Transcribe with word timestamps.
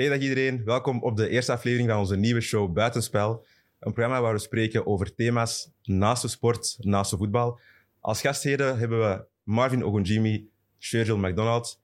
Hey 0.00 0.08
dag 0.08 0.18
iedereen, 0.18 0.64
welkom 0.64 1.02
op 1.02 1.16
de 1.16 1.28
eerste 1.28 1.52
aflevering 1.52 1.88
van 1.90 1.98
onze 1.98 2.16
nieuwe 2.16 2.40
show 2.40 2.72
Buitenspel. 2.72 3.46
Een 3.78 3.92
programma 3.92 4.20
waar 4.20 4.32
we 4.32 4.38
spreken 4.38 4.86
over 4.86 5.14
thema's 5.14 5.70
naast 5.82 6.22
de 6.22 6.28
sport, 6.28 6.76
naast 6.78 7.10
de 7.10 7.16
voetbal. 7.16 7.58
Als 7.98 8.20
gastheren 8.20 8.78
hebben 8.78 8.98
we 8.98 9.24
Marvin 9.42 9.84
Ogunjimi, 9.84 10.50
Shergill 10.78 11.16
McDonald. 11.16 11.80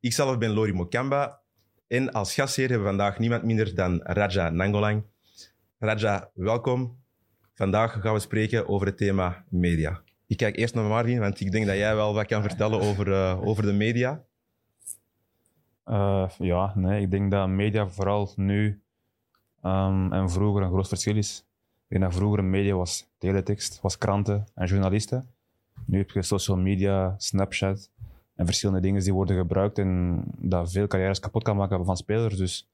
Ikzelf 0.00 0.38
ben 0.38 0.50
Lori 0.50 0.72
Mokamba. 0.72 1.40
En 1.88 2.12
als 2.12 2.34
gastheer 2.34 2.68
hebben 2.68 2.86
we 2.86 2.96
vandaag 2.96 3.18
niemand 3.18 3.42
minder 3.42 3.74
dan 3.74 4.00
Raja 4.02 4.50
Nangolang. 4.50 5.04
Raja, 5.78 6.30
welkom. 6.34 7.02
Vandaag 7.54 8.00
gaan 8.00 8.14
we 8.14 8.20
spreken 8.20 8.68
over 8.68 8.86
het 8.86 8.96
thema 8.96 9.44
media. 9.48 10.02
Ik 10.26 10.36
kijk 10.36 10.56
eerst 10.56 10.74
naar 10.74 10.84
Marvin, 10.84 11.18
want 11.18 11.40
ik 11.40 11.52
denk 11.52 11.66
dat 11.66 11.76
jij 11.76 11.94
wel 11.94 12.14
wat 12.14 12.26
kan 12.26 12.42
vertellen 12.42 12.80
over, 12.80 13.08
uh, 13.08 13.46
over 13.46 13.62
de 13.62 13.72
media. 13.72 14.24
Uh, 15.90 16.28
ja, 16.38 16.74
ik 16.74 17.10
denk 17.10 17.30
dat 17.30 17.48
media 17.48 17.88
vooral 17.88 18.32
nu 18.36 18.82
um, 19.62 20.12
en 20.12 20.30
vroeger 20.30 20.62
een 20.62 20.70
groot 20.70 20.88
verschil 20.88 21.16
is. 21.16 21.44
Ik 21.88 21.98
denk 21.98 22.02
dat 22.02 22.14
vroeger 22.14 22.44
media 22.44 22.74
was 22.74 23.06
teletext, 23.18 23.80
was 23.80 23.98
kranten 23.98 24.46
en 24.54 24.66
journalisten. 24.66 25.28
Nu 25.86 25.98
heb 25.98 26.10
je 26.10 26.22
social 26.22 26.56
media, 26.56 27.14
Snapchat 27.18 27.90
en 28.34 28.44
verschillende 28.44 28.80
dingen 28.80 29.02
die 29.02 29.12
worden 29.12 29.36
gebruikt 29.36 29.78
en 29.78 30.22
dat 30.36 30.70
veel 30.72 30.86
carrières 30.86 31.20
kapot 31.20 31.42
kan 31.42 31.56
maken 31.56 31.84
van 31.84 31.96
spelers. 31.96 32.36
Dus 32.36 32.68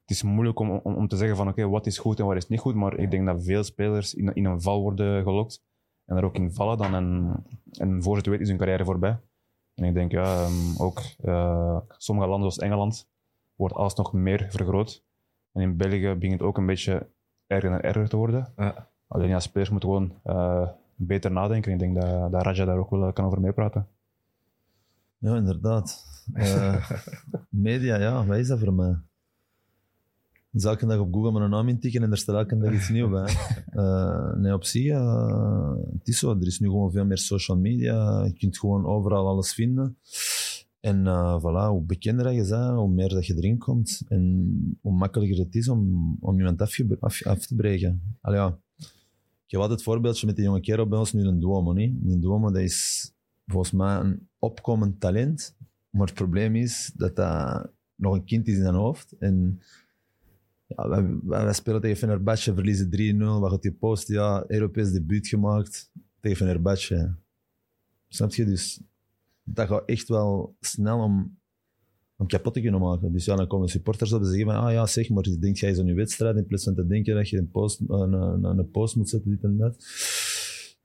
het 0.00 0.10
is 0.10 0.22
moeilijk 0.22 0.58
om, 0.58 0.70
om, 0.70 0.94
om 0.94 1.08
te 1.08 1.16
zeggen 1.16 1.36
van 1.36 1.48
oké, 1.48 1.68
wat 1.68 1.86
is 1.86 1.98
goed 1.98 2.20
en 2.20 2.26
wat 2.26 2.36
is 2.36 2.48
niet 2.48 2.60
goed. 2.60 2.74
Maar 2.74 2.98
ik 2.98 3.10
denk 3.10 3.26
dat 3.26 3.44
veel 3.44 3.64
spelers 3.64 4.14
in, 4.14 4.34
in 4.34 4.44
een 4.44 4.60
val 4.60 4.80
worden 4.80 5.22
gelokt 5.22 5.62
en 6.04 6.16
er 6.16 6.24
ook 6.24 6.34
in 6.34 6.52
vallen 6.52 6.78
dan. 6.78 6.94
En, 6.94 7.34
en 7.78 8.02
voor 8.02 8.16
het 8.16 8.26
weet 8.26 8.40
is 8.40 8.48
hun 8.48 8.56
carrière 8.56 8.84
voorbij. 8.84 9.18
En 9.76 9.84
ik 9.84 9.94
denk, 9.94 10.12
ja, 10.12 10.44
um, 10.44 10.74
ook 10.78 11.02
uh, 11.24 11.78
sommige 11.88 12.28
landen 12.28 12.52
zoals 12.52 12.70
Engeland 12.70 13.08
wordt 13.54 13.74
alles 13.74 13.94
nog 13.94 14.12
meer 14.12 14.46
vergroot. 14.50 15.04
En 15.52 15.62
in 15.62 15.76
België 15.76 16.14
begint 16.14 16.32
het 16.32 16.42
ook 16.42 16.58
een 16.58 16.66
beetje 16.66 17.08
erger 17.46 17.72
en 17.72 17.82
erger 17.82 18.08
te 18.08 18.16
worden. 18.16 18.52
Ja. 18.56 18.88
Alleen 19.06 19.28
ja, 19.28 19.40
spelers 19.40 19.70
moeten 19.70 19.88
gewoon 19.88 20.20
uh, 20.24 20.68
beter 20.94 21.32
nadenken. 21.32 21.72
Ik 21.72 21.78
denk 21.78 22.00
dat, 22.00 22.32
dat 22.32 22.42
Raja 22.42 22.64
daar 22.64 22.78
ook 22.78 22.90
wel 22.90 23.12
kan 23.12 23.24
over 23.24 23.40
meepraten. 23.40 23.88
Ja, 25.18 25.36
inderdaad. 25.36 26.04
Uh, 26.34 26.90
media, 27.48 27.96
ja, 27.96 28.26
wat 28.26 28.36
is 28.36 28.48
dat 28.48 28.58
voor 28.58 28.72
mij? 28.72 28.96
Dus 30.56 30.64
elke 30.64 30.86
dag 30.86 30.98
op 30.98 31.14
Google 31.14 31.32
mijn 31.32 31.50
naam 31.50 31.68
intikken 31.68 32.02
en 32.02 32.10
er 32.10 32.18
staat 32.18 32.36
elke 32.36 32.58
dag 32.58 32.74
iets 32.74 32.88
nieuws 32.88 33.10
bij. 33.10 33.36
Uh, 33.74 34.34
nee, 34.42 34.54
op 34.54 34.64
zich, 34.64 34.84
uh, 34.84 35.74
het 35.92 36.08
is 36.08 36.18
zo. 36.18 36.30
Er 36.30 36.46
is 36.46 36.60
nu 36.60 36.68
gewoon 36.68 36.90
veel 36.92 37.04
meer 37.04 37.18
social 37.18 37.56
media. 37.56 38.24
Je 38.24 38.32
kunt 38.32 38.58
gewoon 38.58 38.86
overal 38.86 39.26
alles 39.28 39.54
vinden. 39.54 39.96
En 40.80 41.04
uh, 41.04 41.40
voilà, 41.40 41.68
hoe 41.68 41.82
bekender 41.82 42.32
je 42.32 42.48
bent, 42.48 42.76
hoe 42.76 42.88
meer 42.88 43.08
dat 43.08 43.26
je 43.26 43.34
erin 43.36 43.58
komt. 43.58 44.02
En 44.08 44.78
hoe 44.80 44.92
makkelijker 44.92 45.38
het 45.38 45.54
is 45.54 45.68
om, 45.68 46.16
om 46.20 46.38
iemand 46.38 46.60
af, 46.60 46.80
af, 47.00 47.26
af 47.26 47.46
te 47.46 47.54
breken. 47.54 48.16
Allee, 48.20 48.38
ja. 48.38 48.58
Ik 49.46 49.52
heb 49.52 49.60
altijd 49.60 49.78
het 49.78 49.88
voorbeeldje 49.88 50.26
met 50.26 50.36
die 50.36 50.44
jonge 50.44 50.60
kerel 50.60 50.88
bij 50.88 50.98
ons, 50.98 51.12
nu 51.12 51.24
een 51.24 51.40
Duomo. 51.40 51.72
Niet? 51.72 51.94
Een 52.06 52.20
Duomo 52.20 52.50
dat 52.50 52.62
is 52.62 53.12
volgens 53.46 53.72
mij 53.72 53.96
een 53.96 54.28
opkomend 54.38 55.00
talent. 55.00 55.54
Maar 55.90 56.06
het 56.06 56.14
probleem 56.14 56.56
is 56.56 56.92
dat 56.94 57.16
dat 57.16 57.70
nog 57.94 58.14
een 58.14 58.24
kind 58.24 58.48
is 58.48 58.56
in 58.56 58.62
zijn 58.62 58.74
hoofd. 58.74 59.14
En 59.18 59.60
ja, 60.66 60.88
wij, 60.88 61.18
wij, 61.22 61.52
spelen 61.52 61.80
tegen 61.80 61.96
Fenerbahce, 61.96 62.54
verliezen 62.54 63.16
3-0. 63.16 63.40
Wat 63.40 63.50
gaat 63.50 63.62
die 63.62 63.72
post? 63.72 64.08
Ja, 64.08 64.44
Europees 64.46 64.92
debuut 64.92 65.26
gemaakt 65.26 65.90
tegen 66.20 66.36
Fenerbahce. 66.36 67.14
Snap 68.08 68.34
je? 68.34 68.44
Dus 68.44 68.80
dat 69.42 69.68
gaat 69.68 69.82
echt 69.88 70.08
wel 70.08 70.56
snel 70.60 70.98
om, 70.98 71.38
om 72.16 72.26
kapot 72.26 72.54
te 72.54 72.60
kunnen 72.60 72.80
maken. 72.80 73.12
Dus 73.12 73.24
ja, 73.24 73.36
dan 73.36 73.46
komen 73.46 73.68
supporters 73.68 74.12
op 74.12 74.20
en 74.20 74.26
zeggen 74.26 74.44
van, 74.44 74.54
ah 74.54 74.72
ja, 74.72 74.86
zeg 74.86 75.08
maar, 75.08 75.22
denk 75.40 75.56
jij 75.56 75.78
aan 75.78 75.86
je 75.86 75.94
wedstrijd 75.94 76.36
in 76.36 76.46
plaats 76.46 76.64
van 76.64 76.74
te 76.74 76.86
denken 76.86 77.14
dat 77.14 77.28
je 77.28 77.38
een 77.38 77.50
post, 77.50 77.80
een, 77.80 78.12
een, 78.12 78.44
een 78.44 78.70
post 78.70 78.96
moet 78.96 79.08
zetten, 79.08 79.30
dit 79.30 79.42
en 79.42 79.56
dat. 79.56 79.76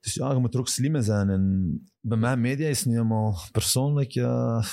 Dus 0.01 0.13
ja, 0.13 0.31
je 0.33 0.39
moet 0.39 0.53
er 0.53 0.59
ook 0.59 0.67
slim 0.67 0.95
in 0.95 1.03
zijn. 1.03 1.29
En 1.29 1.85
bij 1.99 2.17
mij, 2.17 2.37
media 2.37 2.67
is 2.67 2.85
niet 2.85 2.95
helemaal 2.95 3.37
persoonlijk. 3.51 4.15
Uh... 4.15 4.65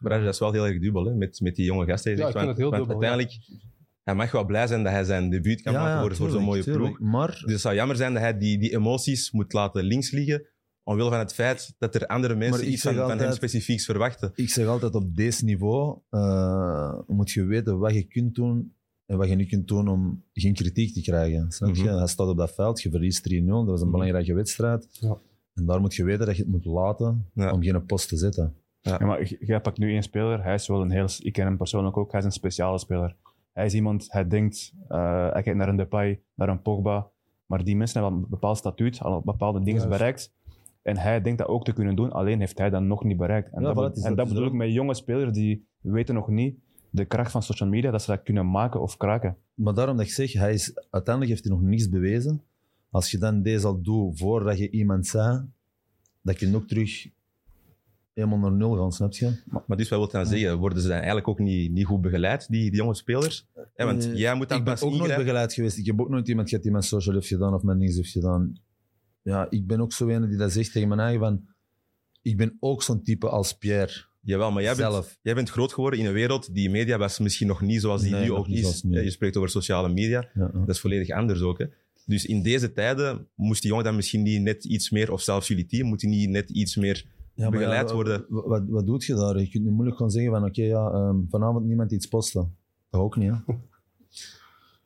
Maar 0.00 0.20
dat 0.20 0.34
is 0.34 0.38
wel 0.38 0.52
heel 0.52 0.66
erg 0.66 0.80
dubbel, 0.80 1.04
hè, 1.04 1.14
met, 1.14 1.40
met 1.40 1.56
die 1.56 1.64
jonge 1.64 1.86
gasten. 1.86 2.16
Ja, 2.16 2.26
ik 2.26 2.36
vind 2.36 2.48
het 2.48 2.56
heel 2.56 2.70
dubbel. 2.70 2.88
Uiteindelijk, 2.88 3.38
hij 4.06 4.14
mag 4.14 4.30
wel 4.30 4.44
blij 4.44 4.66
zijn 4.66 4.82
dat 4.82 4.92
hij 4.92 5.04
zijn 5.04 5.30
debuut 5.30 5.62
kan 5.62 5.72
maken 5.72 6.00
voor, 6.00 6.16
voor 6.16 6.30
zo'n 6.30 6.42
mooie 6.42 6.64
ploeg. 6.64 7.00
Maar... 7.00 7.28
Dus 7.28 7.52
het 7.52 7.60
zou 7.60 7.74
jammer 7.74 7.96
zijn 7.96 8.12
dat 8.12 8.22
hij 8.22 8.38
die, 8.38 8.58
die 8.58 8.74
emoties 8.74 9.30
moet 9.30 9.52
laten 9.52 9.84
links 9.84 10.10
liggen, 10.10 10.46
omwille 10.82 11.10
van 11.10 11.18
het 11.18 11.34
feit 11.34 11.74
dat 11.78 11.94
er 11.94 12.06
andere 12.06 12.34
mensen 12.34 12.70
iets 12.70 12.82
van, 12.82 12.98
altijd, 12.98 13.18
van, 13.18 13.26
hem 13.26 13.36
specifieks 13.36 13.84
verwachten. 13.84 14.32
Ik 14.34 14.48
zeg 14.48 14.66
altijd, 14.66 14.94
op 14.94 15.16
deze 15.16 15.44
niveau 15.44 15.98
uh, 16.10 16.98
moet 17.06 17.30
je 17.30 17.44
weten 17.44 17.78
wat 17.78 17.94
je 17.94 18.02
kunt 18.02 18.34
doen 18.34 18.74
en 19.06 19.16
wat 19.16 19.28
je 19.28 19.34
niet 19.34 19.48
kunt 19.48 19.68
doen 19.68 19.88
om 19.88 20.24
geen 20.32 20.54
kritiek 20.54 20.94
te 20.94 21.02
krijgen. 21.02 21.50
Snap 21.52 21.74
je? 21.74 21.82
Mm 21.82 21.96
Hij 21.96 22.06
staat 22.06 22.28
op 22.28 22.36
dat 22.36 22.54
veld, 22.54 22.82
je 22.82 22.90
verliest 22.90 23.34
3-0, 23.34 23.44
dat 23.46 23.64
was 23.64 23.80
een 23.80 23.86
mhm. 23.86 23.90
belangrijke 23.90 24.34
wedstrijd. 24.34 24.88
Ja. 24.90 25.18
En 25.54 25.66
daar 25.66 25.80
moet 25.80 25.94
je 25.94 26.04
weten 26.04 26.26
dat 26.26 26.36
je 26.36 26.42
het 26.42 26.50
moet 26.50 26.64
laten 26.64 27.30
om 27.34 27.62
geen 27.62 27.86
post 27.86 28.08
te 28.08 28.16
zetten. 28.16 28.54
Ja. 28.80 28.98
maar 28.98 29.22
jij 29.22 29.60
pakt 29.60 29.78
nu 29.78 29.92
één 29.92 30.02
speler, 30.02 30.42
hij 30.42 30.54
is 30.54 30.66
wel 30.66 30.80
een 30.80 30.90
heel... 30.90 31.08
Ik 31.18 31.32
ken 31.32 31.46
hem 31.46 31.56
persoonlijk 31.56 31.96
ook, 31.96 32.10
hij 32.10 32.20
is 32.20 32.26
een 32.26 32.32
speciale 32.32 32.78
speler. 32.78 33.16
Hij 33.56 33.66
is 33.66 33.74
iemand, 33.74 34.06
hij 34.12 34.26
denkt, 34.26 34.72
uh, 34.88 35.32
hij 35.32 35.42
kijkt 35.42 35.58
naar 35.58 35.68
een 35.68 35.76
Depay, 35.76 36.20
naar 36.34 36.48
een 36.48 36.62
Pogba, 36.62 37.08
maar 37.46 37.64
die 37.64 37.76
mensen 37.76 38.02
hebben 38.02 38.20
een 38.20 38.28
bepaald 38.28 38.56
statuut, 38.58 39.00
al 39.00 39.20
bepaalde 39.20 39.62
dingen 39.62 39.88
bereikt. 39.88 40.34
En 40.82 40.96
hij 40.96 41.20
denkt 41.20 41.38
dat 41.38 41.48
ook 41.48 41.64
te 41.64 41.72
kunnen 41.72 41.96
doen, 41.96 42.12
alleen 42.12 42.38
heeft 42.38 42.58
hij 42.58 42.70
dat 42.70 42.82
nog 42.82 43.04
niet 43.04 43.16
bereikt. 43.16 43.52
En 43.52 43.62
dat, 43.62 44.04
en 44.04 44.14
dat 44.14 44.28
bedoel 44.28 44.46
ik 44.46 44.52
met 44.52 44.72
jonge 44.72 44.94
spelers 44.94 45.32
die 45.32 45.66
weten 45.80 46.14
nog 46.14 46.28
niet 46.28 46.58
de 46.90 47.04
kracht 47.04 47.30
van 47.30 47.42
social 47.42 47.68
media, 47.68 47.90
dat 47.90 48.02
ze 48.02 48.10
dat 48.10 48.22
kunnen 48.22 48.50
maken 48.50 48.80
of 48.80 48.96
kraken. 48.96 49.36
Maar 49.54 49.74
daarom 49.74 49.96
dat 49.96 50.06
ik 50.06 50.12
zeg, 50.12 50.32
hij 50.32 50.52
is, 50.52 50.78
uiteindelijk 50.90 51.34
heeft 51.34 51.44
hij 51.44 51.56
nog 51.56 51.62
niets 51.62 51.88
bewezen. 51.88 52.42
Als 52.90 53.10
je 53.10 53.18
dan 53.18 53.42
deze 53.42 53.66
al 53.66 53.82
doet 53.82 54.18
voordat 54.18 54.58
je 54.58 54.70
iemand 54.70 55.06
zei, 55.06 55.46
dat 56.22 56.40
je 56.40 56.48
nog 56.48 56.64
terug 56.66 57.08
helemaal 58.16 58.38
naar 58.38 58.52
nul 58.52 58.76
gaan, 58.76 58.92
snap 58.92 59.12
je? 59.12 59.32
Maar, 59.44 59.62
maar 59.66 59.76
dus 59.76 59.88
wat 59.88 59.98
wil 59.98 60.08
dan 60.08 60.26
zeggen? 60.26 60.58
Worden 60.58 60.80
ze 60.80 60.88
dan 60.88 60.96
eigenlijk 60.96 61.28
ook 61.28 61.38
niet, 61.38 61.72
niet 61.72 61.86
goed 61.86 62.00
begeleid, 62.00 62.46
die, 62.48 62.70
die 62.70 62.80
jonge 62.80 62.94
spelers? 62.94 63.46
want 63.76 64.06
uh, 64.06 64.16
jij 64.16 64.34
moet 64.34 64.48
dan 64.48 64.58
Ik 64.58 64.64
ben 64.64 64.82
ook 64.82 64.94
nooit 64.94 65.16
begeleid 65.16 65.52
geweest. 65.52 65.78
Ik 65.78 65.86
heb 65.86 66.00
ook 66.00 66.08
nooit 66.08 66.28
iemand 66.28 66.48
gehad 66.48 66.62
die 66.62 66.72
mijn 66.72 66.84
social 66.84 67.14
heeft 67.14 67.26
gedaan 67.26 67.54
of 67.54 67.62
mijn 67.62 67.78
niks 67.78 67.96
heeft 67.96 68.10
gedaan. 68.10 68.60
Ja, 69.22 69.46
ik 69.50 69.66
ben 69.66 69.80
ook 69.80 69.92
zo 69.92 70.08
een 70.08 70.28
die 70.28 70.38
dat 70.38 70.52
zegt 70.52 70.72
tegen 70.72 70.88
mijn 70.88 71.00
eigen 71.00 71.20
van... 71.20 71.46
Ik 72.22 72.36
ben 72.36 72.56
ook 72.60 72.82
zo'n 72.82 73.02
type 73.02 73.28
als 73.28 73.52
Pierre. 73.52 74.04
Jawel, 74.20 74.52
maar 74.52 74.62
jij 74.62 74.76
bent, 74.76 75.18
jij 75.22 75.34
bent 75.34 75.50
groot 75.50 75.72
geworden 75.72 76.00
in 76.00 76.06
een 76.06 76.12
wereld 76.12 76.54
die 76.54 76.70
media 76.70 76.98
was 76.98 77.18
misschien 77.18 77.46
nog 77.46 77.60
niet 77.60 77.80
zoals 77.80 78.02
die 78.02 78.14
nu 78.14 78.32
ook 78.32 78.48
is. 78.48 78.84
Je 78.88 79.10
spreekt 79.10 79.36
over 79.36 79.48
sociale 79.48 79.88
media. 79.88 80.28
Ja, 80.34 80.50
Dat 80.52 80.68
is 80.68 80.80
volledig 80.80 81.10
anders 81.10 81.40
ook. 81.40 81.58
Hè? 81.58 81.66
Dus 82.06 82.26
in 82.26 82.42
deze 82.42 82.72
tijden 82.72 83.28
moest 83.34 83.60
die 83.60 83.70
jongen 83.70 83.84
dan 83.84 83.96
misschien 83.96 84.22
niet 84.22 84.42
net 84.42 84.64
iets 84.64 84.90
meer, 84.90 85.12
of 85.12 85.22
zelfs 85.22 85.48
jullie 85.48 85.66
team, 85.66 85.88
moet 85.88 86.02
hij 86.02 86.10
niet 86.10 86.30
net 86.30 86.50
iets 86.50 86.76
meer 86.76 87.04
ja, 87.36 87.50
begeleid 87.50 87.90
worden. 87.90 88.24
Wat, 88.28 88.62
wat, 88.68 88.86
doe 88.86 89.02
je 89.06 89.14
daar? 89.14 89.38
Je 89.38 89.48
kunt 89.48 89.64
nu 89.64 89.70
moeilijk 89.70 89.96
gewoon 89.96 90.12
zeggen 90.12 90.32
van 90.32 90.44
oké, 90.44 90.62
ja, 90.62 90.92
um, 90.92 91.26
vanavond 91.30 91.66
niemand 91.66 91.92
iets 91.92 92.06
posten. 92.06 92.56
Dat 92.90 93.00
ook 93.00 93.16
niet, 93.16 93.30
hè? 93.30 93.54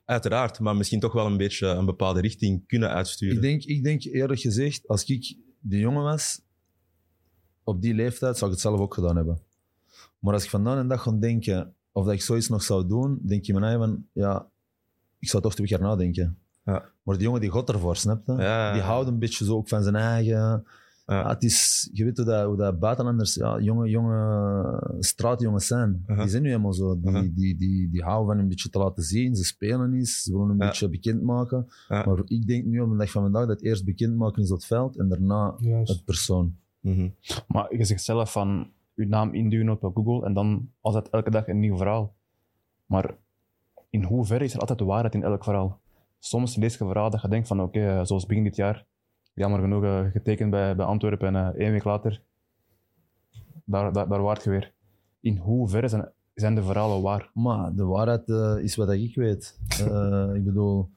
Uiteraard, 0.04 0.60
maar 0.60 0.76
misschien 0.76 1.00
toch 1.00 1.12
wel 1.12 1.26
een 1.26 1.36
beetje 1.36 1.66
een 1.66 1.84
bepaalde 1.84 2.20
richting 2.20 2.66
kunnen 2.66 2.90
uitsturen. 2.90 3.34
Ik 3.36 3.42
denk, 3.42 3.64
ik 3.64 3.84
denk 3.84 4.02
eerlijk 4.02 4.40
gezegd, 4.40 4.88
als 4.88 5.04
ik 5.04 5.36
de 5.58 5.78
jongen 5.78 6.02
was, 6.02 6.40
op 7.64 7.82
die 7.82 7.94
leeftijd, 7.94 8.38
zou 8.38 8.50
ik 8.50 8.56
het 8.56 8.66
zelf 8.66 8.80
ook 8.80 8.94
gedaan 8.94 9.16
hebben. 9.16 9.40
Maar 10.18 10.34
als 10.34 10.44
ik 10.44 10.50
vandaag 10.50 10.78
een 10.78 10.88
dag 10.88 11.02
ga 11.02 11.12
denken, 11.12 11.74
of 11.92 12.04
dat 12.04 12.14
ik 12.14 12.22
zoiets 12.22 12.48
nog 12.48 12.62
zou 12.62 12.86
doen, 12.86 13.18
denk 13.22 13.44
je 13.44 13.52
nou 13.52 13.78
van, 13.78 14.06
ja, 14.12 14.46
ik 15.18 15.28
zou 15.28 15.42
toch 15.42 15.54
twee 15.54 15.66
keer 15.66 15.80
nadenken. 15.80 16.38
Ja. 16.64 16.84
Maar 17.02 17.14
die 17.14 17.24
jongen 17.24 17.40
die 17.40 17.52
gaat 17.52 17.68
ervoor, 17.68 17.96
snap 17.96 18.26
je? 18.26 18.36
Die 18.72 18.82
houdt 18.82 19.08
een 19.08 19.18
beetje 19.18 19.44
zo 19.44 19.56
ook 19.56 19.68
van 19.68 19.82
zijn 19.82 19.96
eigen... 19.96 20.66
Ja. 21.10 21.28
het 21.28 21.42
is, 21.42 21.90
je 21.92 22.04
weet 22.04 22.16
hoe 22.16 22.26
dat, 22.26 22.46
hoe 22.46 22.56
dat 22.56 22.78
buitenlanders, 22.78 23.34
ja, 23.34 23.60
jonge, 23.60 23.88
jonge 23.88 24.96
straatjongens 24.98 25.66
zijn. 25.66 26.04
Die 26.06 26.28
zijn 26.28 26.42
nu 26.42 26.48
helemaal 26.48 26.72
zo. 26.72 27.00
Die, 27.00 27.32
die, 27.34 27.56
die, 27.56 27.90
die, 27.90 28.02
houden 28.02 28.26
van 28.26 28.38
een 28.38 28.48
beetje 28.48 28.70
te 28.70 28.78
laten 28.78 29.02
zien. 29.02 29.36
Ze 29.36 29.44
spelen 29.44 29.94
eens, 29.94 30.22
ze 30.22 30.32
willen 30.32 30.50
een 30.50 30.56
beetje 30.56 30.88
bekend 30.88 31.22
maken. 31.22 31.68
Maar 31.88 32.22
ik 32.24 32.46
denk 32.46 32.64
nu 32.64 32.80
op 32.80 32.90
de 32.90 32.96
dag 32.96 33.10
van 33.10 33.22
vandaag 33.22 33.46
dat 33.46 33.60
eerst 33.60 33.84
bekend 33.84 34.16
maken 34.16 34.42
is 34.42 34.50
op 34.50 34.56
het 34.56 34.66
veld 34.66 34.96
en 34.96 35.08
daarna 35.08 35.54
het 35.84 36.04
persoon. 36.04 36.56
Mm 36.80 37.14
Maar 37.46 37.76
je 37.76 37.84
zegt 37.84 38.02
zelf 38.02 38.32
van 38.32 38.70
je 38.94 39.06
naam 39.06 39.34
induwen 39.34 39.68
op 39.68 39.90
Google 39.94 40.26
en 40.26 40.32
dan 40.32 40.70
altijd 40.80 41.08
elke 41.08 41.30
dag 41.30 41.48
een 41.48 41.60
nieuw 41.60 41.76
verhaal. 41.76 42.14
Maar 42.86 43.14
in 43.90 44.02
hoeverre 44.02 44.44
is 44.44 44.54
er 44.54 44.60
altijd 44.60 44.78
de 44.78 44.84
waarheid 44.84 45.14
in 45.14 45.22
elk 45.22 45.44
verhaal? 45.44 45.80
Soms 46.18 46.56
lees 46.56 46.74
je 46.74 46.80
een 46.80 46.90
verhaal 46.90 47.10
dat 47.10 47.22
je 47.22 47.28
denkt 47.28 47.48
van 47.48 47.60
oké, 47.60 47.78
okay, 47.78 48.04
zoals 48.04 48.26
begin 48.26 48.44
dit 48.44 48.56
jaar, 48.56 48.86
jammer 49.40 49.60
genoeg 49.60 49.82
uh, 49.82 50.00
getekend 50.12 50.50
bij, 50.50 50.76
bij 50.76 50.86
Antwerpen 50.86 51.34
en 51.34 51.54
uh, 51.54 51.60
één 51.60 51.72
week 51.72 51.84
later, 51.84 52.22
daar, 53.64 53.92
daar, 53.92 54.08
daar 54.08 54.22
waart 54.22 54.44
je 54.44 54.50
weer. 54.50 54.72
In 55.20 55.36
hoeverre 55.36 55.88
zijn, 55.88 56.08
zijn 56.34 56.54
de 56.54 56.62
verhalen 56.62 57.02
waar? 57.02 57.30
Maar 57.34 57.74
de 57.74 57.84
waarheid 57.84 58.28
uh, 58.28 58.56
is 58.62 58.76
wat 58.76 58.90
ik 58.90 59.14
weet. 59.14 59.58
ik 60.34 60.44
bedoel, 60.44 60.90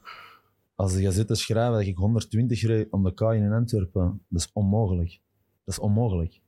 als 0.75 0.97
je 0.97 1.11
zit 1.11 1.27
te 1.27 1.35
schrijven 1.35 1.73
dat 1.73 1.81
ik 1.85 1.97
120 1.97 2.61
reed 2.61 2.91
om 2.91 3.03
de 3.03 3.13
kaai 3.13 3.41
in 3.41 3.51
Antwerpen, 3.51 4.21
dat 4.29 4.41
is 4.41 4.49
onmogelijk. 4.53 5.19
Dat 5.63 5.73
is 5.75 5.79
onmogelijk. 5.79 6.41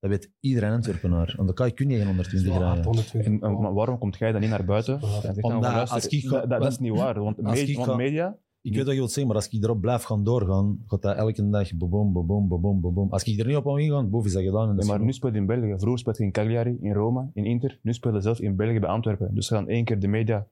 Dat 0.00 0.10
weet 0.10 0.30
iedereen 0.40 0.72
Antwerpenaar. 0.72 1.32
Want 1.36 1.46
dan 1.46 1.54
kan 1.54 1.66
je, 1.66 1.72
kun 1.72 1.88
je 1.90 1.96
geen 1.96 2.06
120 2.06 2.52
Hard, 2.52 2.64
rijden. 2.64 2.84
120. 2.84 3.32
En, 3.32 3.40
en 3.40 3.60
maar 3.60 3.74
waarom 3.74 3.98
komt 3.98 4.16
jij 4.18 4.32
dan 4.32 4.40
niet 4.40 4.50
naar 4.50 4.64
buiten? 4.64 5.00
Dan, 5.00 5.42
Omdat 5.42 5.72
luister, 5.72 5.96
als 5.96 6.06
ik 6.06 6.28
ga- 6.28 6.46
dat, 6.46 6.60
dat 6.60 6.72
is 6.72 6.78
niet 6.78 6.92
waar. 6.92 7.20
Want, 7.20 7.44
Als 7.44 7.60
me- 7.60 7.66
ik 7.66 7.76
want 7.76 7.96
media... 7.96 8.36
Ik 8.62 8.74
weet 8.74 8.84
wat 8.84 8.92
je 8.92 8.98
wilt 8.98 9.12
zeggen, 9.12 9.26
maar 9.26 9.42
als 9.42 9.48
ik 9.48 9.62
erop 9.64 9.80
blijf 9.80 10.02
gaan 10.02 10.24
doorgaan, 10.24 10.82
gaat 10.86 11.02
dat 11.02 11.16
elke 11.16 11.48
dag 11.50 11.74
boom, 11.76 12.12
boom, 12.12 12.48
boom, 12.48 12.80
boom. 12.80 13.10
Als 13.10 13.24
ik 13.24 13.38
er 13.38 13.46
niet 13.46 13.56
op 13.56 13.64
zou 13.64 13.80
ingaan, 13.80 14.10
boven 14.10 14.28
is 14.28 14.34
dat 14.34 14.42
gedaan. 14.42 14.60
En 14.62 14.66
dat 14.66 14.76
Nee, 14.76 14.84
is 14.84 14.90
maar 14.90 15.00
nu 15.06 15.12
speelt 15.12 15.34
in 15.34 15.46
België. 15.46 15.74
Vroeger 15.76 15.98
speelde 15.98 16.18
hij 16.18 16.26
in 16.26 16.32
Cagliari, 16.32 16.76
in 16.80 16.92
Roma, 16.92 17.30
in 17.34 17.44
Inter. 17.44 17.78
Nu 17.82 17.92
speelt 17.92 18.14
hij 18.14 18.22
zelf 18.22 18.40
in 18.40 18.56
België 18.56 18.78
bij 18.78 18.88
Antwerpen. 18.88 19.34
Dus 19.34 19.46
ze 19.46 19.54
gaan 19.54 19.68
één 19.68 19.84
keer 19.84 19.98
de 19.98 20.08
media 20.08 20.46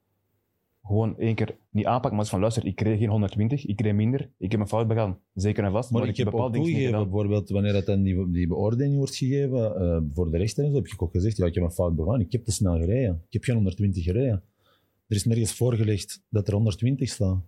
gewoon 0.88 1.18
één 1.18 1.34
keer 1.34 1.56
niet 1.70 1.86
aanpakken. 1.86 2.14
Maar 2.14 2.24
ze 2.24 2.30
van 2.30 2.40
luister, 2.40 2.66
ik 2.66 2.76
kreeg 2.76 2.98
geen 2.98 3.08
120, 3.08 3.66
ik 3.66 3.76
kreeg 3.76 3.94
minder. 3.94 4.30
Ik 4.38 4.50
heb 4.50 4.60
een 4.60 4.68
fout 4.68 4.88
begaan. 4.88 5.18
Zeker 5.34 5.64
en 5.64 5.72
vast. 5.72 5.90
Maar, 5.90 6.00
Maar, 6.00 6.10
ik 6.10 6.16
heb 6.16 6.34
ook 6.34 6.52
toegegeven, 6.52 7.02
bijvoorbeeld 7.02 7.50
wanneer 7.50 7.72
dat 7.72 7.86
dan 7.86 8.02
die, 8.02 8.30
die 8.30 8.46
beoordeling 8.46 8.96
wordt 8.96 9.16
gegeven 9.16 9.76
eh, 9.76 10.00
voor 10.14 10.30
de 10.30 10.38
rechter, 10.38 10.64
en 10.64 10.70
zo, 10.70 10.76
heb 10.76 10.86
ik 10.86 11.02
ook 11.02 11.12
gezegd, 11.12 11.36
ja, 11.36 11.46
ik 11.46 11.54
heb 11.54 11.64
een 11.64 11.70
fout 11.70 11.96
begaan, 11.96 12.20
ik 12.20 12.32
heb 12.32 12.44
te 12.44 12.52
snel 12.52 12.78
gereden. 12.78 13.22
Ik 13.26 13.32
heb 13.32 13.42
geen 13.42 13.54
120 13.54 14.04
gereden. 14.04 14.42
Er 15.06 15.16
is 15.16 15.24
nergens 15.24 15.52
voorgelegd 15.52 16.22
dat 16.28 16.46
er 16.48 16.54
120 16.54 17.08
staat. 17.08 17.38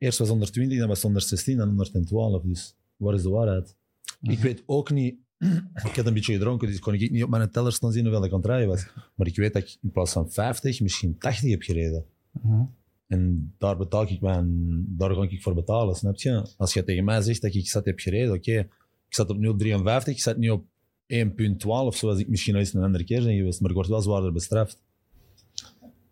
Eerst 0.00 0.18
was 0.18 0.28
120, 0.28 0.78
dan 0.78 0.86
was 0.88 0.96
het 0.96 1.04
116 1.06 1.60
en 1.60 1.68
112. 1.68 2.42
Dus 2.42 2.74
waar 2.96 3.14
is 3.14 3.22
de 3.22 3.28
waarheid? 3.28 3.74
Ik 4.22 4.38
weet 4.38 4.62
ook 4.66 4.90
niet... 4.90 5.14
ik 5.88 5.96
had 5.96 6.06
een 6.06 6.14
beetje 6.14 6.32
gedronken, 6.32 6.68
dus 6.68 6.78
kon 6.78 6.94
ik 6.94 7.10
niet 7.10 7.22
op 7.22 7.30
mijn 7.30 7.50
teller 7.50 7.72
staan 7.72 7.92
zien 7.92 8.04
hoeveel 8.04 8.24
ik 8.24 8.32
aan 8.32 8.38
het 8.38 8.46
rijden 8.46 8.68
was. 8.68 8.86
Maar 9.14 9.26
ik 9.26 9.36
weet 9.36 9.52
dat 9.52 9.62
ik 9.62 9.76
in 9.82 9.90
plaats 9.90 10.12
van 10.12 10.30
50 10.30 10.80
misschien 10.80 11.18
80 11.18 11.50
heb 11.50 11.62
gereden. 11.62 12.04
Mhm. 12.42 12.62
En 13.06 13.54
daar 13.58 13.76
betaal 13.76 14.02
ik 14.02 14.20
mijn, 14.20 14.84
daar 14.88 15.14
ga 15.14 15.22
ik 15.22 15.42
voor 15.42 15.54
betalen, 15.54 15.94
snap 15.94 16.16
je? 16.16 16.46
Als 16.56 16.72
je 16.74 16.84
tegen 16.84 17.04
mij 17.04 17.20
zegt 17.22 17.42
dat 17.42 17.54
ik 17.54 17.68
zat 17.68 17.84
heb 17.84 17.98
gereden, 17.98 18.34
oké, 18.34 18.52
ik 19.08 19.14
zat 19.14 19.30
op 19.30 19.36
0,53, 19.36 20.04
ik 20.04 20.20
zat 20.20 20.36
niet 20.36 20.50
op 20.50 20.64
1,12 21.06 21.96
zoals 21.96 22.18
ik 22.18 22.28
misschien 22.28 22.54
al 22.54 22.60
eens 22.60 22.74
een 22.74 22.82
andere 22.82 23.04
keer 23.04 23.20
zijn 23.22 23.36
geweest, 23.36 23.60
maar 23.60 23.70
ik 23.70 23.76
word 23.76 23.88
wel 23.88 24.02
zwaarder 24.02 24.32
bestraft. 24.32 24.82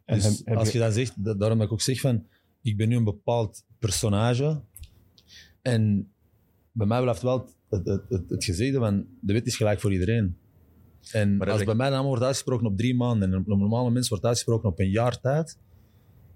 En 0.05 0.15
Dus 0.15 0.25
heb- 0.25 0.47
heb 0.47 0.57
als 0.57 0.71
je- 0.73 0.79
je 0.79 0.85
dat 0.85 0.95
zegt, 0.95 1.25
da- 1.25 1.35
daarom 1.35 1.59
dat 1.59 1.67
ik 1.67 1.73
ook 1.73 1.81
zeg 1.81 2.01
van, 2.01 2.27
ik 2.63 2.77
ben 2.77 2.89
nu 2.89 2.97
een 2.97 3.05
bepaald 3.05 3.65
personage 3.79 4.61
en 5.63 6.13
bij 6.73 6.87
mij 6.87 7.03
blijft 7.03 7.23
wel 7.23 7.49
het, 7.69 7.87
het, 7.87 8.03
het, 8.09 8.31
het 8.31 8.45
gezegde 8.45 8.79
van, 8.79 9.07
de 9.21 9.33
wet 9.33 9.47
is 9.47 9.57
gelijk 9.57 9.81
voor 9.81 9.93
iedereen. 9.93 10.37
En 11.13 11.39
dat 11.39 11.49
als 11.49 11.65
bij 11.65 11.75
mij 11.75 11.91
dan 11.91 12.05
wordt 12.05 12.23
uitgesproken 12.23 12.67
op 12.67 12.77
drie 12.77 12.95
maanden 12.95 13.33
en 13.33 13.45
een 13.47 13.59
normale 13.59 13.91
mens 13.91 14.09
wordt 14.09 14.25
uitgesproken 14.25 14.69
op 14.69 14.79
een 14.79 14.91
jaar 14.91 15.21
tijd, 15.21 15.59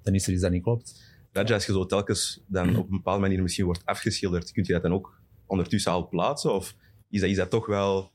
dan 0.02 0.14
is 0.14 0.26
er 0.26 0.32
iets 0.32 0.42
dat 0.42 0.50
niet 0.50 0.62
klopt. 0.62 1.10
Raja, 1.32 1.54
als 1.54 1.66
je 1.66 1.72
zo 1.72 1.86
telkens 1.86 2.42
dan 2.46 2.76
op 2.76 2.84
een 2.84 2.96
bepaalde 2.96 3.20
manier 3.20 3.42
misschien 3.42 3.64
wordt 3.64 3.84
afgeschilderd, 3.84 4.52
kun 4.52 4.64
je 4.66 4.72
dat 4.72 4.82
dan 4.82 4.92
ook 4.92 5.20
ondertussen 5.46 5.92
al 5.92 6.08
plaatsen? 6.08 6.54
Of 6.54 6.74
is 7.10 7.20
dat, 7.20 7.30
is 7.30 7.36
dat 7.36 7.50
toch 7.50 7.66
wel, 7.66 8.10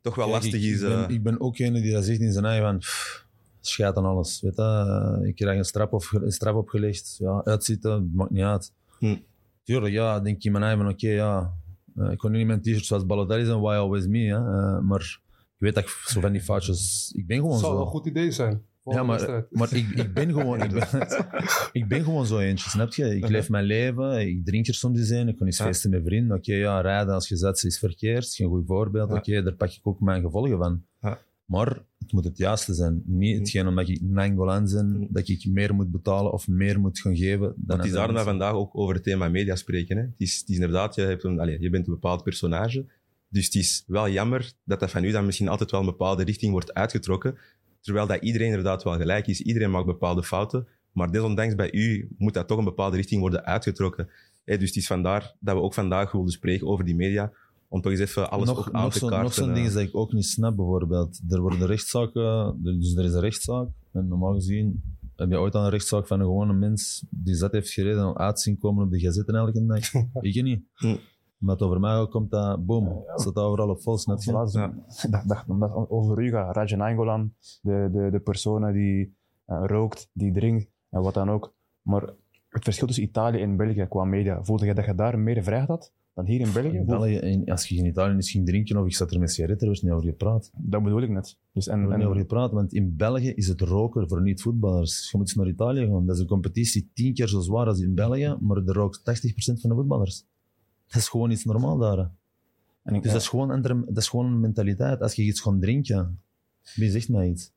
toch 0.00 0.14
wel 0.14 0.28
Kijk, 0.28 0.42
lastig? 0.42 0.62
ik, 0.62 0.70
is, 0.70 0.80
ik, 0.80 0.88
ben, 0.88 1.08
eh, 1.08 1.14
ik 1.14 1.22
ben 1.22 1.40
ook 1.40 1.58
een 1.58 1.72
die 1.72 1.92
dat 1.92 2.04
zegt 2.04 2.20
in 2.20 2.32
zijn 2.32 2.44
eigen 2.44 2.64
van... 2.64 2.78
pff, 2.78 3.25
Scheid 3.66 3.96
aan 3.96 4.04
alles. 4.04 4.40
Weet 4.40 4.56
je, 4.56 4.62
Eh, 4.62 5.28
ik 5.28 5.34
krijg 5.34 5.58
een 5.58 5.64
straf, 5.64 5.90
op, 5.90 6.08
een 6.12 6.32
straf 6.32 6.54
opgelegd. 6.54 7.16
Ja, 7.18 7.40
uitzitten, 7.44 8.10
maakt 8.14 8.30
niet 8.30 8.42
uit. 8.42 8.72
Hm. 8.98 9.16
Tuurlijk, 9.64 9.92
ja, 9.94 10.20
denk 10.20 10.36
ik 10.36 10.44
in 10.44 10.52
mijn 10.52 10.64
eigen 10.64 10.86
oké, 10.88 11.08
ja. 11.08 11.52
eh, 11.96 12.10
ik 12.10 12.18
kon 12.18 12.30
nu 12.30 12.38
niet 12.38 12.46
mijn 12.46 12.60
t-shirt 12.60 12.84
zoals 12.84 13.06
Balotelli 13.06 13.44
zijn, 13.44 13.60
why 13.60 13.74
always 13.74 14.06
me. 14.06 14.18
Hè? 14.18 14.36
Eh, 14.36 14.80
maar 14.80 15.20
ik 15.34 15.62
weet 15.62 15.74
dat 15.74 15.84
ik 15.84 15.88
zo 15.90 16.20
van 16.20 16.32
die 16.32 16.40
foutjes... 16.42 17.12
Ik 17.16 17.26
ben 17.26 17.36
gewoon 17.36 17.58
zou 17.58 17.64
zo. 17.70 17.72
wel 17.76 17.80
een 17.86 17.90
goed 17.90 18.06
idee 18.06 18.30
zijn. 18.30 18.62
Ja, 18.84 19.02
maar, 19.02 19.44
maar 19.50 19.72
ik, 19.74 19.88
ik 19.88 20.14
ben 20.14 20.28
gewoon... 20.32 20.62
Ik 20.62 20.70
ben, 20.72 20.88
ik 21.82 21.88
ben 21.88 22.04
gewoon 22.04 22.26
zo 22.26 22.38
eentje, 22.38 22.70
snap 22.70 22.92
je? 22.94 23.16
Ik 23.16 23.28
leef 23.28 23.48
mijn 23.48 23.64
leven, 23.64 24.20
ik 24.28 24.44
drink 24.44 24.66
er 24.66 24.74
soms 24.74 24.98
eens 24.98 25.08
een, 25.10 25.28
ik 25.28 25.36
kan 25.36 25.46
eens 25.46 25.58
Ja. 25.58 25.64
feesten 25.64 25.90
met 25.90 26.02
vrienden. 26.04 26.36
Oké, 26.36 26.54
ja, 26.54 26.80
rijden 26.80 27.14
als 27.14 27.28
je 27.28 27.36
zet 27.36 27.62
is 27.64 27.78
verkeerd, 27.78 28.24
is 28.24 28.36
geen 28.36 28.48
goed 28.48 28.66
voorbeeld. 28.66 29.10
Ja. 29.10 29.16
Oké, 29.16 29.42
daar 29.42 29.54
pak 29.54 29.70
ik 29.70 29.80
ook 29.86 30.00
mijn 30.00 30.22
gevolgen 30.22 30.58
van. 30.58 30.82
Maar 31.46 31.84
het 31.98 32.12
moet 32.12 32.24
het 32.24 32.38
juiste 32.38 32.74
zijn. 32.74 33.02
Niet 33.06 33.38
hetgeen 33.38 33.66
omdat 33.66 33.88
ik 33.88 34.00
Nangolan 34.02 34.64
ben, 34.64 34.86
Mm. 34.86 35.06
dat 35.10 35.28
ik 35.28 35.46
meer 35.46 35.74
moet 35.74 35.90
betalen 35.90 36.32
of 36.32 36.48
meer 36.48 36.80
moet 36.80 36.98
gaan 36.98 37.16
geven. 37.16 37.54
Dan 37.56 37.76
het 37.76 37.86
is 37.86 37.92
daarom 37.92 38.14
dat 38.14 38.24
we 38.24 38.30
vandaag 38.30 38.52
ook 38.52 38.76
over 38.78 38.94
het 38.94 39.02
thema 39.04 39.28
media 39.28 39.56
spreken. 39.56 39.96
Hè. 39.96 40.02
Het, 40.02 40.20
is, 40.20 40.38
het 40.38 40.48
is 40.48 40.54
inderdaad, 40.54 40.94
je, 40.94 41.00
hebt 41.00 41.24
een, 41.24 41.40
allez, 41.40 41.60
je 41.60 41.70
bent 41.70 41.86
een 41.86 41.92
bepaald 41.92 42.22
personage. 42.22 42.86
Dus 43.28 43.44
het 43.44 43.54
is 43.54 43.84
wel 43.86 44.08
jammer 44.08 44.52
dat 44.64 44.80
dat 44.80 44.90
van 44.90 45.04
u 45.04 45.10
dan 45.10 45.26
misschien 45.26 45.48
altijd 45.48 45.70
wel 45.70 45.80
een 45.80 45.86
bepaalde 45.86 46.24
richting 46.24 46.52
wordt 46.52 46.74
uitgetrokken. 46.74 47.38
Terwijl 47.80 48.06
dat 48.06 48.22
iedereen 48.22 48.48
inderdaad 48.48 48.82
wel 48.82 48.96
gelijk 48.96 49.26
is. 49.26 49.40
Iedereen 49.40 49.70
maakt 49.70 49.86
bepaalde 49.86 50.22
fouten. 50.22 50.66
Maar 50.92 51.10
desondanks 51.10 51.54
bij 51.54 51.72
u 51.72 52.08
moet 52.18 52.34
dat 52.34 52.48
toch 52.48 52.58
een 52.58 52.64
bepaalde 52.64 52.96
richting 52.96 53.20
worden 53.20 53.44
uitgetrokken. 53.44 54.08
Dus 54.44 54.60
het 54.60 54.76
is 54.76 54.86
vandaar 54.86 55.34
dat 55.40 55.54
we 55.56 55.62
ook 55.62 55.74
vandaag 55.74 56.12
wilden 56.12 56.32
spreken 56.32 56.66
over 56.66 56.84
die 56.84 56.94
media. 56.94 57.32
Om 57.68 57.80
toch 57.80 57.92
eens 57.92 58.00
even 58.00 58.30
alles 58.30 58.48
nog, 58.48 58.58
ook 58.58 58.74
aan 58.74 58.82
nog 58.82 58.92
te 58.92 58.98
zo'n 58.98 59.08
kaarten. 59.08 59.26
nog 59.26 59.34
zo'n 59.34 59.48
eh. 59.48 59.54
ding 59.54 59.66
is 59.66 59.72
dat 59.72 59.82
ik 59.82 59.96
ook 59.96 60.12
niet 60.12 60.26
snap, 60.26 60.56
bijvoorbeeld. 60.56 61.20
Er 61.28 61.40
worden 61.40 61.66
rechtszaken, 61.66 62.58
dus 62.62 62.96
er 62.96 63.04
is 63.04 63.12
een 63.12 63.20
rechtszaak. 63.20 63.68
En 63.92 64.08
normaal 64.08 64.34
gezien 64.34 64.82
heb 65.16 65.30
je 65.30 65.38
ooit 65.38 65.54
al 65.54 65.64
een 65.64 65.70
rechtszaak 65.70 66.06
van 66.06 66.20
een 66.20 66.26
gewone 66.26 66.52
mens 66.52 67.04
die 67.10 67.34
zat 67.34 67.52
heeft 67.52 67.70
gereden 67.70 68.06
en 68.06 68.16
uitzien 68.16 68.58
komen 68.58 68.84
op 68.84 68.90
de 68.90 69.00
gazetten 69.00 69.34
elke 69.34 69.66
dag. 69.66 69.92
ik 70.20 70.42
niet. 70.42 70.64
Hm. 70.74 70.96
Maar 71.38 71.54
het 71.54 71.64
over 71.64 71.80
mij 71.80 72.06
komt 72.08 72.30
dat, 72.30 72.66
boom, 72.66 73.04
staat 73.14 73.36
overal 73.36 73.68
op 73.68 73.82
vol, 73.82 73.98
snap 73.98 74.22
je? 74.22 74.32
Dat, 74.32 74.52
dat, 75.26 75.44
dat 75.46 75.88
over 75.88 76.22
u 76.22 76.30
gaat. 76.30 76.56
Rajan 76.56 76.80
Angolan, 76.80 77.32
de, 77.60 77.88
de, 77.92 78.08
de 78.10 78.20
personen 78.20 78.72
die 78.72 79.16
eh, 79.44 79.62
rookt, 79.66 80.10
die 80.12 80.32
drinkt 80.32 80.68
en 80.90 81.02
wat 81.02 81.14
dan 81.14 81.30
ook. 81.30 81.54
Maar 81.82 82.02
het 82.48 82.64
verschil 82.64 82.86
tussen 82.86 83.04
Italië 83.04 83.40
en 83.40 83.56
België 83.56 83.86
qua 83.88 84.04
media, 84.04 84.44
voelde 84.44 84.66
je 84.66 84.74
dat 84.74 84.84
je 84.84 84.94
daar 84.94 85.18
meer 85.18 85.42
vrijheid 85.42 85.68
had 85.68 85.92
dan 86.16 86.26
hier 86.26 86.40
in 86.40 86.52
België? 86.52 86.76
In 86.76 86.84
België, 86.86 87.16
en 87.16 87.44
als 87.44 87.68
je 87.68 87.76
in 87.76 87.84
Italië 87.86 88.14
eens 88.14 88.30
ging 88.30 88.46
drinken 88.46 88.76
of 88.76 88.86
ik 88.86 88.94
zat 88.94 89.12
er 89.12 89.18
met 89.20 89.30
sigaretten, 89.32 89.68
werd 89.68 89.82
niet 89.82 89.92
over 89.92 90.06
gepraat. 90.08 90.50
Dat 90.56 90.82
bedoel 90.82 91.02
ik 91.02 91.10
net. 91.10 91.36
Dus 91.52 91.66
en, 91.68 91.80
niet 91.80 91.88
over 91.92 92.10
en, 92.16 92.20
gepraat, 92.20 92.52
want 92.52 92.72
in 92.72 92.96
België 92.96 93.30
is 93.34 93.48
het 93.48 93.60
roken 93.60 94.08
voor 94.08 94.22
niet-voetballers. 94.22 95.10
Je 95.10 95.16
moet 95.18 95.26
eens 95.26 95.36
naar 95.36 95.48
Italië 95.48 95.86
gaan. 95.86 96.06
Dat 96.06 96.14
is 96.14 96.20
een 96.20 96.28
competitie 96.28 96.90
tien 96.94 97.14
keer 97.14 97.28
zo 97.28 97.40
zwaar 97.40 97.66
als 97.66 97.80
in 97.80 97.94
België, 97.94 98.36
maar 98.40 98.56
er 98.56 98.64
rookt 98.74 98.98
80% 98.98 99.60
van 99.60 99.70
de 99.70 99.76
voetballers. 99.76 100.24
Dat 100.86 100.96
is 100.96 101.08
gewoon 101.08 101.30
iets 101.30 101.44
normaal 101.44 101.76
daar. 101.78 102.10
en 102.82 102.94
ik, 102.94 103.02
Dus 103.02 103.12
dat 103.12 103.20
is, 103.20 103.28
gewoon 103.28 103.50
een, 103.50 103.62
dat 103.86 103.96
is 103.96 104.08
gewoon 104.08 104.26
een 104.26 104.40
mentaliteit. 104.40 105.00
Als 105.00 105.14
je 105.14 105.22
iets 105.22 105.40
gaat 105.40 105.60
drinken, 105.60 106.20
wie 106.74 106.90
zegt 106.90 107.08
mij 107.08 107.28
iets? 107.28 107.52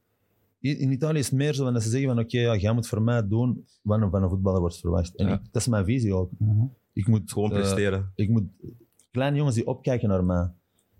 In 0.59 0.91
Italië 0.91 1.19
is 1.19 1.25
het 1.29 1.35
meer 1.35 1.53
zo 1.53 1.71
dat 1.71 1.83
ze 1.83 1.89
zeggen 1.89 2.09
van 2.09 2.19
oké, 2.19 2.39
ja, 2.39 2.55
jij 2.55 2.73
moet 2.73 2.87
voor 2.87 3.01
mij 3.01 3.27
doen 3.27 3.65
wat 3.81 3.99
van 4.11 4.23
een 4.23 4.29
voetballer 4.29 4.59
wordt 4.59 4.77
verwacht. 4.79 5.15
En 5.15 5.27
Ja. 5.27 5.33
ik- 5.33 5.43
dat 5.51 5.61
is 5.61 5.67
mijn 5.67 5.85
visie 5.85 6.13
ook. 6.13 6.29
Mhm. 6.37 6.65
Ik 6.99 7.07
moet, 7.07 7.31
Gewoon 7.31 7.51
eh, 7.51 7.55
presteren. 7.57 8.11
ik 8.15 8.29
moet 8.29 8.43
kleine 9.11 9.37
jongens 9.37 9.55
die 9.55 9.67
opkijken 9.67 10.09
naar 10.09 10.23
mij, 10.23 10.51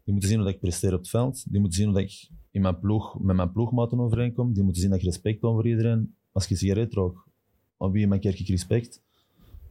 die 0.04 0.14
moeten 0.14 0.30
zien 0.30 0.38
hoe 0.38 0.46
dat 0.46 0.56
ik 0.56 0.62
presteer 0.62 0.94
op 0.94 1.00
het 1.00 1.10
veld. 1.10 1.52
Die 1.52 1.60
moeten 1.60 1.78
zien 1.78 1.90
hoe 1.90 2.00
dat 2.02 2.10
ik 2.10 2.30
in 2.52 2.62
mijn 2.62 2.80
ploeg, 2.80 3.20
met 3.20 3.36
mijn 3.36 3.52
ploegmaten 3.52 4.00
overeenkom. 4.00 4.54
Die 4.54 4.64
moeten 4.64 4.82
zien 4.82 4.92
dat 4.92 5.00
ik 5.00 5.06
respect 5.06 5.42
toon 5.42 5.54
voor 5.54 5.68
iedereen. 5.68 6.16
Als 6.32 6.48
je 6.48 6.56
sigaret 6.56 6.94
rook, 6.94 7.28
aan 7.78 7.92
wie 7.92 8.08
maak 8.08 8.24
ik 8.24 8.48
respect? 8.48 9.02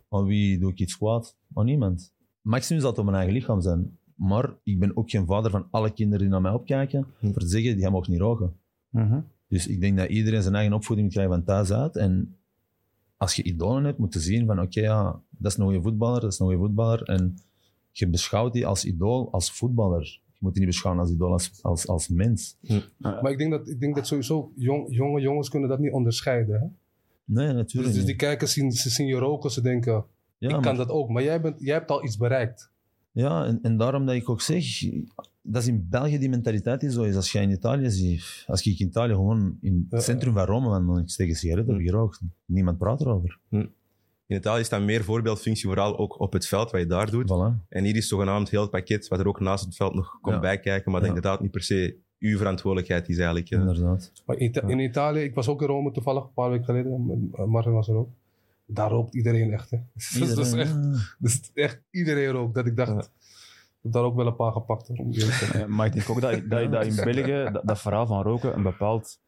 Aan 0.08 0.24
wie 0.24 0.58
doe 0.58 0.70
ik 0.70 0.78
iets 0.80 0.96
kwaad? 0.96 1.36
Aan 1.54 1.64
niemand. 1.64 2.14
Maximum 2.40 2.80
zal 2.80 2.90
het 2.90 2.98
op 2.98 3.04
mijn 3.04 3.16
eigen 3.16 3.34
lichaam 3.34 3.60
zijn. 3.60 3.98
Maar 4.14 4.54
ik 4.62 4.78
ben 4.78 4.96
ook 4.96 5.10
geen 5.10 5.26
vader 5.26 5.50
van 5.50 5.66
alle 5.70 5.92
kinderen 5.92 6.20
die 6.20 6.28
naar 6.28 6.40
mij 6.40 6.52
opkijken. 6.52 7.06
Hm. 7.18 7.32
Voor 7.32 7.42
te 7.42 7.48
zeggen, 7.48 7.76
die 7.76 7.90
mogen 7.90 8.12
niet 8.12 8.20
roken. 8.20 8.56
Mhm. 8.88 9.20
Dus 9.48 9.66
ik 9.66 9.80
denk 9.80 9.96
dat 9.96 10.08
iedereen 10.08 10.42
zijn 10.42 10.54
eigen 10.54 10.72
opvoeding 10.74 11.06
moet 11.06 11.16
krijgen 11.16 11.36
van 11.36 11.44
thuis 11.44 11.72
uit. 11.72 11.96
En 11.96 12.37
als 13.18 13.34
je 13.34 13.42
idolen 13.42 13.84
hebt, 13.84 13.98
moet 13.98 14.14
je 14.14 14.20
zien 14.20 14.46
van 14.46 14.60
oké, 14.60 14.80
ja, 14.80 15.20
dat 15.30 15.52
is 15.52 15.58
een 15.58 15.64
goede 15.64 15.82
voetballer, 15.82 16.20
dat 16.20 16.32
is 16.32 16.38
een 16.38 16.46
goede 16.46 16.60
voetballer. 16.60 17.02
En 17.02 17.38
je 17.92 18.08
beschouwt 18.08 18.52
die 18.52 18.66
als 18.66 18.84
idool, 18.84 19.32
als 19.32 19.50
voetballer. 19.52 20.20
Je 20.32 20.38
moet 20.44 20.52
die 20.54 20.62
niet 20.62 20.70
beschouwen 20.70 21.02
als 21.02 21.12
idool, 21.12 21.32
als, 21.32 21.58
als, 21.62 21.86
als 21.88 22.08
mens. 22.08 22.56
Maar 22.98 23.30
ik 23.30 23.38
denk 23.38 23.50
dat, 23.50 23.68
ik 23.68 23.80
denk 23.80 23.94
dat 23.94 24.06
sowieso 24.06 24.52
jong, 24.56 24.86
jonge 24.90 25.20
jongens 25.20 25.48
kunnen 25.48 25.68
dat 25.68 25.78
niet 25.78 25.92
onderscheiden. 25.92 26.60
Hè? 26.60 26.66
Nee, 27.24 27.46
Dus, 27.46 27.56
natuurlijk 27.56 27.94
dus 27.94 28.02
die 28.02 28.12
niet. 28.12 28.22
kijkers 28.22 28.52
zien, 28.52 28.72
ze 28.72 28.90
zien 28.90 29.06
je 29.06 29.16
roken, 29.16 29.50
ze 29.50 29.60
denken, 29.60 30.04
Ja, 30.38 30.48
ik 30.48 30.54
kan 30.54 30.62
maar- 30.62 30.76
dat 30.76 30.88
ook. 30.88 31.08
Maar 31.08 31.22
jij, 31.22 31.40
bent, 31.40 31.60
jij 31.60 31.74
hebt 31.74 31.90
al 31.90 32.04
iets 32.04 32.16
bereikt. 32.16 32.70
Ja, 33.12 33.44
en, 33.44 33.58
en 33.62 33.76
daarom 33.76 34.06
dat 34.06 34.14
ik 34.14 34.28
ook 34.28 34.40
zeg, 34.40 34.64
dat 35.52 35.62
is 35.62 35.68
in 35.68 35.86
België 35.90 36.18
die 36.18 36.28
mentaliteit 36.28 36.80
die 36.80 36.90
zo 36.90 37.02
is. 37.02 37.16
Als 37.16 37.32
je 37.32 37.40
in 37.40 37.50
Italië 37.50 37.90
ziet, 37.90 38.44
als 38.46 38.66
ik 38.66 38.78
in 38.78 38.86
Italië 38.86 39.12
gewoon 39.12 39.58
in 39.60 39.86
het 39.90 40.02
centrum 40.02 40.32
van 40.32 40.44
Rome 40.44 40.70
ben, 40.70 40.86
dan 40.86 40.98
ik 40.98 41.36
sigaretten 41.36 41.74
heb 41.74 41.84
gerookt. 41.86 42.20
Niemand 42.44 42.78
praat 42.78 43.00
erover. 43.00 43.38
In 43.50 44.36
Italië 44.36 44.60
is 44.60 44.68
dat 44.68 44.82
meer 44.82 45.04
voorbeeldfunctie, 45.04 45.64
vooral 45.66 45.98
ook 45.98 46.20
op 46.20 46.32
het 46.32 46.46
veld, 46.46 46.70
wat 46.70 46.80
je 46.80 46.86
daar 46.86 47.10
doet. 47.10 47.24
Voilà. 47.32 47.68
En 47.68 47.84
hier 47.84 47.96
is 47.96 48.08
zogenaamd 48.08 48.50
heel 48.50 48.60
het 48.60 48.70
pakket, 48.70 49.08
wat 49.08 49.18
er 49.18 49.26
ook 49.28 49.40
naast 49.40 49.64
het 49.64 49.76
veld 49.76 49.94
nog 49.94 50.18
komt 50.20 50.34
Ja. 50.34 50.40
bijkijken, 50.40 50.90
maar 50.92 51.00
dat 51.00 51.10
Ja. 51.10 51.16
inderdaad 51.16 51.40
niet 51.40 51.50
per 51.50 51.62
se 51.62 51.96
uw 52.18 52.36
verantwoordelijkheid 52.38 53.08
is 53.08 53.16
eigenlijk. 53.16 53.50
Inderdaad. 53.50 54.12
Maar 54.26 54.36
in, 54.36 54.46
Ita- 54.48 54.66
in 54.68 54.78
Italië, 54.78 55.20
ik 55.20 55.34
was 55.34 55.48
ook 55.48 55.60
in 55.60 55.66
Rome 55.66 55.90
toevallig 55.92 56.22
een 56.24 56.32
paar 56.34 56.50
weken 56.50 56.64
geleden. 56.64 57.30
Martin 57.46 57.72
was 57.72 57.88
er 57.88 57.94
ook. 57.94 58.08
Daar 58.66 58.90
rookt 58.90 59.14
iedereen 59.14 59.52
echt. 59.52 59.70
Hè. 59.70 59.78
Dus 60.18 60.34
dat 60.34 60.38
is 60.38 60.50
Iedereen, 60.52 60.92
echt, 60.92 61.16
dus 61.18 61.40
echt 61.54 61.80
iedereen 61.90 62.30
rookt. 62.30 62.54
Dat 62.54 62.66
ik 62.66 62.76
dacht, 62.76 63.10
heb 63.82 63.92
daar 63.92 64.02
ook 64.02 64.16
wel 64.16 64.26
een 64.26 64.36
paar 64.36 64.52
gepakt. 64.52 64.88
Hoor, 64.88 65.68
maar 65.70 65.86
ik 65.86 65.92
denk 65.92 66.10
ook 66.10 66.20
dat, 66.20 66.32
dat, 66.50 66.72
dat 66.72 66.86
in 66.86 67.04
België 67.04 67.50
dat, 67.52 67.62
dat 67.66 67.80
verhaal 67.80 68.06
van 68.06 68.22
roken 68.22 68.54
een 68.56 68.62
bepaald 68.62 69.20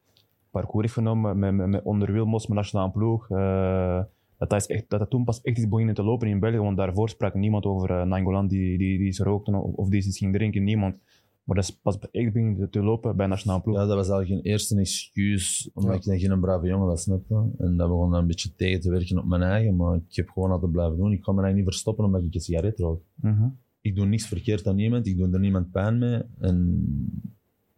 parcours 0.49 0.81
heeft 0.81 0.93
genomen 0.93 1.39
met, 1.39 1.53
met, 1.53 1.67
met 1.67 1.83
onder 1.83 2.11
Wilmos, 2.11 2.47
mijn 2.47 2.59
nationale 2.59 2.91
ploeg. 2.91 3.29
eh, 3.29 4.01
dat, 4.37 4.49
dat, 4.49 4.61
is 4.61 4.67
echt, 4.67 4.89
dat 4.89 4.99
dat 4.99 5.09
toen 5.09 5.23
pas 5.23 5.41
echt 5.41 5.57
is 5.57 5.67
beginnen 5.69 5.95
te 5.95 6.03
lopen 6.03 6.27
in 6.27 6.39
België, 6.39 6.57
want 6.57 6.77
daarvoor 6.77 7.09
sprak 7.09 7.33
niemand 7.33 7.65
over 7.65 7.89
uh, 7.91 8.03
Nangolan 8.03 8.47
die, 8.47 8.77
die, 8.77 8.97
die 8.97 9.07
iets 9.07 9.19
rookte 9.19 9.51
of, 9.51 9.73
of 9.73 9.89
die 9.89 10.05
iets 10.05 10.17
ging 10.17 10.33
drinken, 10.33 10.63
niemand. 10.63 10.95
Maar 11.43 11.55
dat 11.55 11.65
is 11.69 11.79
pas 11.81 11.99
echt 12.11 12.33
begin 12.33 12.67
te 12.71 12.83
lopen 12.83 13.15
bij 13.15 13.27
nationale 13.27 13.61
ploeg. 13.61 13.75
Ja, 13.75 13.85
dat 13.85 13.95
was 13.95 14.09
eigenlijk 14.09 14.45
een 14.45 14.51
eerste 14.51 14.79
excuus, 14.79 15.69
omdat 15.73 15.91
Ja. 15.91 15.97
ik 15.97 16.21
dan 16.21 16.29
geen 16.29 16.39
brave 16.39 16.67
jongen 16.67 16.87
was, 16.87 17.01
snap 17.01 17.21
je? 17.27 17.49
En 17.57 17.77
dat 17.77 17.87
begon 17.89 18.11
dan 18.11 18.19
een 18.19 18.27
beetje 18.27 18.55
tegen 18.55 18.79
te 18.81 18.89
werken 18.89 19.17
op 19.17 19.25
mijn 19.25 19.41
eigen, 19.41 19.75
maar 19.75 19.95
ik 19.95 20.15
heb 20.15 20.29
gewoon 20.29 20.51
altijd 20.51 20.71
blijven 20.71 20.97
doen. 20.97 21.11
Ik 21.11 21.21
kan 21.21 21.35
me 21.35 21.41
eigenlijk 21.41 21.55
niet 21.55 21.65
verstoppen 21.65 22.05
omdat 22.05 22.23
ik 22.23 22.33
een 22.33 22.39
sigaret 22.41 22.79
rook. 22.79 23.01
Mhm. 23.15 23.47
Ik 23.81 23.95
doe 23.95 24.05
niks 24.05 24.27
verkeerd 24.27 24.67
aan 24.67 24.75
niemand, 24.75 25.07
ik 25.07 25.17
doe 25.17 25.29
er 25.31 25.39
niemand 25.39 25.71
pijn 25.71 25.97
mee. 25.97 26.21
En 26.39 26.85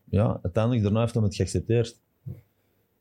ja, 0.10 0.40
uiteindelijk 0.44 0.84
daarna 0.84 1.00
heeft 1.00 1.14
hij 1.14 1.24
het 1.24 1.36
geaccepteerd. 1.36 2.00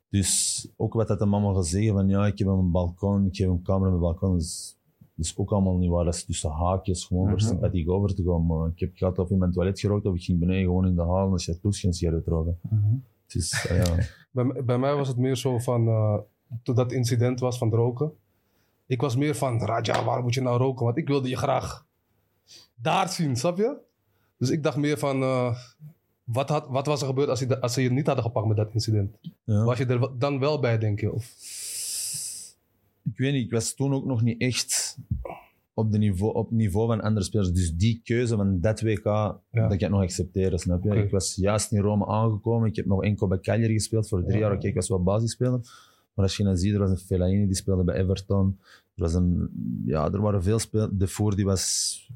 Dus 0.08 0.68
ook 0.76 0.92
wat 0.94 1.08
dat 1.08 1.18
de 1.18 1.26
mama 1.26 1.52
gaat 1.54 1.66
zeggen 1.66 1.92
van 1.92 2.08
ja, 2.08 2.26
ik 2.26 2.38
heb 2.38 2.48
een 2.48 2.70
balkon, 2.70 3.26
ik 3.26 3.36
heb 3.36 3.48
een 3.48 3.62
kamer 3.62 3.84
op 3.84 3.88
mijn 3.90 4.00
balkon, 4.00 4.30
dat 4.32 4.40
is, 4.40 4.76
dat 5.14 5.24
is 5.26 5.36
ook 5.36 5.52
allemaal 5.52 5.76
niet 5.76 5.90
waar. 5.90 6.04
Dat 6.04 6.14
is 6.14 6.24
tussen 6.24 6.50
haakjes, 6.50 7.04
gewoon 7.04 7.28
voor 7.28 7.36
Mhm. 7.38 7.46
sympathiek 7.46 7.90
over 7.90 8.14
te 8.14 8.22
gaan. 8.22 8.46
Maar 8.46 8.68
ik 8.68 8.80
heb 8.80 8.90
gehad 8.96 9.18
of 9.18 9.30
in 9.30 9.38
mijn 9.38 9.52
toilet 9.52 9.80
gerookt 9.80 10.06
of 10.06 10.14
ik 10.14 10.22
ging 10.22 10.38
beneden 10.38 10.64
gewoon 10.64 10.86
in 10.86 10.94
de 10.94 11.02
haal 11.02 11.26
en 11.26 11.32
als 11.32 11.44
je 11.44 11.58
plus 11.58 11.80
geen 11.80 11.92
sigaret 11.92 12.26
roken. 12.26 12.58
Mhm. 12.70 12.94
Dus 13.26 13.66
eh, 13.66 13.84
ja. 13.84 13.96
Bij, 14.64 14.78
mij 14.78 14.94
was 14.94 15.08
het 15.08 15.16
meer 15.16 15.36
zo 15.36 15.58
van, 15.58 15.86
eh, 15.88 16.18
toen 16.62 16.74
dat 16.74 16.92
incident 16.92 17.40
was 17.40 17.58
van 17.58 17.68
het 17.68 17.76
roken. 17.76 18.12
Ik 18.86 19.00
was 19.00 19.16
meer 19.16 19.34
van, 19.34 19.60
Raja, 19.60 20.04
waarom 20.04 20.24
moet 20.24 20.34
je 20.34 20.40
nou 20.40 20.58
roken? 20.58 20.84
Want 20.84 20.96
ik 20.96 21.08
wilde 21.08 21.28
je 21.28 21.36
graag 21.36 21.86
daar 22.74 23.08
zien, 23.08 23.36
snap 23.36 23.56
je? 23.58 23.76
Dus 24.38 24.50
ik 24.50 24.62
dacht 24.62 24.76
meer 24.76 24.98
van, 24.98 25.22
eh, 25.22 25.56
wat, 26.24 26.48
had, 26.48 26.66
wat 26.68 26.86
was 26.86 27.00
er 27.00 27.06
gebeurd 27.06 27.28
als, 27.28 27.38
je, 27.38 27.46
da- 27.46 27.54
als 27.58 27.72
ze 27.72 27.82
je 27.82 27.90
niet 27.90 28.06
hadden 28.06 28.24
gepakt 28.24 28.46
met 28.46 28.56
dat 28.56 28.72
incident? 28.72 29.16
ja. 29.44 29.64
Was 29.64 29.78
je 29.78 29.86
er 29.86 30.18
dan 30.18 30.38
wel 30.38 30.60
bij, 30.60 30.78
denk 30.78 31.00
je? 31.00 31.12
Of, 31.12 31.24
Ik 33.04 33.18
weet 33.18 33.32
niet, 33.32 33.44
ik 33.44 33.50
was 33.52 33.74
toen 33.74 33.94
ook 33.94 34.04
nog 34.04 34.22
niet 34.22 34.40
echt 34.40 34.96
op, 35.74 35.92
de 35.92 35.98
niveau, 35.98 36.34
op 36.34 36.48
het 36.48 36.58
niveau 36.58 36.86
van 36.86 37.00
andere 37.00 37.24
spelers. 37.26 37.52
Dus 37.52 37.74
die 37.74 38.00
keuze 38.04 38.36
van 38.36 38.60
dat 38.60 38.80
WK, 38.80 39.04
dat 39.50 39.72
ik 39.72 39.80
het 39.80 39.90
nog 39.90 40.02
accepteren, 40.02 40.58
snap 40.58 40.82
je? 40.84 40.90
Ik 41.02 41.10
was 41.10 41.34
juist 41.34 41.72
in 41.72 41.80
Rome 41.80 42.06
aangekomen. 42.06 42.68
Ik 42.68 42.76
heb 42.76 42.86
nog 42.86 43.02
enkel 43.02 43.26
bij 43.26 43.38
Cagliari 43.38 43.72
gespeeld 43.72 44.08
voor 44.08 44.22
drie 44.22 44.34
Ja. 44.34 44.38
jaar. 44.40 44.52
Oké, 44.56 44.66
ik 44.66 44.74
was 44.74 44.88
wel 44.88 45.02
basisspeler. 45.02 45.60
Maar 46.14 46.24
als 46.24 46.36
je 46.36 46.44
dan 46.44 46.56
ziet, 46.56 46.72
er 46.72 46.78
was 46.78 46.90
een 46.90 46.96
Fellaini 46.98 47.46
die 47.46 47.54
speelde 47.54 47.84
bij 47.84 47.94
Everton. 47.94 48.58
Er, 49.02 49.08
was 49.08 49.14
een, 49.14 49.48
ja, 49.86 50.10
er 50.12 50.20
waren 50.20 50.42
veel 50.42 50.58
spelers. 50.58 50.90
De 50.92 51.06
Voer, 51.06 51.36
die 51.36 51.44
was, 51.44 51.62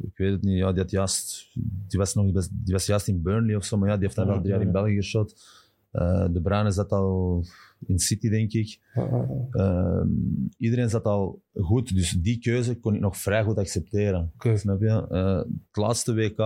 ik 0.02 0.16
weet 0.16 0.32
het 0.32 0.42
niet, 0.42 0.58
ja, 0.58 0.72
die, 0.72 0.80
had 0.82 0.90
juist, 0.90 1.50
die, 1.88 1.98
was 1.98 2.14
nog, 2.14 2.32
die 2.50 2.72
was 2.72 2.86
juist 2.86 3.08
in 3.08 3.22
Burnley 3.22 3.56
of 3.56 3.64
zo. 3.64 3.76
Maar 3.76 3.88
ja, 3.88 3.94
die 3.94 4.04
heeft 4.04 4.16
dan 4.16 4.26
wel 4.26 4.34
drie 4.42 4.52
jaar 4.52 4.60
in 4.66 4.72
België 4.72 4.94
geschot. 4.94 5.34
Eh, 5.90 6.26
de 6.30 6.40
Bruyne 6.40 6.70
zat 6.70 6.92
al 6.92 7.44
in 7.86 7.98
City, 7.98 8.28
denk 8.28 8.52
ik. 8.52 8.80
Ehm, 9.50 10.08
iedereen 10.58 10.90
zat 10.90 11.04
al 11.04 11.40
goed, 11.54 11.94
dus 11.94 12.10
die 12.10 12.38
keuze 12.38 12.76
kon 12.78 12.94
ik 12.94 13.00
nog 13.00 13.16
vrij 13.16 13.42
goed 13.44 13.56
accepteren. 13.58 14.32
Snap 14.58 14.80
je? 14.80 15.06
Eh, 15.10 15.36
het 15.36 15.76
laatste 15.76 16.14
WK, 16.14 16.38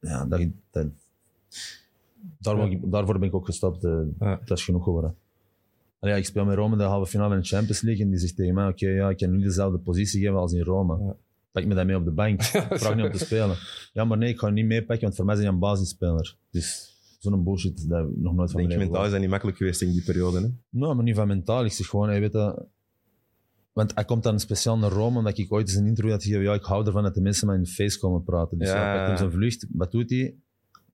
ja, 0.00 0.26
dat, 0.28 0.40
dat, 0.70 0.86
daar 2.38 2.56
wou 2.56 2.70
ik- 2.70 2.90
daarvoor 2.90 3.18
ben 3.18 3.28
ik 3.28 3.34
ook 3.34 3.46
gestopt. 3.46 3.84
eh. 3.84 4.00
Dat 4.44 4.58
is 4.58 4.64
genoeg 4.64 4.84
geworden. 4.84 5.14
Ja, 6.06 6.14
ik 6.16 6.24
speel 6.24 6.44
met 6.44 6.56
Rome 6.56 6.76
de 6.76 6.82
halve 6.82 7.10
finale 7.10 7.34
in 7.34 7.40
de 7.40 7.46
Champions 7.46 7.80
League 7.80 8.04
en 8.04 8.10
die 8.10 8.18
zegt 8.18 8.36
tegen 8.36 8.54
mij: 8.54 8.68
Oké, 8.68 8.88
ja, 8.88 9.10
ik 9.10 9.16
kan 9.16 9.30
nu 9.30 9.42
dezelfde 9.42 9.78
positie 9.78 10.20
geven 10.20 10.36
als 10.36 10.52
in 10.52 10.62
Rome. 10.62 11.04
Ja. 11.04 11.16
Pak 11.52 11.64
me 11.64 11.74
dat 11.74 11.86
mee 11.86 11.96
op 11.96 12.04
de 12.04 12.10
bank. 12.10 12.42
Vraag 12.82 12.94
niet 12.94 13.04
om 13.04 13.12
te 13.12 13.24
spelen. 13.24 13.56
Ja, 13.92 14.04
maar 14.04 14.18
nee, 14.18 14.28
ik 14.28 14.38
ga 14.38 14.48
niet 14.48 14.66
meepakken, 14.66 15.04
want 15.04 15.16
voor 15.16 15.24
mij 15.24 15.34
is 15.34 15.40
hij 15.40 15.50
een 15.50 15.58
basisspeler. 15.58 16.36
Dus 16.50 16.94
zo'n 17.18 17.44
bullshit, 17.44 17.88
dat 17.88 17.98
heb 17.98 18.08
ik 18.08 18.16
nog 18.16 18.34
nooit 18.34 18.50
van 18.50 18.60
Denk 18.60 18.72
je, 18.72 18.78
mentaal 18.78 19.04
is 19.04 19.10
dat 19.10 19.20
niet 19.20 19.30
makkelijk 19.30 19.56
geweest 19.56 19.82
in 19.82 19.92
die 19.92 20.02
periode. 20.02 20.40
Hè? 20.40 20.48
Nou, 20.68 20.94
maar 20.94 21.04
niet 21.04 21.14
van 21.14 21.28
mentaal. 21.28 21.64
Ik 21.64 21.72
zeg 21.72 21.86
gewoon, 21.86 22.08
hey, 22.08 22.20
weet 22.20 22.32
je, 22.32 22.66
want 23.72 23.94
hij 23.94 24.04
komt 24.04 24.22
dan 24.22 24.40
speciaal 24.40 24.78
naar 24.78 24.90
Rome, 24.90 25.18
omdat 25.18 25.38
ik 25.38 25.52
ooit 25.52 25.68
eens 25.68 25.76
een 25.76 25.86
interview 25.86 26.12
had 26.12 26.22
gegeven. 26.22 26.42
Ja, 26.44 26.54
ik 26.54 26.64
hou 26.64 26.86
ervan 26.86 27.02
dat 27.02 27.14
de 27.14 27.20
mensen 27.20 27.46
met 27.46 27.56
in 27.56 27.62
de 27.62 27.68
face 27.68 27.98
komen 27.98 28.22
praten. 28.22 28.58
Dus 28.58 28.68
Ja. 28.68 28.74
ja, 28.74 28.94
pakt 28.96 29.08
hem 29.08 29.16
zijn 29.16 29.30
vlucht. 29.30 29.66
Wat 29.70 29.90
doet 29.90 30.10
hij? 30.10 30.34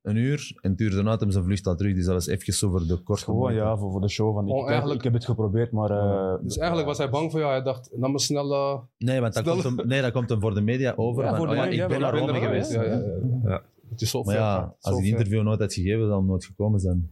Een 0.03 0.17
uur. 0.17 0.59
En 0.61 0.71
het 0.71 0.81
uur 0.81 0.91
daarna 0.91 1.17
hem 1.17 1.31
zijn 1.31 1.45
vlucht 1.45 1.67
al 1.67 1.77
terug. 1.77 1.95
Dus 1.95 2.05
dat 2.05 2.15
was 2.15 2.27
even 2.27 2.53
zo 2.53 2.71
voor 2.71 2.87
de 2.87 2.97
korte 3.03 3.23
Gewoon 3.25 3.55
ja, 3.55 3.77
voor, 3.77 3.91
voor 3.91 4.01
de 4.01 4.09
show. 4.09 4.35
Van, 4.35 4.43
ik, 4.45 4.49
Gewoon 4.49 4.63
ik, 4.65 4.69
eigenlijk- 4.71 4.99
ik 4.99 5.05
heb 5.05 5.13
het 5.13 5.25
geprobeerd, 5.25 5.73
maar... 5.73 5.91
eh, 5.91 6.35
dus 6.43 6.57
eigenlijk 6.59 6.89
was 6.89 6.99
hij 6.99 7.11
bang 7.11 7.31
voor 7.31 7.41
jou. 7.41 7.53
Hij 7.53 7.63
dacht, 7.63 7.91
nou 7.97 8.11
maar 8.11 8.21
snel... 8.21 8.53
eh, 8.53 8.79
Nee, 8.99 9.21
want 9.21 9.35
dat 9.35 9.43
Snel- 9.43 9.55
komt, 9.63 9.77
hem, 9.79 9.87
nee, 9.89 10.03
dat 10.03 10.13
komt 10.13 10.29
hem 10.29 10.41
voor 10.41 10.55
de 10.55 10.61
media 10.61 10.93
over. 10.97 11.23
Ja, 11.23 11.29
van, 11.29 11.39
voor 11.39 11.47
de 11.47 11.53
oh 11.53 11.59
ja, 11.59 11.65
media, 11.65 11.83
ik 11.83 11.89
ben 11.91 12.01
naar 12.01 12.19
Rome 12.19 12.41
geweest. 12.41 12.73
Ja, 12.73 12.83
ja. 12.83 13.63
Het 13.91 14.01
is 14.01 14.11
zo 14.11 14.23
Maar 14.23 14.35
ver. 14.35 14.43
ja, 14.43 14.75
als 14.81 14.95
Zo 14.97 15.01
die 15.03 15.11
interview 15.11 15.43
nooit 15.43 15.61
had 15.61 15.73
gegeven, 15.75 16.07
zou 16.07 16.17
hem 16.19 16.27
nooit 16.27 16.45
gekomen 16.45 16.81
zijn. 16.81 17.11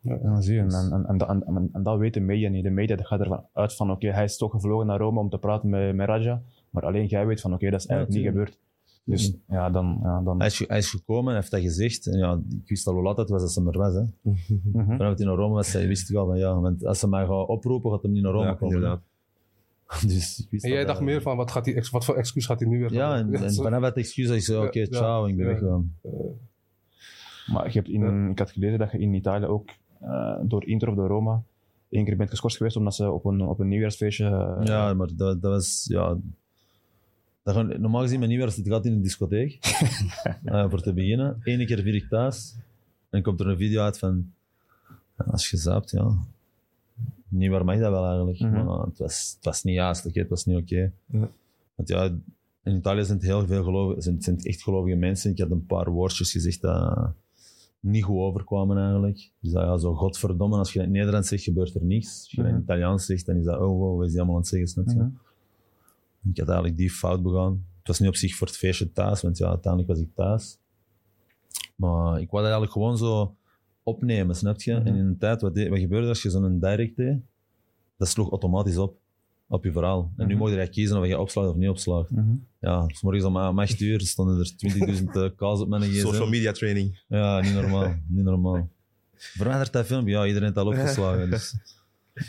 Ja, 0.00 0.40
zie 0.40 0.54
je. 0.54 0.60
En, 0.60 0.68
en, 0.92 1.04
en, 1.08 1.18
en, 1.28 1.42
en, 1.46 1.68
en 1.72 1.82
dat 1.82 1.98
weten 1.98 2.20
de 2.20 2.26
media 2.26 2.48
niet. 2.48 2.62
De 2.64 2.70
media 2.70 2.96
dat 2.96 3.06
gaat 3.06 3.20
ervan 3.20 3.44
uit 3.52 3.74
van, 3.74 3.90
oké, 3.90 4.08
hij 4.10 4.24
is 4.24 4.36
toch 4.36 4.50
gevlogen 4.50 4.86
naar 4.86 4.98
Rome 4.98 5.20
om 5.20 5.28
te 5.30 5.38
praten 5.38 5.68
met, 5.68 5.94
met 5.94 6.06
Raja. 6.06 6.42
Maar 6.70 6.84
alleen 6.84 7.06
jij 7.06 7.26
weet 7.26 7.40
van, 7.40 7.54
oké, 7.54 7.70
dat 7.70 7.80
is 7.80 7.86
Ja, 7.86 7.94
eigenlijk 7.94 8.24
niet 8.24 8.32
gebeurd. 8.32 8.58
Dus 9.10 9.34
ja, 9.48 9.70
dan... 9.70 9.98
Ja, 10.02 10.20
dan 10.20 10.38
Hij 10.38 10.46
is, 10.46 10.64
hij 10.68 10.78
is 10.78 10.90
gekomen, 10.90 11.34
heeft 11.34 11.50
dat 11.50 11.60
gezegd. 11.60 12.06
En 12.06 12.18
ja, 12.18 12.40
ik 12.62 12.68
wist 12.68 12.86
al 12.86 12.94
hoe 12.94 13.02
laat 13.02 13.16
het 13.16 13.28
was 13.28 13.42
als 13.42 13.54
hij 13.54 13.64
er 13.64 13.78
was. 13.78 13.94
Hè. 13.94 14.02
Vanaf 14.72 14.98
dat 14.98 15.18
hij 15.18 15.26
naar 15.26 15.36
Rome 15.36 15.54
was, 15.54 15.72
wist 15.72 16.10
ik 16.10 16.16
al 16.16 16.26
van 16.26 16.38
ja, 16.38 16.60
want 16.60 16.84
als 16.84 16.98
ze 16.98 17.08
mij 17.08 17.26
gaan 17.26 17.46
oproepen, 17.46 17.90
gaat 17.90 18.02
hij 18.02 18.10
niet 18.10 18.22
naar 18.22 18.32
Rome 18.32 18.46
Ja, 18.46 18.54
komen. 18.54 18.74
inderdaad. 18.74 19.00
Dus 20.06 20.38
ik 20.38 20.50
wist 20.50 20.64
En 20.64 20.70
jij 20.70 20.78
dat- 20.78 20.88
dacht 20.88 21.00
meer 21.00 21.22
van, 21.22 21.36
wat, 21.36 21.50
gaat 21.50 21.64
die, 21.64 21.86
wat 21.90 22.04
voor 22.04 22.14
excuus 22.16 22.46
gaat 22.46 22.60
hij 22.60 22.68
nu 22.68 22.78
weer 22.78 22.92
Ja, 22.92 23.16
en, 23.16 23.54
vanaf 23.54 23.80
dat 23.88 23.96
excuus 23.96 24.44
zei, 24.44 24.66
oké, 24.66 24.78
Ja, 24.78 24.86
ciao, 24.90 25.26
ik 25.26 25.36
ben 25.36 25.44
ja. 25.46 25.50
weggegaan. 25.52 25.94
Maar 27.52 27.66
je 27.66 27.72
hebt 27.72 27.88
in, 27.88 28.30
ik 28.30 28.38
had 28.38 28.50
gelezen 28.50 28.78
dat 28.78 28.92
je 28.92 28.98
in 28.98 29.14
Italië 29.14 29.44
ook 29.46 29.68
eh, 30.00 30.36
door 30.42 30.66
Inter 30.66 30.88
of 30.88 30.94
door 30.94 31.08
Roma 31.08 31.42
één 31.88 32.04
keer 32.04 32.16
bent 32.16 32.30
geschorst 32.30 32.56
geweest 32.56 32.76
omdat 32.76 32.94
ze 32.94 33.10
op 33.10 33.24
een, 33.24 33.40
op 33.40 33.60
een 33.60 33.68
nieuwjaarsfeestje... 33.68 34.24
eh, 34.24 34.66
Ja, 34.66 34.94
maar 34.94 35.08
dat, 35.16 35.42
dat 35.42 35.52
was, 35.52 35.84
ja... 35.88 36.16
Dat 37.48 37.56
gaan, 37.56 37.80
normaal 37.80 38.02
gezien, 38.02 38.18
mijn 38.18 38.30
nieuwjaar, 38.30 38.54
het 38.56 38.68
gaat 38.68 38.84
in 38.86 38.94
de 38.94 39.00
discotheek. 39.00 39.58
Eh, 40.44 40.70
voor 40.70 40.80
te 40.82 40.92
beginnen. 40.92 41.40
Eén 41.44 41.66
keer 41.66 41.82
vier 41.82 41.94
ik 41.94 42.08
thuis. 42.08 42.54
En 43.10 43.22
komt 43.22 43.40
er 43.40 43.46
een 43.46 43.56
video 43.56 43.82
uit 43.82 43.98
van... 43.98 44.32
als 45.16 45.50
je 45.50 45.56
zaapt, 45.56 45.90
ja... 45.90 46.18
Niet 47.28 47.50
waar 47.50 47.64
mag 47.64 47.78
dat 47.78 47.90
wel 47.90 48.06
eigenlijk. 48.06 48.40
Mhm. 48.40 48.64
Maar 48.64 48.80
het, 48.86 48.98
was, 48.98 49.32
het 49.36 49.44
was 49.44 49.62
niet 49.62 49.74
juist, 49.74 50.04
het 50.04 50.28
was 50.28 50.44
niet 50.44 50.56
oké. 50.56 50.92
Want 51.74 51.88
ja, 51.88 52.04
in 52.62 52.76
Italië 52.76 53.04
zijn 53.04 53.18
het 53.18 53.26
heel 53.26 53.46
veel 53.46 53.64
gelovigen, 53.64 54.02
zijn, 54.02 54.22
zijn 54.22 54.36
het 54.36 54.46
echt 54.46 54.62
gelovige 54.62 54.96
mensen. 54.96 55.30
Ik 55.30 55.38
had 55.38 55.50
een 55.50 55.66
paar 55.66 55.90
woordjes 55.90 56.32
gezegd 56.32 56.60
dat 56.60 57.12
niet 57.80 58.04
goed 58.04 58.18
overkwamen 58.18 58.78
eigenlijk. 58.78 59.30
Dus 59.40 59.52
dat, 59.52 59.62
ja, 59.62 59.76
zo 59.76 59.94
godverdomme, 59.94 60.56
als 60.56 60.72
je 60.72 60.78
in 60.78 60.84
het 60.84 60.94
Nederlands 60.94 61.28
zegt, 61.28 61.42
gebeurt 61.42 61.74
er 61.74 61.84
niets. 61.84 62.20
Als 62.20 62.30
je 62.30 62.36
in 62.36 62.44
Mhm. 62.44 62.54
het 62.54 62.62
Italiaans 62.62 63.06
zegt, 63.06 63.26
dan 63.26 63.36
is 63.36 63.44
dat, 63.44 63.60
oh 63.60 63.78
wow, 63.78 63.96
wat 63.96 64.04
is 64.06 64.10
die 64.10 64.18
allemaal 64.20 64.36
aan 64.36 64.42
het 64.42 64.50
zeggen, 64.50 64.68
snap 64.68 64.86
je? 64.88 65.08
Ik 66.30 66.38
had 66.38 66.46
eigenlijk 66.48 66.76
die 66.76 66.90
fout 66.90 67.22
begaan. 67.22 67.52
Het 67.78 67.86
was 67.86 67.98
niet 67.98 68.08
op 68.08 68.16
zich 68.16 68.34
voor 68.34 68.46
het 68.46 68.56
feestje 68.56 68.92
thuis, 68.92 69.22
want 69.22 69.38
ja, 69.38 69.48
uiteindelijk 69.48 69.92
was 69.92 70.00
ik 70.02 70.14
thuis. 70.14 70.58
Maar 71.76 72.20
ik 72.20 72.30
wou 72.30 72.42
dat 72.44 72.52
eigenlijk 72.52 72.72
gewoon 72.72 72.98
zo 72.98 73.36
opnemen, 73.82 74.36
snap 74.36 74.60
je? 74.62 74.74
Mhm. 74.74 74.86
En 74.86 74.94
in 74.94 75.06
een 75.06 75.18
tijd, 75.18 75.40
wat, 75.40 75.54
de- 75.54 75.68
wat 75.68 75.78
gebeurde 75.78 76.08
als 76.08 76.22
je 76.22 76.30
zo'n 76.30 76.60
direct 76.60 76.96
deed? 76.96 77.18
Dat 77.96 78.08
sloeg 78.08 78.30
automatisch 78.30 78.76
op, 78.76 78.98
op 79.46 79.64
je 79.64 79.72
verhaal. 79.72 80.12
En 80.16 80.26
nu 80.26 80.34
Mhm. 80.34 80.42
mocht 80.42 80.54
je 80.54 80.68
kiezen 80.68 80.98
of 80.98 81.06
je 81.06 81.18
opslaat 81.18 81.48
of 81.48 81.56
niet 81.56 81.68
opslaat. 81.68 82.10
Mhm. 82.10 82.34
Ja, 82.60 82.84
s 82.88 83.02
morgens 83.02 83.24
om 83.24 83.36
8 83.36 83.80
uur 83.80 84.00
stonden 84.00 84.38
er 84.38 84.56
20.000 84.56 85.16
eh, 85.16 85.28
calls 85.36 85.60
op 85.60 85.68
mijn 85.68 85.82
gsm. 85.82 86.00
Social 86.00 86.28
media 86.28 86.52
training. 86.52 87.02
Ja, 87.08 87.40
niet 87.40 87.52
normaal. 87.54 87.94
niet 88.06 88.24
normaal. 88.24 88.68
Verwijderd 89.14 89.72
dat 89.72 89.86
filmpje? 89.86 90.12
Ja, 90.12 90.26
iedereen 90.26 90.46
heeft 90.46 90.58
al 90.58 90.66
opgeslagen. 90.72 91.30
Dus. 91.30 91.54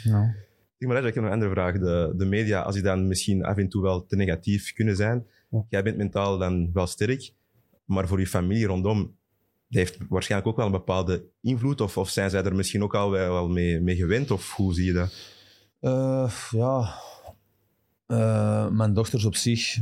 Ja. 0.04 0.36
Zeg 0.80 0.90
maar, 0.90 0.98
ik 0.98 1.14
heb 1.14 1.16
nog 1.16 1.26
een 1.26 1.32
andere 1.32 1.52
vraag. 1.52 1.80
De, 1.80 2.14
de 2.16 2.26
media, 2.26 2.62
als 2.62 2.74
die 2.76 2.84
dan 2.84 3.08
misschien 3.08 3.44
af 3.46 3.58
en 3.58 3.70
toe 3.70 3.82
wel 3.82 4.06
te 4.06 4.16
negatief 4.16 4.74
kunnen 4.74 4.96
zijn, 4.96 5.26
Ja. 5.50 5.66
jij 5.70 5.84
bent 5.84 5.98
mentaal 5.98 6.38
dan 6.38 6.70
wel 6.74 6.88
sterk, 6.88 7.32
maar 7.86 8.08
voor 8.08 8.20
je 8.20 8.28
familie 8.28 8.66
rondom, 8.66 8.98
dat 9.68 9.78
heeft 9.80 9.98
waarschijnlijk 10.10 10.50
ook 10.52 10.58
wel 10.58 10.66
een 10.66 10.72
bepaalde 10.72 11.24
invloed, 11.42 11.82
of, 11.82 11.98
of 11.98 12.10
zijn 12.10 12.30
zij 12.30 12.44
er 12.44 12.56
misschien 12.56 12.84
ook 12.84 12.96
al 12.96 13.12
wel 13.12 13.50
mee, 13.50 13.80
mee 13.82 13.96
gewend, 13.96 14.32
of 14.32 14.54
hoe 14.56 14.74
zie 14.74 14.86
je 14.86 14.94
dat? 14.94 15.14
Eh, 15.80 16.32
ja, 16.52 16.94
Eh, 18.06 18.70
mijn 18.70 18.94
dochters 18.94 19.26
op 19.26 19.36
zich, 19.36 19.78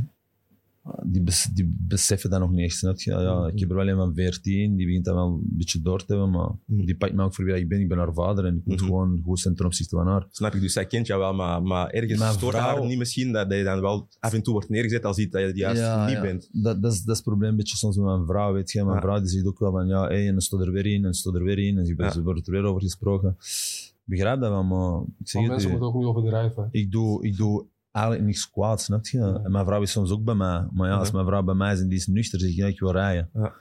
die, 1.02 1.22
bes- 1.22 1.48
die 1.54 1.74
beseffen 1.78 2.30
dat 2.30 2.40
nog 2.40 2.50
niet 2.50 2.60
echt. 2.64 2.76
Snap 2.76 3.00
je? 3.00 3.10
Ja, 3.10 3.46
ik 3.52 3.58
heb 3.60 3.70
er 3.70 3.76
wel 3.76 3.88
een 3.88 3.96
van 3.96 4.14
14, 4.14 4.76
die 4.76 4.86
begint 4.86 5.04
dat 5.04 5.14
wel 5.14 5.26
een 5.26 5.40
beetje 5.44 5.82
door 5.82 5.98
te 6.04 6.12
hebben, 6.12 6.30
maar 6.30 6.50
die 6.66 6.96
pakt 6.96 7.14
me 7.14 7.22
ook 7.22 7.34
voor 7.34 7.44
wie 7.44 7.54
ik 7.54 7.68
ben. 7.68 7.80
Ik 7.80 7.88
ben 7.88 7.98
haar 7.98 8.12
vader 8.14 8.44
en 8.44 8.56
ik 8.56 8.64
moet 8.64 8.76
Mhm. 8.76 8.84
gewoon 8.84 9.20
goed 9.24 9.40
zijn 9.40 9.54
ten 9.54 9.66
opzichte 9.66 9.96
van 9.96 10.06
haar. 10.06 10.26
Snap 10.30 10.54
ik, 10.54 10.60
dus 10.60 10.72
zij 10.72 10.86
kent 10.86 11.06
jou 11.06 11.20
wel, 11.20 11.34
maar, 11.34 11.62
maar 11.62 11.90
ergens 11.90 12.18
Mijn 12.18 12.32
stoort 12.32 12.54
vrouw- 12.56 12.76
haar 12.76 12.86
niet 12.86 12.98
misschien 12.98 13.32
dat 13.32 13.52
je 13.52 13.64
dan 13.64 13.80
wel 13.80 14.08
af 14.20 14.32
en 14.32 14.42
toe 14.42 14.52
wordt 14.52 14.68
neergezet 14.68 15.04
als 15.04 15.18
iets 15.18 15.32
dat 15.32 15.42
je 15.42 15.54
juist 15.54 15.80
Ja, 15.80 16.04
niet 16.06 16.14
ja. 16.14 16.20
bent. 16.20 16.48
Dat, 16.52 16.82
dat, 16.82 16.92
is, 16.92 16.98
dat 16.98 17.08
is 17.08 17.16
het 17.16 17.24
probleem 17.28 17.50
een 17.50 17.56
beetje 17.56 17.76
soms 17.76 17.96
met 17.96 18.04
mijn 18.06 18.26
vrouw. 18.26 18.52
Weet 18.52 18.70
je? 18.70 18.82
Mijn 18.82 18.94
Ja. 18.94 19.00
vrouw 19.00 19.18
die 19.20 19.28
zegt 19.28 19.46
ook 19.46 19.58
wel 19.58 19.70
van 19.70 19.86
ja, 19.86 20.06
hey, 20.06 20.26
en 20.26 20.32
dan 20.32 20.40
stond 20.40 20.62
er 20.62 20.72
weer 20.72 20.86
in, 20.86 21.04
en 21.04 21.14
stond 21.14 21.36
er 21.36 21.42
weer 21.42 21.58
in, 21.58 21.78
en 21.78 21.86
ze, 21.86 22.22
wordt 22.22 22.46
er 22.46 22.52
weer 22.52 22.62
over 22.64 22.80
gesproken. 22.82 23.36
Ik 23.38 24.14
begrijp 24.14 24.40
dat 24.40 24.50
wel, 24.50 24.64
maar 24.64 25.00
ik 25.18 25.28
zeg 25.28 25.32
Maar 25.34 25.42
het 25.42 25.50
mensen 25.50 25.70
moeten 25.70 25.88
ook 25.88 25.94
niet 25.94 26.04
overdrijven. 26.06 26.68
ik 26.70 26.90
doe, 26.92 27.26
ik 27.26 27.36
doe 27.36 27.64
eigenlijk 27.90 28.26
niks 28.26 28.50
kwaad, 28.50 28.80
snap 28.80 29.06
je? 29.06 29.40
En 29.44 29.50
mijn 29.50 29.64
vrouw 29.64 29.82
is 29.82 29.90
soms 29.90 30.10
ook 30.10 30.24
bij 30.24 30.34
mij. 30.34 30.66
Maar 30.72 30.88
ja, 30.88 30.96
als 30.96 31.10
mijn 31.10 31.26
vrouw 31.26 31.42
bij 31.42 31.54
mij 31.54 31.72
is 31.72 31.80
en 31.80 31.88
die 31.88 31.98
is 31.98 32.06
nuchter, 32.06 32.40
zeg 32.40 32.50
ik, 32.50 32.56
ja, 32.56 32.66
ik 32.66 32.80
wil 32.80 32.92
rijden. 32.92 33.30
Ja. 33.34 33.52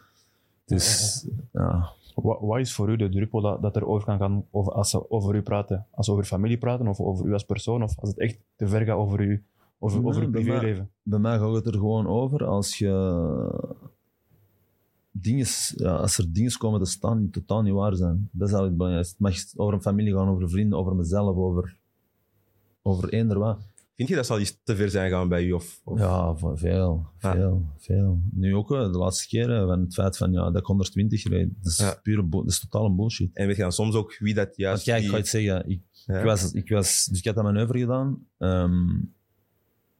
Dus, 0.65 1.25
ja. 1.51 1.89
Wat, 2.15 2.37
wat 2.41 2.59
is 2.59 2.73
voor 2.73 2.89
u 2.89 2.95
de 2.95 3.09
druppel 3.09 3.41
dat, 3.41 3.61
dat 3.61 3.75
er 3.75 3.85
over 3.87 4.05
kan 4.05 4.17
gaan 4.17 4.45
over, 4.51 4.73
als 4.73 4.89
ze 4.89 5.11
over 5.11 5.35
u 5.35 5.41
praten? 5.41 5.85
Als 5.91 6.05
ze 6.05 6.11
over 6.11 6.25
familie 6.25 6.57
praten 6.57 6.87
of 6.87 6.99
over 6.99 7.25
u 7.25 7.33
als 7.33 7.43
persoon? 7.43 7.83
Of 7.83 7.99
als 7.99 8.09
het 8.09 8.19
echt 8.19 8.37
te 8.55 8.67
ver 8.67 8.85
gaat 8.85 8.97
over, 8.97 9.21
u, 9.21 9.43
over, 9.79 10.05
over 10.05 10.21
uw 10.21 10.29
bij 10.29 10.43
mij- 10.43 10.51
privéleven? 10.51 10.89
Bij 11.03 11.19
mij 11.19 11.37
gaat 11.39 11.53
het 11.53 11.65
er 11.65 11.73
gewoon 11.73 12.07
over 12.07 12.45
als 12.45 12.77
je 12.77 12.91
dingen, 15.11 15.45
ja, 15.75 15.95
als 15.95 16.17
er 16.17 16.33
dingen 16.33 16.57
komen 16.57 16.79
te 16.79 16.85
staan 16.89 17.19
die 17.19 17.29
totaal 17.29 17.61
niet 17.61 17.73
waar 17.73 17.95
zijn. 17.95 18.29
Dat 18.31 18.47
is 18.47 18.53
eigenlijk 18.53 18.67
het 18.67 18.77
belangrijkste. 18.77 19.15
Het 19.23 19.55
mag 19.55 19.65
over 19.65 19.73
een 19.73 19.81
familie 19.81 20.13
gaan, 20.13 20.27
over 20.29 20.49
vrienden, 20.49 20.79
over 20.79 20.95
mezelf, 20.95 21.35
over, 21.35 21.75
over 22.81 23.09
eender 23.09 23.39
wat. 23.39 23.57
Vind 23.97 24.09
je 24.09 24.15
dat 24.15 24.25
zal 24.25 24.39
iets 24.39 24.59
te 24.63 24.75
ver 24.75 24.89
zijn 24.89 25.09
gaan 25.11 25.29
bij 25.29 25.43
u? 25.43 25.51
Of, 25.51 25.81
of- 25.83 25.99
Ja, 25.99 26.35
veel, 26.37 27.05
Ja. 27.19 27.33
veel, 27.33 27.65
veel. 27.77 28.21
Nu 28.31 28.55
ook, 28.55 28.69
hè, 28.69 28.91
de 28.91 28.97
laatste 28.97 29.27
keren, 29.27 29.67
van 29.67 29.79
het 29.79 29.93
feit 29.93 30.17
van 30.17 30.31
ja, 30.31 30.43
dat 30.51 30.55
ik 30.61 30.65
120 30.65 31.23
reed, 31.27 31.49
dat 31.61 31.71
is 31.71 31.77
Ja. 31.77 31.99
pure 32.03 32.29
dat 32.29 32.47
is 32.47 32.59
totale 32.59 32.91
bullshit. 32.95 33.29
En 33.33 33.47
weet 33.47 33.55
je 33.55 33.61
dan 33.61 33.71
soms 33.71 33.95
ook 33.95 34.17
wie 34.19 34.33
dat 34.33 34.45
Want 34.45 34.57
juist... 34.57 34.83
kijk, 34.83 35.01
ik 35.03 35.05
ga 35.07 35.11
je 35.15 35.21
het 35.21 35.27
zeggen, 35.27 35.69
ik, 35.69 35.81
Ja. 36.05 36.17
ik, 36.19 36.23
was, 36.25 36.51
ik 36.51 36.69
was, 36.69 37.05
dus 37.05 37.17
ik 37.19 37.25
had 37.25 37.35
dat 37.35 37.43
manoeuvre 37.43 37.79
gedaan. 37.79 38.25
Ehm, 38.37 38.87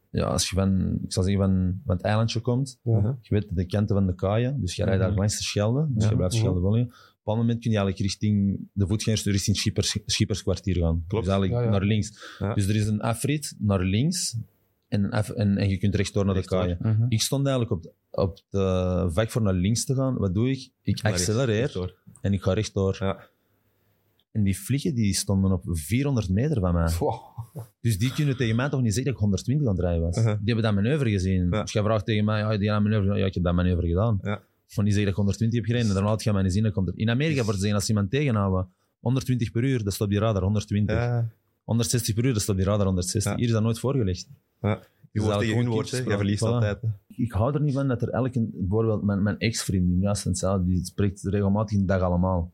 ja, 0.09 0.25
als 0.25 0.49
je 0.49 0.55
van, 0.55 0.99
ik 1.03 1.13
zal 1.13 1.23
zeggen, 1.23 1.41
van, 1.41 1.81
van 1.85 1.95
het 1.95 2.05
eilandje 2.05 2.39
komt, 2.39 2.79
Ja. 2.83 3.17
je 3.21 3.35
weet 3.35 3.55
de 3.55 3.65
kanten 3.65 3.95
van 3.95 4.05
de 4.07 4.15
kaaien, 4.15 4.61
dus 4.61 4.75
je 4.75 4.83
rijdt 4.83 4.99
daar 4.99 5.09
Mhm. 5.09 5.17
langs 5.19 5.37
de 5.37 5.43
Schelde, 5.43 5.87
dus 5.89 6.03
Ja. 6.03 6.09
je 6.09 6.15
blijft 6.15 6.33
Mhm. 6.33 6.43
Schelde 6.43 6.59
volgen. 6.61 6.93
Op 7.27 7.33
een 7.33 7.39
bepaald 7.39 7.61
moment 7.61 7.61
kun 7.61 7.71
je 7.71 7.77
eigenlijk 7.77 8.07
richting 8.11 8.67
de 8.73 8.87
voetgangers 8.87 9.25
richting 9.25 9.57
Schippers, 9.57 9.97
Schipperskwartier 10.05 10.75
gaan. 10.75 11.03
Klopt. 11.07 11.25
Dus 11.25 11.33
eigenlijk 11.33 11.51
Ja, 11.51 11.61
ja. 11.61 11.69
naar 11.69 11.87
links. 11.87 12.35
Ja. 12.39 12.53
Dus 12.53 12.67
er 12.67 12.75
is 12.75 12.87
een 12.87 13.01
afrit 13.01 13.55
naar 13.59 13.83
links 13.83 14.37
en, 14.87 15.09
af, 15.09 15.29
en, 15.29 15.57
en 15.57 15.69
je 15.69 15.77
kunt 15.77 15.95
rechtdoor 15.95 16.25
naar 16.25 16.35
de 16.35 16.45
kaaien. 16.45 16.77
Mhm. 16.81 17.05
Ik 17.09 17.21
stond 17.21 17.47
eigenlijk 17.47 17.75
op, 17.75 17.93
op 18.09 18.39
de 18.49 19.07
vak 19.11 19.29
voor 19.29 19.41
naar 19.41 19.53
links 19.53 19.85
te 19.85 19.95
gaan. 19.95 20.17
Wat 20.17 20.33
doe 20.33 20.49
ik? 20.49 20.69
Ik 20.81 20.99
accelereer 21.01 21.59
rechtdoor. 21.59 21.95
en 22.21 22.33
ik 22.33 22.41
ga 22.41 22.53
rechtdoor. 22.53 22.95
Ja. 22.99 23.29
En 24.31 24.43
die 24.43 24.59
vliegen 24.59 24.95
die 24.95 25.13
stonden 25.15 25.51
op 25.51 25.63
400 25.65 26.29
meter 26.29 26.59
van 26.59 26.73
mij. 26.73 26.91
Wow. 26.99 27.13
Dus 27.81 27.97
die 27.97 28.13
kunnen 28.13 28.37
tegen 28.37 28.55
mij 28.55 28.69
toch 28.69 28.81
niet 28.81 28.93
zeggen 28.93 29.13
dat 29.13 29.13
ik 29.13 29.19
120 29.19 29.67
aan 29.67 29.73
het 29.73 29.83
rijden 29.83 30.01
was. 30.01 30.17
Uh-huh. 30.17 30.33
Die 30.33 30.53
hebben 30.53 30.63
dat 30.63 30.83
manoeuvre 30.83 31.09
gezien. 31.09 31.47
Ja. 31.51 31.61
Dus 31.61 31.71
jij 31.71 31.83
vraagt 31.83 32.05
tegen 32.05 32.25
mij, 32.25 32.39
ja, 32.39 32.57
die 32.57 32.71
hebben 32.71 32.91
manoeuvre. 32.91 33.19
Ja, 33.19 33.25
ik 33.25 33.33
heb 33.33 33.43
dat 33.43 33.53
manoeuvre 33.53 33.87
gedaan. 33.87 34.19
Ja. 34.67 34.73
Van 34.75 34.83
die 34.83 34.93
zeggen 34.93 35.13
dat 35.15 35.25
ik 35.25 35.25
120 35.25 35.57
heb 35.57 35.65
gereden. 35.65 35.87
En 35.87 35.93
daarna 35.93 36.09
had 36.09 36.23
je 36.23 36.33
mij 36.33 36.43
niet 36.43 36.51
zien 36.53 36.61
dat 36.61 36.69
ik 36.71 36.77
100 36.77 36.97
In 36.97 37.09
Amerika 37.09 37.43
wordt 37.43 37.59
zeggen, 37.59 37.77
als 37.77 37.89
iemand 37.89 38.09
tegenhouden, 38.09 38.69
120 38.99 39.51
per 39.51 39.63
uur, 39.63 39.83
dat 39.83 39.93
staat 39.93 40.05
op 40.07 40.13
die 40.13 40.19
radar 40.21 40.41
120. 40.43 40.95
Ja. 40.95 41.29
160 41.63 42.15
per 42.15 42.25
uur, 42.25 42.33
dat 42.33 42.41
staat 42.41 42.55
op 42.55 42.61
die 42.61 42.69
radar 42.69 42.85
160. 42.85 43.31
Ja. 43.31 43.37
Hier 43.37 43.45
is 43.47 43.51
dat 43.51 43.63
nooit 43.63 43.79
voorgelegd. 43.79 44.27
Je 44.61 44.79
Dus 45.11 45.23
wordt 45.23 45.39
tegen 45.39 45.55
hun 45.55 45.69
kindjespraat. 45.69 46.17
verliest 46.17 46.43
Voilà. 46.45 46.47
altijd. 46.47 46.81
hè. 46.81 46.87
Ik 47.07 47.31
hou 47.31 47.53
er 47.53 47.61
niet 47.61 47.73
van 47.73 47.87
dat 47.87 48.01
er 48.01 48.09
elke... 48.09 48.49
Bijvoorbeeld 48.53 49.03
mijn, 49.03 49.23
mijn 49.23 49.37
ex-vriendin, 49.37 49.99
juist 49.99 50.23
hetzelfde, 50.23 50.65
die 50.65 50.85
spreekt 50.85 51.21
regelmatig 51.23 51.77
een 51.77 51.85
dag 51.85 52.01
allemaal. 52.01 52.51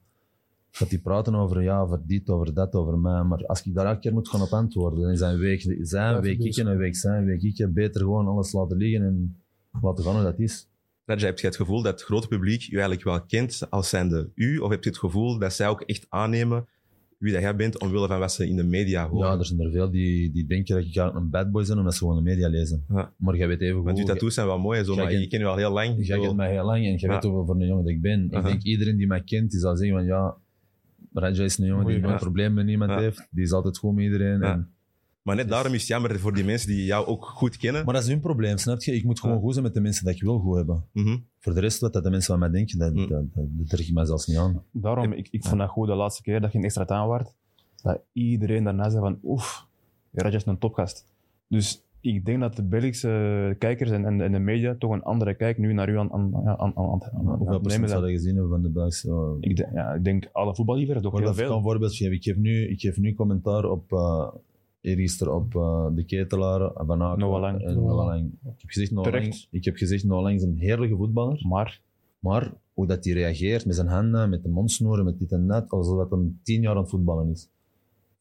Gaat 0.72 0.90
die 0.90 1.00
praten 1.00 1.36
over, 1.36 1.62
ja, 1.64 1.80
over 1.82 2.02
dit, 2.06 2.30
over 2.30 2.54
dat, 2.54 2.74
over 2.74 2.98
mij. 2.98 3.24
Maar 3.24 3.46
als 3.46 3.64
ik 3.66 3.74
daar 3.74 3.86
elke 3.86 4.00
keer 4.00 4.14
moet 4.14 4.30
gaan 4.30 4.42
op 4.42 4.50
antwoorden, 4.50 5.02
dan 5.02 5.12
is 5.12 5.20
dat 5.20 5.34
een 5.34 5.40
week 5.40 5.62
zij, 5.62 6.08
een 6.08 6.14
Ja, 6.14 6.22
week 6.22 6.40
ik 6.40 6.58
en 6.58 6.68
een 6.68 6.78
week 6.78 6.96
zij, 6.96 7.18
een 7.18 7.26
week 7.26 7.42
ik. 7.42 7.74
Beter 7.74 8.02
gewoon 8.02 8.28
alles 8.28 8.52
laten 8.52 8.78
liggen 8.78 9.02
en 9.06 9.42
laten 9.82 10.04
gaan 10.04 10.14
hoe 10.14 10.24
dat 10.24 10.40
is. 10.40 10.68
Raja, 11.06 11.26
heb 11.26 11.40
je 11.40 11.48
het 11.48 11.56
gevoel 11.56 11.82
dat 11.82 11.92
het 11.94 12.02
grote 12.02 12.28
publiek 12.28 12.62
je 12.62 12.72
eigenlijk 12.72 13.04
wel 13.04 13.22
kent 13.26 13.68
als 13.70 13.90
zijnde 13.90 14.30
u? 14.36 14.58
Of 14.58 14.70
heb 14.70 14.84
je 14.84 14.90
het 14.90 15.00
gevoel 15.00 15.40
dat 15.40 15.54
zij 15.54 15.68
ook 15.68 15.82
echt 15.82 16.06
aannemen 16.10 16.68
wie 17.18 17.32
dat 17.34 17.42
jij 17.42 17.56
bent 17.56 17.80
omwille 17.80 18.08
van 18.08 18.20
wat 18.20 18.32
ze 18.34 18.48
in 18.48 18.56
de 18.56 18.64
media 18.64 19.08
horen? 19.10 19.32
Ja, 19.32 19.38
er 19.38 19.46
zijn 19.46 19.60
er 19.60 19.72
veel 19.72 19.92
die, 19.92 20.32
die 20.32 20.46
denken 20.46 20.76
dat 20.76 20.86
ik 20.86 20.96
eigenlijk 20.96 21.16
een 21.26 21.30
bad 21.30 21.52
boy 21.52 21.66
ben 21.68 21.78
omdat 21.78 21.94
ze 21.94 22.00
gewoon 22.00 22.16
de 22.16 22.22
media 22.22 22.50
lezen. 22.50 22.86
Ja. 22.90 23.14
Maar 23.18 23.36
jij 23.36 23.48
weet 23.48 23.62
even 23.62 23.76
Want 23.84 23.90
uw 23.90 24.04
goed... 24.04 24.06
tattoos 24.12 24.34
zijn 24.34 24.48
wel 24.48 24.60
mooi 24.60 24.84
zo, 24.84 24.96
maar 24.96 25.08
kent- 25.08 25.22
je 25.22 25.28
ken 25.28 25.40
je 25.40 25.46
al 25.46 25.56
heel 25.56 25.72
lang. 25.72 26.06
Jij 26.08 26.20
kent 26.20 26.36
mij 26.36 26.52
heel 26.52 26.66
lang 26.66 26.86
en 26.86 26.92
je 26.92 26.98
Ja. 27.00 27.08
weet 27.08 27.24
hoeveel 27.24 27.46
voor 27.46 27.56
een 27.56 27.68
jongen 27.68 27.84
dat 27.84 27.94
ik 27.94 28.02
ben. 28.02 28.24
Ik 28.32 28.44
denk 28.44 28.64
iedereen 28.64 28.98
die 28.98 29.08
mij 29.08 29.24
kent, 29.24 29.52
die 29.52 29.60
zal 29.60 29.76
zeggen 29.78 29.96
van 29.98 30.06
ja, 30.06 30.36
Raja 31.14 31.44
is 31.44 31.58
een 31.58 31.66
jongen 31.66 31.86
die 31.86 32.02
gast. 32.04 32.24
problemen 32.24 32.54
met 32.54 32.66
niemand 32.66 32.92
heeft. 32.92 33.28
Die 33.32 33.44
is 33.44 33.52
altijd 33.52 33.78
goed 33.78 33.96
met 33.96 34.04
iedereen. 34.04 34.40
Ja. 34.40 34.52
En, 34.54 34.73
Maar 35.24 35.36
net 35.36 35.50
daarom 35.50 35.74
is 35.74 35.80
het 35.80 35.88
jammer 35.88 36.20
voor 36.20 36.34
die 36.34 36.44
mensen 36.44 36.68
die 36.68 36.86
jou 36.86 37.06
ook 37.06 37.26
goed 37.26 37.58
kennen. 37.58 37.86
maar 37.86 37.94
dat 37.94 38.04
is 38.04 38.10
hun 38.10 38.20
probleem, 38.20 38.58
snap 38.58 38.82
je? 38.82 38.92
Ik 38.96 39.04
moet 39.04 39.20
gewoon 39.20 39.36
Ja. 39.36 39.42
goed 39.42 39.52
zijn 39.54 39.66
met 39.66 39.74
de 39.74 39.82
mensen 39.82 40.06
die 40.06 40.16
ik 40.16 40.22
wil 40.22 40.40
goed 40.40 40.56
hebben. 40.56 40.86
Mhm. 40.92 41.18
Voor 41.40 41.54
de 41.54 41.60
rest, 41.60 41.80
wat 41.80 41.94
dat 41.94 42.04
de 42.04 42.10
mensen 42.10 42.30
van 42.32 42.40
mij 42.40 42.50
denken, 42.50 42.80
dat, 42.80 42.94
Mm. 42.94 43.08
dat, 43.08 43.34
dat, 43.34 43.46
dat 43.50 43.70
trek 43.70 43.88
ik 43.88 43.94
mij 43.94 44.06
zelfs 44.06 44.28
niet 44.28 44.38
aan. 44.38 44.64
Daarom, 44.72 45.12
ik, 45.12 45.28
ik 45.32 45.44
vond 45.44 45.60
dat 45.60 45.70
goed 45.70 45.88
de 45.88 45.96
laatste 45.96 46.22
keer 46.22 46.42
dat 46.42 46.52
je 46.52 46.58
een 46.58 46.64
extra 46.64 46.86
tijd 46.86 47.08
waard, 47.08 47.34
dat 47.82 48.00
iedereen 48.14 48.64
daarna 48.64 48.90
zei 48.90 49.02
van 49.02 49.20
oef, 49.24 49.68
Raja 50.14 50.36
is 50.36 50.46
een 50.46 50.58
topgast. 50.58 51.08
Dus 51.48 51.84
ik 52.00 52.26
denk 52.26 52.40
dat 52.40 52.56
de 52.56 52.64
Belgische 52.64 53.56
kijkers 53.60 53.90
en, 53.92 54.06
en, 54.06 54.22
en 54.22 54.32
de 54.32 54.40
media 54.40 54.76
toch 54.80 54.92
een 54.92 55.04
andere 55.04 55.34
kijk 55.36 55.58
nu 55.58 55.74
naar 55.74 55.90
u 55.90 55.98
aan, 55.98 56.12
aan, 56.14 56.36
aan, 56.36 56.76
aan, 56.76 57.02
Hoeveel 57.38 57.60
procent 57.60 57.90
gezien 58.04 58.34
hebben 58.34 58.52
van 58.52 58.62
de 58.62 58.70
Belgische... 58.70 59.08
ja. 59.10 59.36
Ik, 59.50 59.56
denk- 59.56 59.74
ja, 59.74 59.94
ik 59.94 60.04
denk 60.04 60.30
alle 60.32 60.56
voetballiefhebbers, 60.56 61.06
toch 61.08 61.18
heel 61.18 61.28
dat 61.28 61.36
kan 61.36 61.46
een 61.46 61.52
veel. 61.52 61.62
voorbeeld 61.62 61.96
geven. 61.96 62.14
Ik 62.14 62.24
geef 62.24 62.36
nu, 62.38 62.68
ik 62.70 62.80
geef 62.80 62.98
nu 62.98 63.14
commentaar 63.14 63.66
op, 63.66 63.92
uh, 63.92 64.28
eergisteren 64.84 65.36
op 65.36 65.56
eh, 65.56 65.88
de 65.96 66.04
ketelaar, 66.06 66.72
Van 66.74 67.02
Aken 67.02 67.20
Noah 67.20 67.42
Lang. 67.42 67.62
en 67.64 67.76
Noah 67.76 67.96
Lang. 67.96 68.08
Lang. 68.10 68.26
Ik 68.56 68.62
heb 68.62 68.70
gezegd, 68.70 68.92
Noah. 68.92 69.12
Lang, 69.12 69.46
ik 69.52 69.66
heb 69.66 69.76
gezegd, 69.76 70.04
Noah 70.04 70.22
Lang 70.22 70.36
is 70.36 70.44
een 70.44 70.58
heerlijke 70.58 70.96
voetballer. 70.96 71.42
Maar 71.48 71.82
Maar 72.20 72.54
hoe 72.74 72.88
dat 72.88 73.04
hij 73.06 73.14
reageert 73.14 73.66
met 73.66 73.76
zijn 73.76 73.88
handen, 73.88 74.30
met 74.30 74.44
de 74.44 74.50
mondsnoeren, 74.50 75.06
met 75.06 75.20
dit 75.20 75.32
en 75.32 75.48
dat, 75.48 75.70
alsof 75.70 75.98
dat 75.98 76.12
een 76.12 76.40
tien 76.44 76.62
jaar 76.62 76.76
aan 76.76 76.82
het 76.82 76.90
voetballen 76.90 77.30
is. 77.30 77.48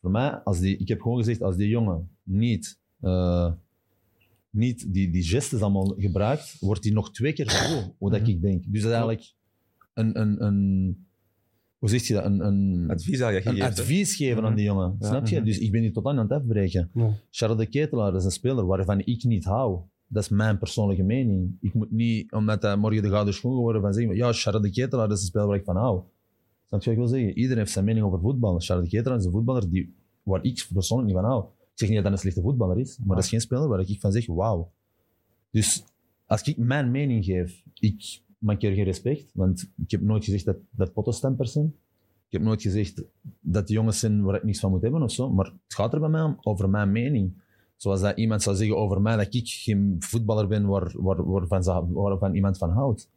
Voor 0.00 0.10
mij, 0.10 0.30
als 0.30 0.58
die, 0.60 0.76
ik 0.76 0.88
heb 0.88 1.00
gewoon 1.00 1.18
gezegd, 1.18 1.42
als 1.42 1.56
die 1.56 1.68
jongen 1.68 2.08
niet, 2.22 2.78
eh, 3.00 3.52
niet 4.50 4.92
die, 4.92 5.10
die 5.10 5.22
gestes 5.22 5.60
allemaal 5.62 5.94
gebruikt, 5.98 6.56
wordt 6.60 6.84
hij 6.84 6.92
nog 6.92 7.12
twee 7.12 7.32
keer 7.32 7.50
zo 7.50 7.74
goed, 7.74 7.92
hoe 7.98 8.10
dat 8.10 8.20
Mhm. 8.20 8.30
ik 8.30 8.40
denk. 8.42 8.62
Dus 8.66 8.80
dat 8.82 8.90
is 8.90 8.96
eigenlijk 8.96 9.32
een, 9.94 10.20
een, 10.20 10.44
een 10.44 11.06
hoe 11.82 11.90
zeg 11.90 12.06
je 12.06 12.14
dat, 12.14 12.24
een, 12.24 12.40
een, 12.46 12.90
Advies 12.90 13.20
een 13.20 14.16
geven 14.16 14.36
aan 14.42 14.48
Mhm. 14.48 14.54
die 14.56 14.64
jongen. 14.64 14.96
Ja, 15.00 15.06
Snap 15.08 15.26
je? 15.26 15.36
mhm. 15.36 15.44
Dus 15.44 15.58
ik 15.58 15.70
ben 15.72 15.80
die 15.80 15.90
totaal 15.90 16.12
aan 16.12 16.18
het 16.18 16.30
afbreken. 16.32 16.90
Ja. 16.94 17.10
Charles 17.30 17.58
de 17.58 17.66
Ketelaar 17.66 18.14
is 18.14 18.24
een 18.24 18.30
speler 18.30 18.66
waarvan 18.66 19.00
ik 19.04 19.24
niet 19.24 19.44
hou. 19.44 19.80
Dat 20.08 20.22
is 20.22 20.28
mijn 20.28 20.58
persoonlijke 20.58 21.02
mening. 21.02 21.56
Ik 21.60 21.74
moet 21.74 21.90
niet, 21.90 22.32
omdat 22.32 22.62
hij 22.62 22.76
morgen 22.76 23.02
de 23.02 23.08
gouden 23.08 23.34
schoen 23.34 23.54
geworden 23.54 23.80
van 23.82 23.92
zeggen, 23.92 24.14
ja, 24.16 24.32
Charles 24.32 24.62
de 24.62 24.70
Ketelaar 24.70 25.10
is 25.10 25.20
een 25.20 25.26
speler 25.26 25.46
waar 25.46 25.56
ik 25.56 25.64
van 25.64 25.76
hou. 25.76 26.00
Snap 26.68 26.82
je 26.82 26.90
wat 26.90 26.98
ik 26.98 27.10
wil 27.10 27.18
zeggen? 27.18 27.36
Iedereen 27.38 27.58
heeft 27.58 27.70
zijn 27.72 27.84
mening 27.84 28.04
over 28.06 28.20
voetbal. 28.20 28.60
Charles 28.60 28.84
de 28.90 28.96
Ketelaar 28.96 29.18
is 29.18 29.24
een 29.24 29.30
voetballer 29.32 29.70
die, 29.70 29.94
waar 30.22 30.44
ik 30.44 30.66
persoonlijk 30.72 31.08
niet 31.10 31.18
van 31.20 31.28
hou. 31.30 31.44
Ik 31.44 31.78
zeg 31.78 31.88
niet 31.88 31.96
dat 31.96 32.04
hij 32.06 32.12
een 32.12 32.18
slechte 32.18 32.40
voetballer 32.40 32.78
is, 32.78 32.98
maar 33.04 33.14
dat 33.16 33.24
is 33.24 33.30
geen 33.30 33.40
speler 33.40 33.68
waar 33.68 33.80
ik 33.80 34.00
van 34.00 34.12
zeg, 34.12 34.26
wauw. 34.26 34.70
Dus 35.50 35.84
als 36.26 36.42
ik 36.42 36.56
mijn 36.56 36.90
mening 36.90 37.24
geef, 37.24 37.62
ik 37.78 38.20
mankeer 38.42 38.74
geen 38.74 38.84
respect, 38.84 39.30
want 39.34 39.70
ik 39.84 39.90
heb 39.90 40.00
nooit 40.00 40.24
gezegd 40.24 40.44
dat 40.44 40.56
dat 40.70 40.92
pottenstempers 40.92 41.52
zijn. 41.52 41.74
Ik 42.26 42.38
heb 42.38 42.42
nooit 42.42 42.62
gezegd 42.62 43.04
dat 43.40 43.66
de 43.66 43.72
jongens 43.72 43.98
zijn 43.98 44.22
waar 44.22 44.34
ik 44.34 44.44
niks 44.44 44.60
van 44.60 44.70
moet 44.70 44.82
hebben 44.82 45.02
of 45.02 45.12
zo, 45.12 45.30
maar 45.30 45.44
het 45.44 45.74
gaat 45.74 45.92
er 45.92 46.00
bij 46.00 46.08
mij 46.08 46.22
om 46.22 46.36
over 46.40 46.70
mijn 46.70 46.92
mening. 46.92 47.32
Zoals 47.76 48.00
dat 48.00 48.18
iemand 48.18 48.42
zou 48.42 48.56
zeggen 48.56 48.76
over 48.76 49.00
mij 49.00 49.16
dat 49.16 49.34
ik 49.34 49.48
geen 49.48 49.96
voetballer 49.98 50.46
ben 50.48 50.66
waar, 50.66 50.92
waar, 50.96 51.24
waarvan, 51.30 51.92
waarvan 51.92 52.34
iemand 52.34 52.58
van 52.58 52.70
houdt. 52.70 53.10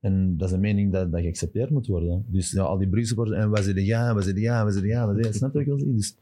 En 0.00 0.36
dat 0.36 0.48
is 0.48 0.54
een 0.54 0.60
mening 0.60 0.92
dat, 0.92 1.12
dat 1.12 1.20
geaccepteerd 1.20 1.70
moet 1.70 1.86
worden. 1.86 2.24
Dus 2.28 2.50
ja, 2.50 2.62
al 2.62 2.78
die 2.78 2.88
Brugge 2.88 3.34
en 3.34 3.50
wat 3.50 3.64
zeggen 3.64 3.84
ja, 3.84 4.14
wat 4.14 4.24
zeggen 4.24 4.42
ja, 4.42 4.64
wat 4.64 4.72
zeggen 4.72 4.90
ja, 4.90 5.06
wat 5.06 5.14
zeggen 5.14 5.34
Snap 5.34 5.54
je 5.54 5.60
ik 5.60 5.66
wil? 5.66 5.76
Dus 5.76 6.16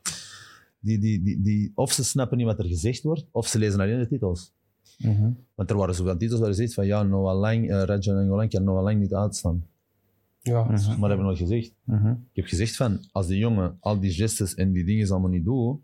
die, 0.81 0.99
die, 0.99 1.23
die, 1.23 1.43
die, 1.43 1.73
of 1.75 1.93
ze 1.93 2.05
snappen 2.05 2.37
niet 2.37 2.47
wat 2.47 2.59
er 2.59 2.65
gezegd 2.65 3.03
wordt, 3.03 3.27
of 3.31 3.47
ze 3.47 3.59
lezen 3.59 3.81
alleen 3.81 3.99
de 3.99 4.09
titels. 4.09 4.53
Mhm. 4.99 5.31
Want 5.55 5.71
er 5.71 5.77
waren 5.77 5.95
zoveel 5.95 6.17
titels 6.17 6.41
waar 6.41 6.49
je 6.49 6.55
zegt 6.55 6.75
van 6.75 6.87
ja, 6.87 7.03
Noah 7.03 7.39
Lang, 7.39 7.71
uh, 7.71 7.83
Raja 7.83 8.13
Nangolan 8.13 8.49
kan 8.49 8.65
Noah 8.65 8.83
Lang 8.83 9.01
niet 9.01 9.15
uitstaan. 9.15 9.67
Ja. 10.41 10.63
Mhm. 10.63 10.89
Maar 10.89 10.99
dat 10.99 11.09
heb 11.09 11.19
ik 11.19 11.25
nooit 11.25 11.39
gezegd. 11.39 11.75
Mhm. 11.85 12.09
Ik 12.11 12.17
heb 12.33 12.47
gezegd 12.47 12.77
van, 12.77 12.99
als 13.13 13.27
die 13.27 13.39
jongen 13.39 13.77
al 13.81 14.01
die 14.01 14.13
gestes 14.13 14.55
en 14.55 14.73
die 14.73 14.85
dingen 14.85 15.11
allemaal 15.11 15.31
niet 15.31 15.45
doet, 15.45 15.81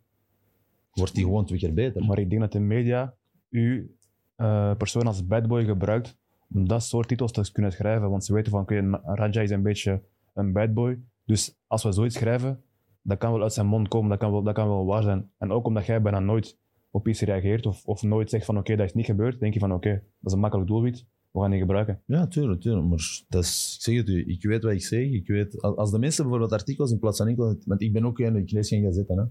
wordt 0.93 1.15
die 1.15 1.25
gewoon 1.25 1.47
twee 1.47 1.59
keer 1.59 1.75
beter. 1.75 2.05
Maar 2.05 2.19
ik 2.19 2.29
denk 2.31 2.41
dat 2.41 2.53
de 2.53 2.61
media 2.61 3.15
u 3.51 3.97
eh, 4.37 4.75
persoon 4.77 5.07
als 5.07 5.27
bad 5.27 5.47
boy 5.47 5.65
gebruikt 5.65 6.17
om 6.55 6.69
dat 6.69 6.83
soort 6.83 7.09
titels 7.09 7.33
te 7.33 7.53
kunnen 7.53 7.73
schrijven. 7.73 8.11
Want 8.11 8.25
ze 8.25 8.33
weten 8.33 8.51
van, 8.51 8.61
oké, 8.61 9.01
Raja 9.03 9.41
is 9.41 9.51
een 9.51 9.63
beetje 9.63 10.03
een 10.35 10.53
bad 10.53 10.75
boy. 10.75 10.99
Dus 11.25 11.57
als 11.67 11.83
we 11.83 11.93
zoiets 11.93 12.15
schrijven, 12.15 12.63
dat 13.03 13.19
kan 13.19 13.33
wel 13.33 13.43
uit 13.43 13.53
zijn 13.53 13.67
mond 13.67 13.89
komen, 13.89 14.09
dat 14.09 14.19
kan 14.19 14.31
wel, 14.31 14.43
dat 14.43 14.55
kan 14.55 14.69
wel 14.69 14.87
waar 14.87 15.03
zijn. 15.03 15.31
En 15.39 15.51
ook 15.51 15.67
omdat 15.67 15.87
jij 15.87 16.03
bijna 16.03 16.19
nooit 16.19 16.59
op 16.95 17.09
iets 17.09 17.21
reageert 17.21 17.67
of, 17.67 17.87
of 17.87 18.03
nooit 18.03 18.31
zegt 18.31 18.45
van, 18.45 18.59
oké, 18.59 18.77
dat 18.77 18.87
is 18.87 18.95
niet 18.95 19.05
gebeurd, 19.05 19.41
denk 19.41 19.55
je 19.55 19.61
van, 19.61 19.73
oké, 19.73 19.91
dat 19.91 20.03
is 20.23 20.33
een 20.33 20.39
makkelijk 20.39 20.69
doelwit, 20.69 21.05
we 21.31 21.41
gaan 21.41 21.51
die 21.51 21.61
gebruiken. 21.61 22.01
Ja, 22.07 22.27
tuurlijk, 22.27 22.61
tuurlijk. 22.61 22.87
Maar 22.87 23.23
dat 23.29 23.43
is, 23.43 23.75
ik 23.77 23.83
zeg 23.83 23.97
het 23.97 24.09
u, 24.09 24.25
ik 24.27 24.43
weet 24.43 24.63
wat 24.63 24.73
ik 24.73 24.85
zeg. 24.85 25.11
Ik 25.11 25.27
weet, 25.27 25.63
als 25.63 25.91
de 25.91 25.99
mensen 25.99 26.23
bijvoorbeeld 26.23 26.53
artikels 26.53 26.91
in 26.91 26.99
plaats 26.99 27.19
van 27.19 27.29
enkel... 27.29 27.57
Want 27.65 27.83
ik 27.83 27.93
ben 27.93 28.05
ook 28.05 28.19
een, 28.19 28.37
ik 28.37 28.51
lees 28.51 28.69
geen 28.69 28.83
gazetten, 28.83 29.19
hè. 29.19 29.25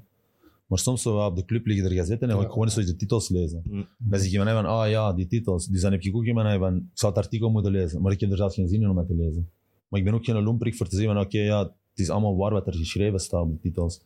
Maar 0.66 0.80
soms 0.80 1.02
zo 1.02 1.26
op 1.26 1.36
de 1.36 1.46
club 1.46 1.66
liggen 1.66 1.86
er 1.86 1.96
gazetten 1.96 2.30
en 2.30 2.40
ik 2.40 2.50
gewoon 2.50 2.64
eens 2.64 2.76
de 2.76 2.96
titels 2.96 3.30
lezen. 3.30 3.62
Mm. 3.64 3.88
Dan 3.98 4.20
zeg 4.20 4.32
je 4.32 4.38
van, 4.38 4.48
van, 4.48 4.66
ah 4.66 4.90
ja, 4.90 5.14
die 5.14 5.28
titels. 5.28 5.68
Dus 5.68 5.82
dan 5.82 5.92
heb 5.92 6.02
ik 6.02 6.16
ook 6.16 6.26
iemand 6.26 6.60
van, 6.60 6.76
ik 6.76 6.84
zou 6.94 7.14
het 7.14 7.24
artikel 7.24 7.50
moeten 7.50 7.72
lezen. 7.72 8.02
Maar 8.02 8.12
ik 8.12 8.20
heb 8.20 8.32
er 8.32 8.38
zelfs 8.38 8.56
geen 8.56 8.68
zin 8.68 8.82
in 8.82 8.90
om 8.90 8.98
het 8.98 9.08
te 9.08 9.16
lezen. 9.16 9.50
Maar 9.88 10.00
ik 10.00 10.06
ben 10.06 10.14
ook 10.14 10.26
geen 10.26 10.44
lomperik 10.44 10.76
voor 10.76 10.88
te 10.88 10.96
zeggen 10.96 11.14
van, 11.14 11.24
oké, 11.24 11.40
ja, 11.40 11.60
het 11.64 12.00
is 12.00 12.10
allemaal 12.10 12.38
waar 12.38 12.52
wat 12.52 12.68
er 12.68 12.74
geschreven 12.74 13.20
staat 13.20 13.42
op 13.42 13.52
de 13.52 13.60
titels. 13.60 14.02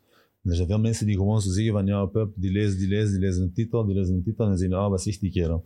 En 0.48 0.54
er 0.54 0.56
zijn 0.60 0.68
veel 0.68 0.80
mensen 0.80 1.06
die 1.06 1.16
gewoon 1.16 1.42
zo 1.42 1.52
zeggen 1.52 1.74
van, 1.74 1.86
ja, 1.86 2.06
pup, 2.06 2.32
die 2.36 2.52
lezen, 2.52 2.78
die 2.78 2.88
lezen, 2.88 3.12
die 3.12 3.20
lezen 3.20 3.44
een 3.44 3.54
titel, 3.54 3.86
die 3.86 3.96
lezen 3.96 4.16
een 4.16 4.24
titel 4.24 4.46
en 4.48 4.58
zeggen, 4.58 4.78
ah, 4.78 4.90
wat 4.90 5.02
zegt 5.02 5.20
die 5.20 5.32
kerel? 5.32 5.64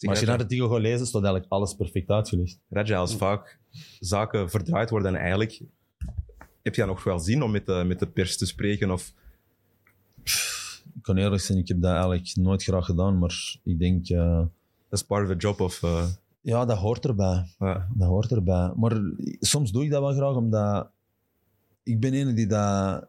Maar 0.00 0.10
als 0.10 0.20
je 0.20 0.26
naar 0.26 0.36
de 0.36 0.42
artikel 0.42 0.68
gaat 0.68 0.80
lezen, 0.80 1.06
staat 1.06 1.22
eigenlijk 1.22 1.52
alles 1.52 1.74
perfect 1.74 2.08
uitgelegd. 2.10 2.58
Raja, 2.68 2.98
als 2.98 3.16
vaak 3.16 3.58
zaken 4.00 4.50
verdraaid 4.50 4.90
worden 4.90 5.14
en 5.14 5.20
eigenlijk 5.20 5.60
heb 6.62 6.74
je 6.74 6.80
dan 6.80 6.90
nog 6.90 7.04
wel 7.04 7.18
zin 7.18 7.42
om 7.42 7.50
met 7.50 7.66
de, 7.66 7.84
met 7.86 7.98
de 7.98 8.06
pers 8.06 8.36
te 8.36 8.46
spreken 8.46 8.90
of 8.90 9.12
Ik 10.94 11.02
kan 11.02 11.16
eerlijk 11.16 11.42
zijn, 11.42 11.58
ik 11.58 11.68
heb 11.68 11.80
dat 11.80 11.92
eigenlijk 11.92 12.36
nooit 12.36 12.62
graag 12.62 12.84
gedaan, 12.84 13.18
maar 13.18 13.56
ik 13.64 13.78
denk, 13.78 14.08
eh, 14.08 14.38
dat 14.88 15.00
is 15.00 15.02
part 15.02 15.22
of 15.22 15.30
the 15.30 15.36
job 15.38 15.60
of... 15.60 15.82
eh, 15.82 16.06
Ja, 16.40 16.64
dat 16.64 16.78
hoort 16.78 17.04
erbij. 17.04 17.46
Ja. 17.58 17.88
Dat 17.94 18.08
hoort 18.08 18.30
erbij. 18.30 18.72
Maar 18.76 19.00
soms 19.40 19.72
doe 19.72 19.84
ik 19.84 19.90
dat 19.90 20.00
wel 20.02 20.12
graag, 20.14 20.34
omdat 20.34 20.90
ik 21.82 22.00
ben 22.00 22.14
een 22.14 22.34
die 22.34 22.46
dat... 22.46 23.08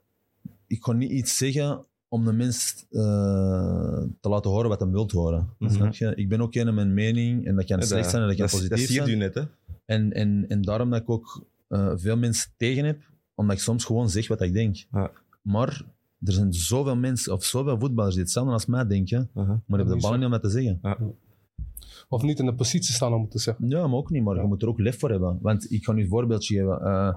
Ik 0.72 0.80
kan 0.80 0.98
niet 0.98 1.12
iets 1.12 1.38
zeggen 1.38 1.86
om 2.08 2.26
de 2.26 2.34
mens 2.34 2.86
eh, 2.90 3.02
te 4.20 4.30
laten 4.30 4.52
horen 4.52 4.70
wat 4.70 4.80
hij 4.80 4.90
wil 4.90 5.10
horen. 5.14 5.50
Mhm. 5.60 5.72
Snap 5.74 5.94
je? 5.94 6.16
Ik 6.16 6.30
ben 6.30 6.42
ook 6.42 6.56
een 6.56 6.66
met 6.66 6.74
mijn 6.76 6.94
mening 6.94 7.46
en 7.46 7.56
dat 7.56 7.66
kan 7.66 7.80
Ja, 7.80 7.86
slecht 7.86 8.10
zijn 8.10 8.22
en 8.22 8.28
dat 8.28 8.38
kan 8.38 8.46
dat, 8.48 8.56
positief 8.56 8.80
dat 8.80 8.88
zie 8.88 9.00
je 9.02 9.06
zijn. 9.06 9.18
net, 9.18 9.34
hè? 9.34 9.44
En, 9.86 10.14
en, 10.14 10.46
en 10.48 10.62
daarom 10.62 10.90
dat 10.90 11.02
ik 11.02 11.10
ook 11.10 11.46
eh, 11.68 11.92
veel 11.96 12.18
mensen 12.18 12.52
tegen 12.58 12.86
heb, 12.86 13.02
omdat 13.36 13.56
ik 13.56 13.62
soms 13.62 13.86
gewoon 13.86 14.10
zeg 14.10 14.28
wat 14.28 14.42
ik 14.42 14.54
denk. 14.54 14.76
Ja. 14.92 15.12
Maar 15.42 15.82
er 16.24 16.34
zijn 16.34 16.54
zoveel 16.54 16.96
mensen, 16.96 17.34
of 17.34 17.44
zoveel 17.46 17.80
voetballers 17.80 18.16
die 18.16 18.24
hetzelfde 18.24 18.52
als 18.54 18.66
mij 18.66 18.88
denken, 18.88 19.30
Uh-huh. 19.36 19.50
maar 19.66 19.80
hebben 19.80 19.96
de 19.96 20.02
zo. 20.02 20.16
niet 20.16 20.26
om 20.26 20.32
het 20.32 20.42
te 20.42 20.50
zeggen. 20.50 20.80
Of 22.10 22.22
niet 22.22 22.40
in 22.40 22.46
de 22.46 22.54
positie 22.56 22.94
staan 22.94 23.14
om 23.14 23.22
het 23.22 23.32
te 23.32 23.40
zeggen. 23.40 23.70
Ja, 23.70 23.88
maar 23.88 23.98
ook 23.98 24.10
niet, 24.10 24.24
maar 24.24 24.36
je 24.36 24.48
moet 24.48 24.62
er 24.62 24.68
ook 24.68 24.80
lef 24.80 25.00
voor 25.00 25.10
hebben. 25.10 25.38
Want 25.42 25.72
ik 25.72 25.84
ga 25.86 25.92
nu 25.92 26.02
een 26.02 26.10
voorbeeldje 26.10 26.56
geven. 26.58 27.16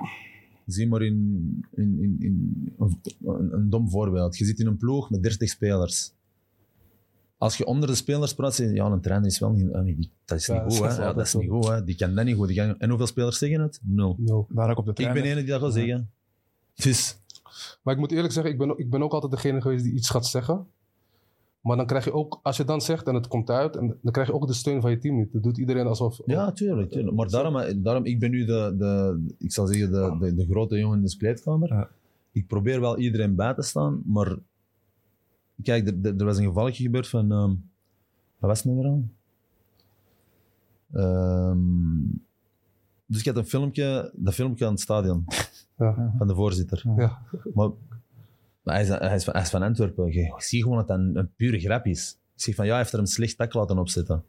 Zie 0.66 0.88
maar 0.88 1.02
in, 1.02 1.64
in, 1.74 1.98
in, 2.02 2.16
in 2.18 2.72
een, 2.78 3.52
een 3.54 3.70
dom 3.70 3.90
voorbeeld. 3.90 4.36
Je 4.36 4.44
zit 4.44 4.58
in 4.60 4.66
een 4.66 4.76
ploeg 4.76 5.10
met 5.10 5.22
30 5.22 5.48
spelers. 5.48 6.12
Als 7.38 7.56
je 7.56 7.66
onder 7.66 7.88
de 7.88 7.94
spelers 7.94 8.34
praat, 8.34 8.54
zeg 8.54 8.68
je, 8.68 8.74
ja, 8.74 8.84
een 8.86 9.00
trainer 9.00 9.28
is 9.28 9.38
wel 9.38 9.50
niet... 9.50 9.72
ah, 9.72 9.84
die, 9.84 10.10
dat 10.24 10.38
is 10.38 10.46
Ja, 10.46 10.52
niet 10.52 10.62
dat 10.62 10.76
goed, 10.78 10.86
is 10.90 10.96
hè. 10.96 11.02
Ja, 11.02 11.12
dat 11.12 11.26
is 11.26 11.34
niet 11.34 11.50
goed, 11.50 11.66
hè. 11.68 11.84
Die 11.84 11.96
kan 11.96 12.14
dat 12.14 12.24
niet 12.24 12.36
goed. 12.36 12.52
Kan- 12.54 12.78
En 12.78 12.88
hoeveel 12.88 13.06
spelers 13.06 13.38
zeggen 13.38 13.60
het? 13.60 13.80
Nul. 13.82 14.16
Nul. 14.18 14.46
Daar 14.50 14.70
ook 14.70 14.78
op 14.78 14.84
de 14.84 14.90
Ik 14.90 15.12
ben 15.12 15.22
de 15.22 15.28
ene 15.28 15.40
die 15.40 15.46
dat 15.50 15.60
gaat 15.60 15.72
zeggen. 15.72 16.10
Dus, 16.74 17.18
Maar 17.82 17.94
ik 17.94 18.00
moet 18.00 18.12
eerlijk 18.12 18.32
zeggen, 18.32 18.52
ik 18.52 18.58
ben, 18.58 18.70
ook- 18.70 18.78
ik 18.78 18.90
ben 18.90 19.02
ook 19.02 19.12
altijd 19.12 19.32
degene 19.32 19.60
geweest 19.60 19.84
die 19.84 19.92
iets 19.92 20.10
gaat 20.10 20.26
zeggen. 20.26 20.66
Maar 21.64 21.76
dan 21.76 21.86
krijg 21.86 22.04
je 22.04 22.12
ook, 22.12 22.40
als 22.42 22.56
je 22.56 22.64
dan 22.64 22.80
zegt 22.80 23.06
en 23.06 23.14
het 23.14 23.28
komt 23.28 23.50
uit, 23.50 23.76
en 23.76 23.98
dan 24.02 24.12
krijg 24.12 24.28
je 24.28 24.34
ook 24.34 24.46
de 24.46 24.52
steun 24.52 24.80
van 24.80 24.90
je 24.90 24.98
team 24.98 25.16
niet. 25.16 25.32
Dat 25.32 25.42
doet 25.42 25.58
iedereen 25.58 25.86
alsof. 25.86 26.20
ja, 26.26 26.52
tuurlijk. 26.52 26.90
tuurlijk. 26.90 27.16
Maar 27.16 27.28
daarom, 27.28 27.82
daarom, 27.82 28.04
ik 28.04 28.18
ben 28.18 28.30
nu 28.30 28.44
de, 28.44 28.74
de 28.78 29.24
ik 29.38 29.52
zal 29.52 29.66
zeggen, 29.66 29.90
de, 29.92 30.16
de, 30.20 30.34
de 30.34 30.46
grote 30.46 30.78
jongen 30.78 30.98
in 30.98 31.04
de 31.04 31.16
kleedkamer. 31.16 31.68
Ja. 31.68 31.88
Ik 32.32 32.46
probeer 32.46 32.80
wel 32.80 32.98
iedereen 32.98 33.34
bij 33.34 33.54
te 33.54 33.62
staan, 33.62 34.02
maar 34.06 34.36
kijk, 35.62 35.86
er, 35.86 36.16
er, 36.16 36.24
was 36.24 36.38
een 36.38 36.44
gevalletje 36.46 36.82
gebeurd 36.84 37.08
van, 37.08 37.32
ehm, 37.32 37.48
wat 38.38 38.50
was 38.50 38.62
het 38.62 38.66
nou 38.72 38.78
weer 38.78 38.90
aan? 38.90 39.12
Ehm, 40.92 42.18
dus 43.06 43.20
ik 43.20 43.26
had 43.26 43.36
een 43.36 43.46
filmpje, 43.46 44.10
dat 44.14 44.34
filmpje 44.34 44.64
aan 44.64 44.72
het 44.72 44.80
stadion 44.80 45.24
Ja. 45.78 46.14
van 46.18 46.26
de 46.26 46.34
voorzitter. 46.34 46.82
Ja. 46.96 47.18
Maar, 47.54 47.70
maar 48.64 48.74
hij, 48.74 48.82
is, 48.82 48.88
hij, 48.88 49.14
is 49.14 49.24
van, 49.24 49.32
hij 49.32 49.42
is 49.42 49.50
van 49.50 49.62
Antwerpen. 49.62 50.12
Je 50.12 50.34
ziet 50.36 50.62
gewoon 50.62 50.76
dat 50.78 50.88
dat 50.88 50.98
een, 50.98 51.16
een 51.16 51.30
pure 51.36 51.58
grap 51.60 51.86
is. 51.86 52.18
Ik 52.34 52.42
zeg 52.42 52.54
van 52.54 52.64
ja, 52.64 52.70
hij 52.70 52.80
heeft 52.80 52.92
er 52.92 52.98
een 52.98 53.06
slecht 53.06 53.36
tak 53.36 53.54
laten 53.54 53.78
opzetten. 53.78 54.24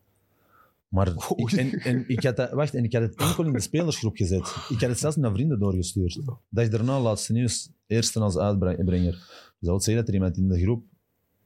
Maar 0.88 1.08
ik, 1.36 1.52
en, 1.52 1.72
en 1.72 2.04
ik 2.10 2.24
had 2.24 2.36
dat, 2.36 2.52
wacht, 2.52 2.74
en 2.74 2.84
ik 2.84 2.94
had 2.94 3.02
het 3.02 3.16
enkel 3.16 3.46
in 3.46 3.52
de 3.54 3.60
spelersgroep 3.60 4.16
gezet. 4.16 4.56
Ik 4.70 4.80
had 4.80 4.90
het 4.90 5.00
zelfs 5.00 5.16
naar 5.16 5.32
vrienden 5.34 5.60
doorgestuurd. 5.60 6.22
Dat 6.50 6.66
ik 6.66 6.72
daarna 6.72 7.00
laatste 7.00 7.32
nieuws, 7.34 7.70
eerste 7.88 8.20
als 8.20 8.38
uitbrenger. 8.38 9.12
Dus 9.12 9.20
dat 9.60 9.70
wil 9.70 9.82
zeggen 9.82 9.96
dat 9.96 10.08
er 10.08 10.14
iemand 10.14 10.38
in 10.38 10.48
de 10.48 10.62
groep 10.62 10.84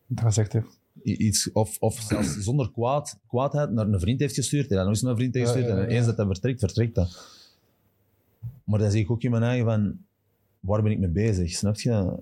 Dat 0.08 0.26
gezegd 0.26 0.54
heeft. 0.54 0.80
i- 1.06 1.18
iets, 1.18 1.52
of, 1.52 1.78
of 1.80 2.00
zelfs 2.00 2.38
zonder 2.48 2.72
kwaad, 2.72 3.20
kwaadheid 3.28 3.72
naar 3.72 3.88
een 3.88 4.00
vriend 4.00 4.20
heeft 4.20 4.36
gestuurd. 4.36 4.70
En 4.70 4.76
dan 4.76 4.86
nog 4.86 4.94
eens 4.94 5.02
naar 5.02 5.12
een 5.12 5.18
vriend 5.18 5.34
heeft 5.34 5.46
gestuurd. 5.48 5.68
Ja, 5.68 5.76
ja, 5.76 5.82
ja. 5.82 5.88
En 5.88 5.96
eens 5.96 6.06
dat 6.06 6.18
dat 6.18 6.26
vertrekt, 6.28 6.60
vertrekt 6.60 6.96
dat. 6.96 7.28
Maar 8.64 8.80
dan 8.80 8.92
zie 8.92 9.02
ik 9.02 9.12
ook 9.12 9.22
in 9.24 9.32
mijn 9.32 9.44
eigen 9.44 9.66
van, 9.66 9.98
waar 10.60 10.82
ben 10.84 10.92
ik 10.92 11.00
mee 11.00 11.10
bezig? 11.10 11.52
Snap 11.52 11.76
je? 11.80 12.16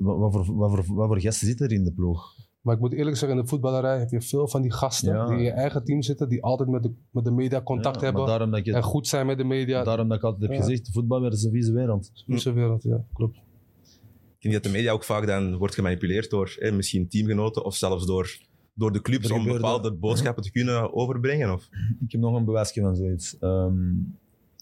Wat, 0.00 0.32
voor, 0.32 0.56
wat, 0.56 0.70
voor, 0.70 0.94
wat 0.94 1.06
voor 1.06 1.20
gasten 1.20 1.46
zitten 1.46 1.66
er 1.66 1.72
in 1.72 1.84
de 1.84 1.92
ploeg? 1.92 2.34
Maar 2.60 2.74
ik 2.74 2.80
moet 2.80 2.92
eerlijk 2.92 3.16
zeggen, 3.16 3.38
in 3.38 3.44
de 3.44 3.48
voetballerij 3.50 3.98
heb 3.98 4.10
je 4.10 4.20
veel 4.22 4.48
van 4.48 4.62
die 4.62 4.72
gasten 4.72 5.14
Ja. 5.14 5.26
die 5.26 5.36
in 5.36 5.42
je 5.42 5.50
eigen 5.50 5.84
team 5.84 6.02
zitten, 6.02 6.28
die 6.28 6.42
altijd 6.42 6.68
met 6.68 6.82
de, 6.82 6.92
met 7.10 7.24
de 7.24 7.30
media 7.30 7.62
contact 7.62 7.96
Ja, 8.00 8.04
hebben 8.04 8.26
dat 8.50 8.66
en 8.66 8.82
goed 8.82 9.06
zijn 9.08 9.26
met 9.26 9.38
de 9.38 9.44
media. 9.44 9.84
daarom 9.84 10.08
dat 10.08 10.16
ik 10.18 10.24
altijd 10.24 10.42
heb 10.42 10.52
Ja. 10.52 10.56
gezegd, 10.64 10.90
voetbal 10.92 11.26
is 11.26 11.42
een 11.44 11.50
vieze 11.52 11.72
wereld. 11.72 12.10
Vieze 12.26 12.52
wereld, 12.52 12.82
ja, 12.82 13.04
klopt. 13.12 13.36
Ik 13.36 14.44
denk 14.44 14.54
dat 14.54 14.62
de 14.62 14.70
media 14.78 14.92
ook 14.92 15.04
vaak 15.04 15.26
dan 15.26 15.56
wordt 15.56 15.74
gemanipuleerd 15.74 16.30
door 16.30 16.56
hè, 16.58 16.72
misschien 16.72 17.08
teamgenoten 17.08 17.64
of 17.64 17.74
zelfs 17.76 18.06
door, 18.06 18.38
door 18.74 18.92
de 18.92 19.00
clubs 19.00 19.30
om 19.30 19.44
bepaalde 19.44 19.92
boodschappen 19.94 20.42
te 20.42 20.50
kunnen 20.50 20.94
overbrengen. 20.94 21.52
Of 21.52 21.68
Ik 22.00 22.12
heb 22.12 22.20
nog 22.20 22.36
een 22.36 22.44
bewijsje 22.44 22.80
van 22.80 22.96
zoiets. 22.96 23.38
Ehm, 23.38 23.74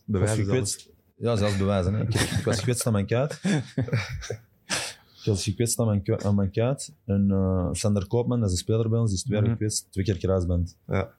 bewijzen 0.05 0.44
gekwetst. 0.44 0.90
Ja, 1.16 1.37
zelfs 1.37 1.57
bewijzen. 1.57 1.94
Hè. 1.94 2.03
Ik 2.03 2.42
was 2.44 2.57
gekwetst 2.59 2.87
aan 2.87 2.92
mijn 2.92 3.07
kuit. 3.07 3.40
Ik 5.27 5.33
was 5.33 5.45
gekwetst 5.45 5.79
aan 5.79 5.87
mijn, 5.87 6.23
aan 6.25 6.35
mijn 6.35 6.51
kuit. 6.51 6.93
En 7.05 7.31
eh, 7.31 7.69
Sander 7.73 8.07
Koopman, 8.07 8.39
dat 8.41 8.49
is 8.49 8.55
een 8.55 8.61
speler 8.62 8.89
bij 8.89 8.99
ons, 8.99 9.09
die 9.09 9.19
is 9.19 9.25
twee 9.25 9.35
jaar 9.37 9.47
Mhm. 9.47 9.53
gekwetst, 9.57 9.87
twee 9.91 10.05
keer 10.05 10.17
kruisband. 10.17 10.77
Ja. 10.87 11.12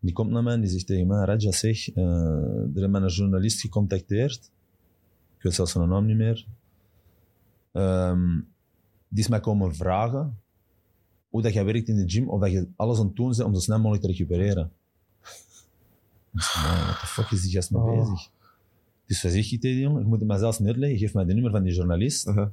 Die 0.00 0.12
komt 0.12 0.30
naar 0.30 0.42
mij 0.42 0.52
en 0.54 0.60
die 0.60 0.70
zegt 0.70 0.86
tegen 0.86 1.06
mij, 1.06 1.24
Raja, 1.24 1.52
zeg, 1.52 1.90
eh, 1.90 2.02
er 2.76 2.90
mij 2.90 3.00
een 3.00 3.06
journalist 3.08 3.60
gecontacteerd. 3.60 4.50
Ik 5.36 5.42
weet 5.42 5.54
zelfs 5.54 5.72
zijn 5.72 5.88
naam 5.88 6.06
niet 6.06 6.16
meer. 6.16 6.46
Ehm, 7.72 8.34
die 9.08 9.22
is 9.22 9.28
mij 9.28 9.40
komen 9.40 9.74
vragen 9.74 10.38
hoe 11.28 11.42
dat 11.42 11.52
jij 11.52 11.64
werkt 11.64 11.88
in 11.88 11.96
de 11.96 12.08
gym, 12.10 12.28
of 12.28 12.40
dat 12.40 12.50
je 12.50 12.68
alles 12.76 12.98
aan 12.98 13.06
het 13.06 13.16
doen 13.16 13.28
bent 13.28 13.42
om 13.42 13.54
zo 13.54 13.60
snel 13.60 13.76
mogelijk 13.78 14.02
te 14.02 14.10
recupereren. 14.10 14.72
Ik 16.34 16.60
man, 16.62 16.76
what 16.84 17.00
the 17.00 17.06
fuck 17.06 17.30
is 17.30 17.42
die 17.42 17.50
gast 17.52 17.70
mee 17.70 17.82
Oh. 17.82 17.98
bezig? 17.98 18.30
Dus 19.06 19.22
wat 19.22 19.32
zeg 19.32 19.46
je 19.46 19.58
tegen 19.58 19.76
die 19.76 19.86
jongen? 19.86 20.02
Je 20.02 20.08
moet 20.08 20.18
het 20.18 20.28
mij 20.28 20.38
zelfs 20.38 20.58
neerleggen, 20.58 20.98
geef 20.98 21.14
mij 21.14 21.24
de 21.24 21.32
nummer 21.34 21.50
van 21.50 21.62
die 21.62 21.74
journalist. 21.74 22.26
Uh-huh. 22.28 22.48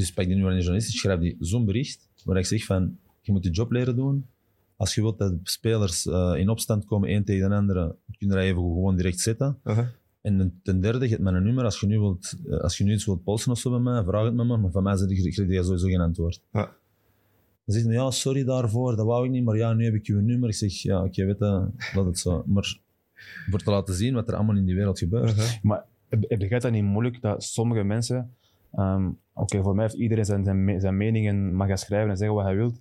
Dus 0.00 0.08
ik 0.08 0.14
pak 0.14 0.24
die 0.24 0.34
nummer 0.34 0.52
van 0.52 0.60
die 0.60 0.68
journalist, 0.68 0.94
ik 0.94 1.00
schrijf 1.00 1.20
die 1.20 1.36
zo'n 1.40 1.64
bericht, 1.64 2.08
waar 2.24 2.36
ik 2.36 2.46
zeg 2.46 2.64
van, 2.64 2.98
je 3.20 3.32
moet 3.32 3.44
je 3.44 3.50
job 3.50 3.70
leren 3.70 3.96
doen. 3.96 4.26
Als 4.76 4.94
je 4.94 5.00
wilt 5.00 5.18
dat 5.18 5.34
spelers 5.42 6.06
eh, 6.06 6.32
in 6.36 6.48
opstand 6.48 6.84
komen, 6.84 7.08
één 7.08 7.24
tegen 7.24 7.48
de 7.48 7.54
andere, 7.56 7.96
kun 8.18 8.28
je 8.28 8.34
dat 8.34 8.42
even 8.42 8.56
gewoon 8.56 8.96
direct 8.96 9.20
zetten. 9.20 9.58
Uh-huh. 9.64 9.86
En 10.20 10.60
ten- 10.62 10.80
derde, 10.80 11.04
je 11.04 11.10
hebt 11.10 11.22
mijn 11.22 11.42
nummer, 11.42 11.64
als 11.64 11.80
je 11.80 11.86
nu, 11.86 11.98
wilt, 11.98 12.36
eh, 12.50 12.58
als 12.58 12.78
je 12.78 12.84
nu 12.84 12.92
iets 12.92 13.04
wilt 13.06 13.24
polsen 13.24 13.52
of 13.52 13.58
zo 13.58 13.70
bij 13.70 13.78
mij, 13.78 14.04
vraag 14.04 14.24
het 14.24 14.34
me 14.34 14.44
maar, 14.44 14.60
maar 14.60 14.70
van 14.70 14.82
mij 14.82 14.96
zeg 14.96 15.08
ik, 15.08 15.32
krijg 15.32 15.48
je 15.48 15.62
sowieso 15.62 15.86
geen 15.86 16.00
antwoord. 16.00 16.42
Ja. 16.52 16.64
Dan 17.64 17.74
zegt 17.74 17.84
hij, 17.84 17.94
ja, 17.94 18.10
sorry 18.10 18.44
daarvoor, 18.44 18.96
dat 18.96 19.06
wou 19.06 19.24
ik 19.24 19.30
niet, 19.30 19.44
maar 19.44 19.56
ja, 19.56 19.72
nu 19.72 19.84
heb 19.84 19.94
ik 19.94 20.06
je 20.06 20.14
nummer. 20.14 20.48
Ik 20.48 20.54
zeg, 20.54 20.72
ja, 20.72 21.04
oké, 21.04 21.24
weet 21.24 21.38
je, 21.38 21.68
laat 21.94 22.06
het 22.06 22.18
zo. 22.18 22.42
Maar 22.46 22.78
voor 23.50 23.58
te 23.58 23.70
laten 23.70 23.94
zien 23.94 24.14
wat 24.14 24.28
er 24.28 24.34
allemaal 24.34 24.56
in 24.56 24.64
die 24.64 24.74
wereld 24.74 24.98
gebeurt. 24.98 25.30
Uh-huh. 25.30 25.62
Maar 25.62 25.84
heb 26.08 26.24
heb 26.28 26.40
jij 26.40 26.58
dat 26.58 26.72
niet 26.72 26.84
moeilijk 26.84 27.20
dat 27.20 27.42
sommige 27.42 27.82
mensen. 27.82 28.34
Ehm, 28.72 29.10
Oké, 29.40 29.62
voor 29.62 29.74
mij 29.74 29.84
heeft 29.84 29.96
iedereen 29.96 30.24
zijn, 30.24 30.44
zijn, 30.44 30.80
zijn 30.80 30.96
mening 30.96 31.28
en 31.28 31.54
mag 31.54 31.68
gaan 31.68 31.78
schrijven 31.78 32.10
en 32.10 32.16
zeggen 32.16 32.36
wat 32.36 32.44
hij 32.44 32.56
wil. 32.56 32.72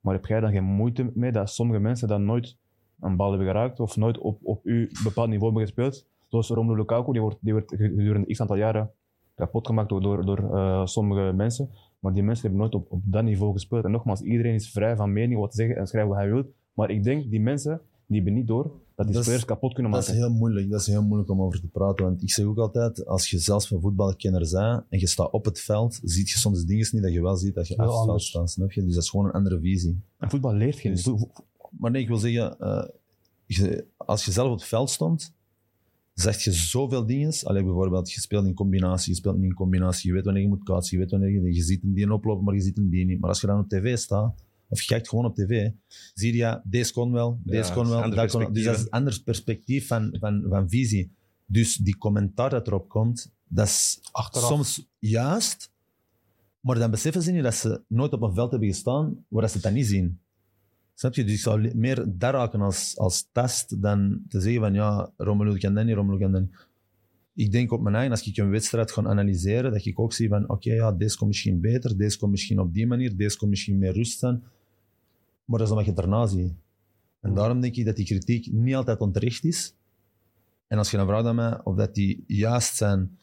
Maar 0.00 0.14
heb 0.14 0.26
jij 0.26 0.40
dan 0.40 0.52
geen 0.52 0.64
moeite 0.64 1.10
mee 1.14 1.32
dat 1.32 1.50
sommige 1.50 1.80
mensen 1.80 2.08
dan 2.08 2.24
nooit 2.24 2.56
een 3.00 3.16
bal 3.16 3.28
hebben 3.28 3.46
geraakt 3.46 3.80
of 3.80 3.96
nooit 3.96 4.18
op, 4.18 4.38
op 4.42 4.64
uw 4.64 4.86
bepaald 5.04 5.28
niveau 5.28 5.44
hebben 5.44 5.62
gespeeld? 5.62 6.06
Zoals 6.28 6.48
Romelu 6.48 6.78
Lukaku, 6.78 7.12
die 7.12 7.20
wordt, 7.20 7.36
die 7.40 7.52
wordt 7.52 7.74
gedurende 7.76 8.26
x 8.32 8.40
aantal 8.40 8.56
jaren 8.56 8.90
kapot 9.34 9.66
gemaakt 9.66 9.88
door, 9.88 10.00
door, 10.00 10.24
door 10.24 10.56
eh, 10.56 10.86
sommige 10.86 11.32
mensen. 11.32 11.70
Maar 11.98 12.12
die 12.12 12.22
mensen 12.22 12.42
hebben 12.42 12.60
nooit 12.60 12.74
op, 12.74 12.92
op 12.92 13.00
dat 13.04 13.24
niveau 13.24 13.52
gespeeld. 13.52 13.84
En 13.84 13.90
nogmaals, 13.90 14.22
iedereen 14.22 14.54
is 14.54 14.70
vrij 14.70 14.96
van 14.96 15.12
mening 15.12 15.40
wat 15.40 15.50
te 15.50 15.56
zeggen 15.56 15.76
en 15.76 15.86
schrijven 15.86 16.10
wat 16.10 16.20
hij 16.20 16.30
wil. 16.30 16.44
Maar 16.72 16.90
ik 16.90 17.02
denk, 17.02 17.30
die 17.30 17.40
mensen, 17.40 17.80
die 18.06 18.16
hebben 18.16 18.34
niet 18.34 18.46
door 18.46 18.62
dat 18.94 19.06
die 19.06 19.14
Dat 19.14 19.16
is- 19.16 19.22
spelers 19.22 19.44
kapot 19.44 19.72
kunnen 19.74 19.92
Dat 19.92 20.00
is 20.02 20.08
maken. 20.08 20.22
heel 20.22 20.32
moeilijk, 20.32 20.70
dat 20.70 20.80
is 20.80 20.86
heel 20.86 21.02
moeilijk 21.02 21.30
om 21.30 21.40
over 21.42 21.60
te 21.60 21.66
praten. 21.66 22.04
Want 22.04 22.22
ik 22.22 22.30
zeg 22.32 22.46
ook 22.46 22.58
altijd, 22.58 23.06
als 23.06 23.30
je 23.30 23.38
zelfs 23.38 23.68
van 23.68 23.80
voetbalkenner 23.80 24.40
bent 24.52 24.82
en 24.88 24.98
je 24.98 25.06
staat 25.06 25.30
op 25.30 25.44
het 25.44 25.60
veld, 25.60 26.00
zie 26.02 26.22
je 26.26 26.38
soms 26.38 26.64
dingen 26.64 26.88
niet 26.92 27.02
dat 27.02 27.12
je 27.12 27.22
wel 27.22 27.36
ziet 27.36 27.54
dat 27.54 27.68
je 27.68 27.74
Heel 27.74 27.84
af 27.84 27.96
het 27.96 28.04
veld 28.04 28.22
staat, 28.22 28.50
snap 28.50 28.72
je? 28.72 28.84
Dus 28.84 28.94
dat 28.94 29.02
is 29.02 29.10
gewoon 29.10 29.26
een 29.26 29.32
andere 29.32 29.60
visie. 29.60 30.00
En 30.18 30.30
voetbal 30.30 30.54
leert 30.54 30.78
geen. 30.78 30.94
Dus- 30.94 31.10
Maar 31.78 31.90
nee, 31.90 32.02
ik 32.02 32.08
wil 32.08 32.16
zeggen, 32.16 32.58
eh, 32.58 32.88
je- 33.46 33.84
als 33.96 34.24
je 34.24 34.32
zelf 34.32 34.50
op 34.50 34.58
het 34.58 34.64
veld 34.68 34.90
stond, 34.90 35.32
zeg 36.14 36.40
je 36.44 36.52
zoveel 36.52 37.06
dingen. 37.06 37.32
Alleen 37.42 37.64
bijvoorbeeld, 37.64 38.12
je 38.12 38.20
speelt 38.20 38.46
in 38.46 38.54
combinatie, 38.54 39.10
je 39.12 39.18
speelt 39.18 39.36
niet 39.36 39.44
in 39.44 39.54
combinatie, 39.54 40.08
je 40.08 40.14
weet 40.14 40.24
wanneer 40.24 40.42
je 40.42 40.48
moet 40.48 40.62
kaatsen, 40.62 40.96
je 40.98 41.02
weet 41.02 41.12
wanneer 41.12 41.30
je, 41.30 41.54
je 41.54 41.62
ziet 41.62 41.82
een 41.82 41.94
die 41.94 42.12
oplopen, 42.12 42.44
maar 42.44 42.54
je 42.54 42.60
ziet 42.60 42.78
een 42.78 42.90
die 42.90 43.04
niet. 43.06 43.20
Maar 43.20 43.28
als 43.28 43.40
je 43.40 43.46
dan 43.46 43.58
op 43.58 43.68
tv 43.68 43.96
staat, 43.98 44.43
of 44.68 44.80
je 44.80 44.86
kijkt 44.86 45.08
gewoon 45.08 45.24
op 45.24 45.34
tv, 45.34 45.70
zie 46.14 46.32
je, 46.32 46.38
ja, 46.38 46.62
deze 46.64 46.92
kon 46.92 47.12
wel, 47.12 47.40
deze 47.44 47.68
Ja, 47.68 47.74
kon 47.74 47.88
wel, 47.88 48.10
dat 48.10 48.30
kon. 48.30 48.52
Dus 48.52 48.64
dat 48.64 48.76
is 48.76 48.82
een 48.82 48.90
ander 48.90 49.20
perspectief 49.24 49.86
van, 49.86 50.16
van, 50.20 50.44
van 50.48 50.68
visie. 50.68 51.12
Dus 51.46 51.76
die 51.76 51.96
commentaar 51.98 52.50
dat 52.50 52.66
erop 52.66 52.88
komt, 52.88 53.32
dat 53.48 53.66
is 53.66 54.00
Achteraf. 54.12 54.48
soms 54.48 54.86
juist, 54.98 55.70
maar 56.60 56.78
dan 56.78 56.90
beseffen 56.90 57.22
ze 57.22 57.30
niet 57.30 57.42
dat 57.42 57.54
ze 57.54 57.82
nooit 57.88 58.12
op 58.12 58.22
een 58.22 58.34
veld 58.34 58.50
hebben 58.50 58.68
gestaan 58.68 59.24
waar 59.28 59.48
ze 59.48 59.60
dat 59.60 59.72
niet 59.72 59.86
zien. 59.86 60.18
Snap 60.94 61.14
je? 61.14 61.24
Dus 61.24 61.34
ik 61.34 61.40
zou 61.40 61.76
meer 61.76 62.04
dat 62.08 62.34
raken 62.34 62.60
als, 62.60 62.98
als 62.98 63.28
test 63.32 63.82
dan 63.82 64.22
te 64.28 64.40
zeggen 64.40 64.60
van 64.60 64.74
ja, 64.74 65.12
Romelu 65.16 65.58
kan 65.58 65.74
dat 65.74 65.84
niet, 65.84 65.94
Romelu 65.94 66.18
kan 66.18 66.32
dat 66.32 66.40
niet. 66.40 66.56
Ik 67.34 67.52
denk 67.52 67.72
op 67.72 67.80
mijn 67.80 67.94
eigen, 67.94 68.12
als 68.12 68.26
ik 68.26 68.36
een 68.36 68.50
wedstrijd 68.50 68.92
ga 68.92 69.02
analyseren, 69.02 69.72
dat 69.72 69.84
ik 69.84 70.00
ook 70.00 70.12
zie 70.12 70.28
van 70.28 70.48
oké, 70.48 70.72
ja, 70.72 70.92
deze 70.92 71.16
komt 71.16 71.30
misschien 71.30 71.60
beter, 71.60 71.96
deze 71.96 72.18
komt 72.18 72.30
misschien 72.30 72.58
op 72.58 72.74
die 72.74 72.86
manier, 72.86 73.16
deze 73.16 73.38
komt 73.38 73.50
misschien 73.50 73.78
meer 73.78 73.92
rust 73.92 74.22
aan. 74.22 74.42
Maar 75.44 75.58
dat 75.58 75.66
is 75.66 75.70
omdat 75.70 75.84
je 75.84 75.90
het 75.90 76.00
daarna 76.00 76.26
ziet. 76.26 76.52
En 77.20 77.34
daarom 77.34 77.60
denk 77.60 77.76
ik 77.76 77.84
dat 77.84 77.96
die 77.96 78.04
kritiek 78.04 78.52
niet 78.52 78.74
altijd 78.74 79.00
onterecht 79.00 79.44
is. 79.44 79.74
En 80.66 80.78
als 80.78 80.90
je 80.90 80.96
dan 80.96 81.06
vraagt 81.06 81.26
aan 81.26 81.34
mij 81.34 81.60
of 81.64 81.76
dat 81.76 81.94
die 81.94 82.24
juist 82.26 82.76
zijn, 82.76 83.18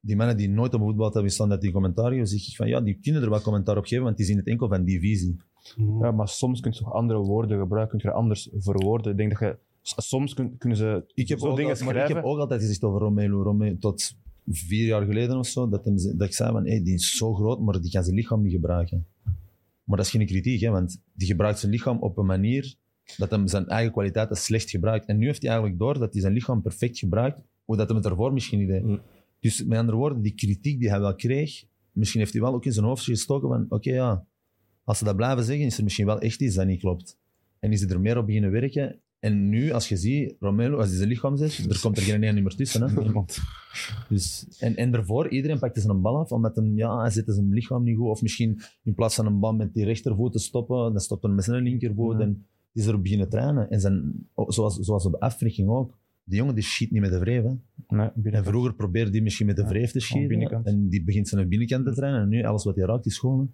die 0.00 0.16
mannen 0.16 0.36
die 0.36 0.48
nooit 0.48 0.74
op 0.74 0.80
voetbal 0.80 1.04
hebben 1.04 1.22
gestaan, 1.22 1.48
dat 1.48 1.60
die 1.60 1.72
commentaar 1.72 2.10
geven, 2.10 2.26
zeg 2.26 2.48
ik 2.48 2.56
van 2.56 2.68
ja, 2.68 2.80
die 2.80 2.98
kunnen 3.02 3.22
er 3.22 3.30
wel 3.30 3.40
commentaar 3.40 3.76
op 3.76 3.84
geven, 3.84 4.04
want 4.04 4.16
die 4.16 4.26
zien 4.26 4.36
het 4.36 4.46
enkel 4.46 4.68
van 4.68 4.84
die 4.84 5.00
visie. 5.00 5.36
Mhm. 5.76 6.04
Ja, 6.04 6.10
maar 6.10 6.28
soms 6.28 6.60
kun 6.60 6.72
je 6.72 6.78
toch 6.78 6.92
andere 6.92 7.18
woorden 7.18 7.58
gebruiken, 7.58 7.98
kun 7.98 8.08
je 8.08 8.14
er 8.14 8.20
anders 8.20 8.48
verwoorden. 8.52 9.10
Ik 9.12 9.18
denk 9.18 9.30
dat 9.30 9.40
je 9.40 9.58
Soms 9.96 10.34
kun- 10.34 10.56
kunnen 10.58 10.78
ze 10.78 11.04
Ik 11.14 11.28
heb, 11.28 11.38
zo 11.38 11.46
ook, 11.46 11.56
dingen 11.56 11.72
al- 11.76 11.84
maar 11.84 11.88
ik 11.88 12.00
schrijven. 12.00 12.16
heb 12.16 12.24
ook 12.24 12.38
altijd 12.38 12.60
gezegd 12.60 12.82
over 12.82 13.00
Romelu. 13.00 13.42
Romelu 13.42 13.78
tot 13.78 14.16
vier 14.46 14.86
jaar 14.86 15.04
geleden 15.04 15.38
of 15.38 15.46
zo, 15.46 15.68
dat, 15.68 15.84
hem, 15.84 15.96
dat 15.96 16.28
ik 16.28 16.34
zei 16.34 16.52
van, 16.52 16.66
hey, 16.66 16.82
die 16.82 16.94
is 16.94 17.16
zo 17.16 17.34
groot, 17.34 17.60
maar 17.60 17.80
die 17.80 17.90
kan 17.90 18.02
zijn 18.04 18.16
lichaam 18.16 18.42
niet 18.42 18.52
gebruiken. 18.52 19.06
Maar 19.84 19.96
dat 19.96 20.06
is 20.06 20.10
geen 20.12 20.26
kritiek, 20.26 20.60
hè, 20.60 20.70
want 20.70 21.02
die 21.12 21.26
gebruikt 21.26 21.58
zijn 21.58 21.72
lichaam 21.72 21.98
op 21.98 22.18
een 22.18 22.26
manier 22.26 22.74
dat 23.16 23.30
hem 23.30 23.46
zijn 23.46 23.66
eigen 23.66 23.92
kwaliteiten 23.92 24.36
slecht 24.36 24.70
gebruikt. 24.70 25.06
En 25.06 25.18
nu 25.18 25.26
heeft 25.26 25.40
hij 25.42 25.50
eigenlijk 25.50 25.80
door 25.80 25.98
dat 25.98 26.12
hij 26.12 26.20
zijn 26.22 26.32
lichaam 26.32 26.62
perfect 26.62 26.98
gebruikt, 26.98 27.42
hoe 27.64 27.76
dat 27.76 27.88
hem 27.88 27.96
het 27.96 28.06
ervoor 28.06 28.32
misschien 28.32 28.58
niet 28.58 28.68
deed. 28.68 28.82
Mm. 28.82 29.00
Dus 29.40 29.64
met 29.64 29.78
andere 29.78 29.96
woorden, 29.98 30.22
die 30.22 30.34
kritiek 30.34 30.78
die 30.80 30.88
hij 30.90 31.00
wel 31.00 31.14
kreeg, 31.14 31.64
misschien 31.92 32.20
heeft 32.20 32.32
hij 32.32 32.42
wel 32.42 32.54
ook 32.54 32.64
in 32.64 32.72
zijn 32.72 32.86
hoofd 32.86 33.04
gestoken 33.04 33.48
van, 33.48 33.66
oké 33.68 33.90
ja, 33.90 34.24
als 34.84 34.98
ze 34.98 35.04
dat 35.04 35.16
blijven 35.16 35.44
zeggen, 35.44 35.66
is 35.66 35.78
er 35.78 35.84
misschien 35.84 36.06
wel 36.06 36.20
echt 36.20 36.40
iets 36.40 36.54
dat 36.54 36.66
niet 36.66 36.80
klopt. 36.80 37.18
En 37.58 37.72
is 37.72 37.80
hij 37.80 37.90
er 37.90 38.00
meer 38.00 38.18
op 38.18 38.26
beginnen 38.26 38.50
werken. 38.50 39.00
En 39.20 39.48
nu, 39.48 39.72
als 39.72 39.88
je 39.88 39.96
ziet, 39.96 40.36
Romelu, 40.40 40.74
als 40.76 40.88
hij 40.88 40.96
zijn 40.96 41.08
lichaam 41.08 41.36
zet, 41.36 41.70
er 41.70 41.80
komt 41.80 41.96
er 41.96 42.02
geen 42.02 42.22
één 42.22 42.42
meer 42.42 42.54
tussen. 42.54 42.82
Hè? 42.82 42.92
Niemand. 43.02 43.38
Dus, 44.08 44.46
en, 44.58 44.76
en 44.76 44.90
daarvoor, 44.90 45.28
iedereen 45.28 45.58
pakte 45.58 45.80
zijn 45.80 46.00
bal 46.00 46.18
af, 46.18 46.32
omdat 46.32 46.56
hem, 46.56 46.76
ja, 46.76 47.00
hij 47.00 47.10
zette 47.10 47.32
zijn 47.32 47.52
lichaam 47.52 47.82
niet 47.82 47.96
goed. 47.96 48.08
Of 48.08 48.22
misschien 48.22 48.60
in 48.82 48.94
plaats 48.94 49.14
van 49.14 49.26
een 49.26 49.40
bal 49.40 49.54
met 49.54 49.74
die 49.74 49.84
rechtervoet 49.84 50.32
te 50.32 50.38
stoppen, 50.38 50.76
dan 50.76 51.00
stopte 51.00 51.26
hij 51.26 51.36
met 51.36 51.44
zijn 51.44 51.62
linkervoet. 51.62 52.18
Ja. 52.18 52.20
En 52.20 52.46
is 52.72 52.86
er 52.86 53.00
beginnen 53.00 53.28
trainen. 53.28 53.70
En 53.70 53.80
zijn, 53.80 54.26
zoals, 54.46 54.76
zoals 54.76 55.06
op 55.06 55.12
de 55.12 55.20
afrekening 55.20 55.70
ook. 55.70 55.98
Die 56.24 56.38
jongen 56.38 56.54
die 56.54 56.64
schiet 56.64 56.90
niet 56.90 57.00
met 57.00 57.10
de 57.10 57.18
vreef. 57.18 57.42
Hè. 57.42 57.52
Nee, 57.88 58.32
En 58.32 58.44
vroeger 58.44 58.74
probeerde 58.74 59.10
hij 59.10 59.20
misschien 59.20 59.46
met 59.46 59.56
de 59.56 59.62
Ja, 59.62 59.68
vreef 59.68 59.90
te 59.90 60.00
schieten. 60.00 60.64
En 60.64 60.88
die 60.88 61.04
begint 61.04 61.28
zijn 61.28 61.48
binnenkant 61.48 61.84
te 61.84 61.92
trainen. 61.94 62.20
En 62.20 62.28
nu, 62.28 62.42
alles 62.44 62.64
wat 62.64 62.76
hij 62.76 62.84
raakt, 62.84 63.06
is 63.06 63.14
schoon. 63.14 63.52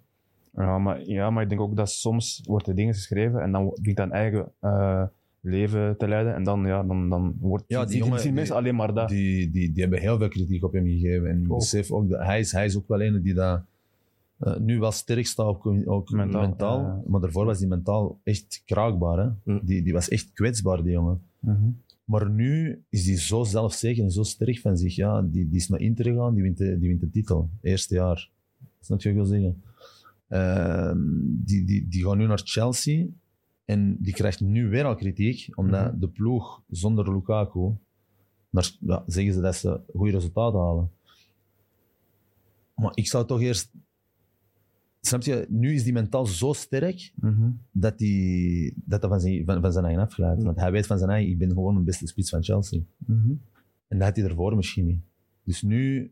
Ja 0.55 0.77
maar, 0.77 1.05
ja, 1.05 1.29
maar 1.29 1.43
ik 1.43 1.49
denk 1.49 1.61
ook 1.61 1.75
dat 1.75 1.89
soms 1.89 2.41
wordt 2.45 2.67
er 2.67 2.75
dingen 2.75 2.93
geschreven 2.93 3.41
en 3.41 3.51
dan 3.51 3.65
begint 3.81 3.97
hij 3.97 4.05
een 4.05 4.11
eigen 4.11 4.51
eh, 4.59 5.03
leven 5.45 5.97
te 5.97 6.07
leiden. 6.07 6.35
En 6.35 6.43
dan, 6.43 6.65
ja, 6.65 6.83
dan, 6.83 7.09
dan 7.09 7.35
wordt, 7.39 7.63
Ja, 7.67 7.85
die 7.85 8.03
zien 8.03 8.15
die- 8.21 8.31
mensen 8.31 8.55
alleen 8.55 8.75
maar 8.75 8.93
dat. 8.93 9.09
Die, 9.09 9.51
die, 9.51 9.71
die 9.71 9.81
hebben 9.81 9.99
heel 10.01 10.17
veel 10.17 10.27
kritiek 10.27 10.63
op 10.63 10.73
hem 10.73 10.85
gegeven. 10.87 11.29
En 11.29 11.43
ik 11.43 11.51
Ook. 11.51 11.59
besef 11.59 11.91
ook 11.91 12.09
dat 12.09 12.19
hij 12.25 12.39
is, 12.39 12.51
hij 12.51 12.65
is 12.65 12.77
ook 12.77 12.87
wel 12.87 13.01
een 13.01 13.21
die 13.21 13.33
dat, 13.33 13.61
eh, 14.37 14.57
nu 14.57 14.79
wel 14.79 14.91
sterk 14.91 15.25
staat, 15.25 15.45
ook, 15.45 15.65
ook 15.85 16.09
Mentaal, 16.11 16.41
mentaal. 16.41 16.79
ja. 16.79 17.01
Maar 17.07 17.21
daarvoor 17.21 17.45
was 17.45 17.59
hij 17.59 17.67
mentaal 17.67 18.19
echt 18.23 18.61
kraakbaar. 18.65 19.17
Hè? 19.17 19.29
Mm. 19.53 19.59
Die, 19.63 19.83
die 19.83 19.93
was 19.93 20.09
echt 20.09 20.31
kwetsbaar, 20.33 20.83
die 20.83 20.91
jongen. 20.91 21.21
Mhm. 21.39 21.69
Maar 22.05 22.29
nu 22.29 22.81
is 22.89 23.05
hij 23.05 23.17
zo 23.17 23.43
zelfzeker 23.43 24.03
en 24.03 24.11
zo 24.11 24.23
sterk 24.23 24.59
van 24.59 24.77
zich. 24.77 24.95
Ja, 24.95 25.21
die, 25.21 25.47
die 25.49 25.57
is 25.59 25.67
naar 25.69 25.79
Inter 25.79 26.05
gegaan, 26.05 26.33
die 26.33 26.43
wint 26.43 26.57
de, 26.57 26.79
die 26.79 26.87
wint 26.89 26.99
de 27.01 27.09
titel. 27.09 27.49
Eerste 27.61 27.95
jaar. 27.95 28.29
Snap 28.81 29.01
je 29.01 29.13
wat 29.13 29.23
ik 29.23 29.29
wil 29.29 29.39
zeggen? 29.39 29.61
Ehm, 30.27 30.99
die, 31.45 31.65
die, 31.65 31.87
die 31.89 32.03
gaat 32.03 32.15
nu 32.17 32.27
naar 32.27 32.41
Chelsea. 32.43 33.05
En 33.65 33.97
die 33.99 34.13
krijgt 34.13 34.39
nu 34.41 34.69
weer 34.69 34.83
al 34.85 34.95
kritiek, 34.95 35.57
omdat 35.57 35.91
Mhm. 35.91 35.99
de 35.99 36.07
ploeg 36.07 36.61
zonder 36.69 37.13
Lukaku, 37.13 37.71
naar, 38.49 38.71
ja, 38.79 39.03
zeggen 39.07 39.33
ze 39.33 39.41
dat 39.41 39.55
ze 39.55 39.79
goede 39.95 40.11
resultaten 40.11 40.59
halen. 40.59 40.91
Maar 42.75 42.91
ik 42.95 43.07
zou 43.07 43.25
toch 43.25 43.41
eerst... 43.41 43.71
Snap 45.01 45.21
je, 45.21 45.45
nu 45.49 45.73
is 45.73 45.83
die 45.83 45.93
mentaal 45.93 46.25
zo 46.25 46.53
sterk 46.53 47.11
Mhm. 47.15 47.49
dat 47.71 47.99
hij 47.99 48.73
dat 48.75 49.01
dat 49.01 49.09
van, 49.09 49.19
zijn, 49.19 49.45
van, 49.45 49.61
van 49.61 49.71
zijn 49.71 49.85
eigen 49.85 50.03
afgeleid. 50.03 50.37
Mm. 50.37 50.43
Want 50.43 50.57
hij 50.57 50.71
weet 50.71 50.85
van 50.87 50.97
zijn 50.97 51.09
eigen, 51.09 51.31
ik 51.31 51.37
ben 51.37 51.49
gewoon 51.49 51.75
de 51.75 51.81
beste 51.81 52.07
spits 52.07 52.29
van 52.29 52.43
Chelsea. 52.43 52.81
Mhm. 52.97 53.29
En 53.87 53.97
dat 53.97 54.07
had 54.07 54.15
hij 54.15 54.25
ervoor 54.25 54.55
misschien 54.55 54.85
niet. 54.85 55.01
Dus 55.43 55.61
nu, 55.61 56.11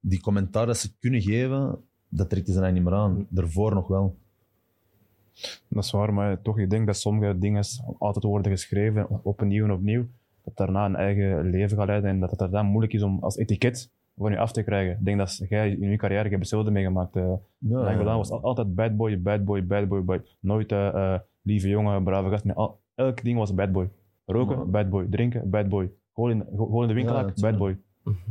die 0.00 0.20
commentaar 0.20 0.66
dat 0.66 0.76
ze 0.78 0.90
kunnen 0.98 1.22
geven, 1.22 1.78
dat 2.08 2.28
trekt 2.30 2.44
hij 2.46 2.54
zijn 2.54 2.64
eigen 2.66 2.82
niet 2.82 2.92
meer 2.92 3.00
aan. 3.00 3.26
Daarvoor 3.30 3.74
nog 3.74 3.88
wel. 3.88 4.16
Dat 5.68 5.84
is 5.84 5.90
waar, 5.90 6.12
maar 6.14 6.42
toch, 6.42 6.58
ik 6.58 6.70
denk 6.70 6.86
dat 6.86 6.96
sommige 6.96 7.38
dingen 7.38 7.64
altijd 7.98 8.24
worden 8.24 8.52
geschreven, 8.52 9.06
opnieuw 9.22 9.64
en 9.64 9.72
opnieuw, 9.72 10.06
dat 10.44 10.56
daarna 10.56 10.84
een 10.84 10.96
eigen 10.96 11.50
leven 11.50 11.76
gaat 11.76 11.86
leiden 11.86 12.10
en 12.10 12.20
dat 12.20 12.30
het 12.40 12.50
dan 12.52 12.66
moeilijk 12.66 12.92
is 12.92 13.02
om 13.02 13.18
als 13.20 13.36
etiket 13.36 13.90
van 14.16 14.30
je 14.32 14.38
af 14.38 14.52
te 14.52 14.62
krijgen. 14.62 14.92
Ik 14.92 15.04
denk 15.04 15.18
dat 15.18 15.42
jij 15.48 15.70
in 15.70 15.90
je 15.90 15.96
carrière, 15.96 16.22
hebt 16.28 16.34
hetzelfde 16.40 16.70
meegemaakt. 16.70 17.16
eh 17.16 17.32
Ja, 17.58 17.92
gedaan 17.98 18.16
was 18.16 18.30
al- 18.30 18.42
altijd 18.42 18.74
bad 18.74 18.96
boy, 18.96 19.22
bad 19.22 19.44
boy, 19.44 19.66
bad 19.66 19.88
boy, 19.88 20.04
bad 20.04 20.20
Nooit 20.40 20.72
eh, 20.72 21.14
lieve 21.42 21.68
jongen, 21.68 22.02
brave 22.02 22.28
gast. 22.28 22.44
Nee, 22.44 22.54
al, 22.54 22.78
elk 22.94 23.22
ding 23.24 23.38
was 23.38 23.54
bad 23.54 23.72
boy. 23.72 23.88
Roken, 24.26 24.70
bad 24.70 24.88
boy. 24.90 25.06
Drinken, 25.10 25.50
bad 25.50 25.68
boy. 25.68 25.90
Gewoon 26.14 26.30
in, 26.30 26.44
gewoon 26.56 26.82
in 26.82 26.88
de 26.88 26.94
winkel, 26.94 27.14
Ja, 27.14 27.20
bad 27.40 27.58
boy. 27.58 27.76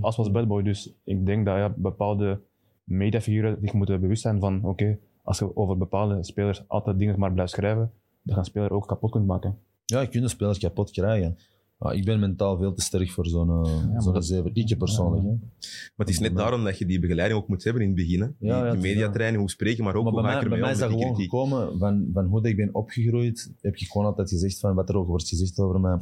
Alles 0.02 0.16
was 0.16 0.32
bad 0.32 0.48
boy. 0.48 0.64
Dus 0.64 0.94
ik 1.04 1.26
denk 1.26 1.46
dat 1.46 1.56
ja, 1.58 1.74
bepaalde 1.76 2.40
mediafiguren 2.84 3.58
zich 3.62 3.74
moeten 3.74 4.02
bewust 4.02 4.22
zijn 4.22 4.40
van 4.40 4.64
oké, 4.64 4.98
als 5.28 5.40
je 5.40 5.56
over 5.56 5.78
bepaalde 5.78 6.24
spelers 6.24 6.64
altijd 6.68 6.98
dingen 7.00 7.20
maar 7.20 7.34
blijft 7.34 7.52
schrijven, 7.52 7.92
dan 8.22 8.36
gaan 8.36 8.46
speler 8.46 8.72
ook 8.72 8.88
kapot 8.88 9.12
kunt 9.12 9.26
maken. 9.26 9.58
Ja, 9.86 10.02
je 10.02 10.08
kunt 10.08 10.24
een 10.24 10.30
speler 10.30 10.60
kapot 10.60 10.92
krijgen. 10.92 11.38
Ja, 11.80 11.92
ik 11.92 12.06
ben 12.06 12.20
mentaal 12.20 12.58
veel 12.58 12.74
te 12.74 12.82
sterk 12.82 13.12
voor 13.12 13.28
zo'n 13.28 13.48
maar 13.48 14.02
zo'n 14.02 14.24
zeven. 14.24 14.52
Ik 14.54 14.78
persoonlijk. 14.78 15.24
Ja. 15.24 15.30
Maar 15.96 16.06
het 16.06 16.10
is 16.10 16.20
net 16.20 16.36
daarom 16.36 16.64
dat 16.64 16.78
je 16.78 16.86
die 16.86 17.00
begeleiding 17.00 17.40
ook 17.42 17.48
moet 17.48 17.64
hebben 17.64 17.82
in 17.82 17.88
het 17.88 17.98
begin. 17.98 18.22
Hè. 18.22 18.28
Die, 18.40 18.48
Ja, 18.50 18.58
ja, 18.58 18.72
die 18.72 18.78
is 18.78 18.84
mediatraining, 18.84 19.40
hoe 19.42 19.50
spreken, 19.50 19.84
maar 19.84 19.96
ook 19.96 20.04
Maar 20.04 20.14
hoe 20.14 20.22
bij 20.22 20.32
ga 20.32 20.38
mij, 20.38 20.46
ik 20.46 20.50
bij 20.50 20.60
mij 20.60 20.68
om 20.70 20.74
is 20.74 20.80
met 20.80 20.90
dat 20.90 20.98
die 20.98 21.06
gewoon 21.06 21.16
kritiek. 21.16 21.32
gekomen 21.32 21.80
van, 21.80 22.10
van 22.14 22.26
hoe 22.26 22.48
ik 22.48 22.56
ben 22.56 22.74
opgegroeid. 22.74 23.52
Heb 23.62 23.76
ik 23.76 23.88
gewoon 23.92 24.08
altijd 24.08 24.30
gezegd 24.30 24.60
van 24.60 24.76
wat 24.76 24.90
er 24.90 24.98
ook 24.98 25.08
wordt 25.08 25.28
gezegd 25.28 25.60
over 25.60 25.80
mij. 25.80 25.98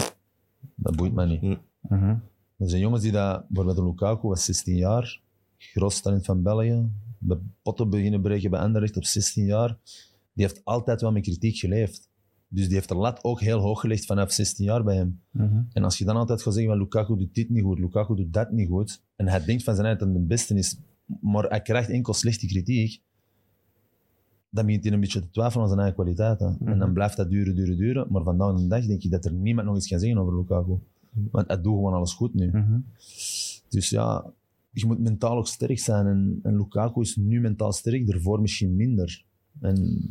Dat 0.75 0.95
boeit 0.95 1.13
mij 1.13 1.25
niet. 1.25 1.59
Mhm. 1.81 2.15
Er 2.57 2.69
zijn 2.69 2.81
jongens 2.81 3.01
die 3.01 3.11
dat, 3.11 3.47
bijvoorbeeld 3.47 3.77
de 3.77 3.83
Lukaku 3.85 4.27
was 4.27 4.45
16 4.45 4.75
jaar, 4.75 5.21
groot 5.57 6.01
talent 6.03 6.25
van 6.25 6.41
België, 6.41 6.89
de 7.17 7.37
potten 7.61 7.89
beginnen 7.89 8.21
breken 8.21 8.49
bij 8.49 8.59
Anderlecht 8.59 8.97
op 8.97 9.05
16 9.05 9.45
jaar. 9.45 9.77
Die 10.33 10.45
heeft 10.45 10.61
altijd 10.63 11.01
wel 11.01 11.11
met 11.11 11.23
kritiek 11.23 11.57
geleefd. 11.57 12.09
Dus 12.47 12.65
die 12.65 12.73
heeft 12.75 12.89
de 12.89 12.95
lat 12.95 13.23
ook 13.23 13.39
heel 13.41 13.59
hoog 13.59 13.79
gelegd 13.79 14.05
vanaf 14.05 14.31
16 14.31 14.65
jaar 14.65 14.83
bij 14.83 14.95
hem. 14.95 15.19
Mhm. 15.31 15.61
En 15.73 15.83
als 15.83 15.97
je 15.97 16.05
dan 16.05 16.15
altijd 16.15 16.41
gaat 16.41 16.53
zeggen 16.53 16.71
van 16.71 16.81
Lukaku 16.81 17.17
doet 17.17 17.35
dit 17.35 17.49
niet 17.49 17.63
goed, 17.63 17.79
Lukaku 17.79 18.15
doet 18.15 18.33
dat 18.33 18.51
niet 18.51 18.69
goed, 18.69 19.01
en 19.15 19.27
hij 19.27 19.45
denkt 19.45 19.63
van 19.63 19.73
zijn 19.75 19.87
eigen 19.87 20.05
dat 20.05 20.13
hij 20.15 20.23
de 20.23 20.27
beste 20.27 20.55
is, 20.55 20.77
maar 21.21 21.43
hij 21.43 21.61
krijgt 21.61 21.89
enkel 21.89 22.13
slechte 22.13 22.47
kritiek, 22.47 23.01
dan 24.49 24.65
begint 24.65 24.83
hij 24.83 24.93
een 24.93 24.99
beetje 24.99 25.19
te 25.19 25.29
twijfelen 25.29 25.61
aan 25.61 25.69
zijn 25.69 25.79
eigen 25.81 25.95
kwaliteiten. 26.01 26.47
En 26.47 26.69
Mhm. 26.69 26.79
dan 26.79 26.93
blijft 26.93 27.17
dat 27.17 27.29
duren, 27.29 27.55
duren, 27.55 27.77
duren. 27.77 28.07
Maar 28.09 28.23
vandaag 28.23 28.55
de 28.55 28.67
dag 28.67 28.85
denk 28.85 29.03
ik 29.03 29.11
dat 29.11 29.25
er 29.25 29.33
niemand 29.33 29.67
nog 29.67 29.75
iets 29.77 29.87
kan 29.87 29.99
zeggen 29.99 30.17
over 30.17 30.35
Lukaku. 30.37 30.77
Want 31.31 31.47
hij 31.47 31.61
doet 31.61 31.73
gewoon 31.73 31.93
alles 31.93 32.13
goed 32.13 32.33
nu. 32.33 32.47
Mhm. 32.47 32.79
Dus 33.69 33.89
ja, 33.89 34.25
je 34.81 34.87
moet 34.87 34.99
mentaal 34.99 35.37
ook 35.37 35.47
sterk 35.47 35.79
zijn. 35.79 36.07
En, 36.07 36.39
en 36.43 36.57
Lukaku 36.57 37.01
is 37.01 37.15
nu 37.15 37.39
mentaal 37.39 37.71
sterk, 37.71 38.07
daarvoor 38.07 38.41
misschien 38.41 38.75
minder. 38.75 39.23
En 39.61 40.01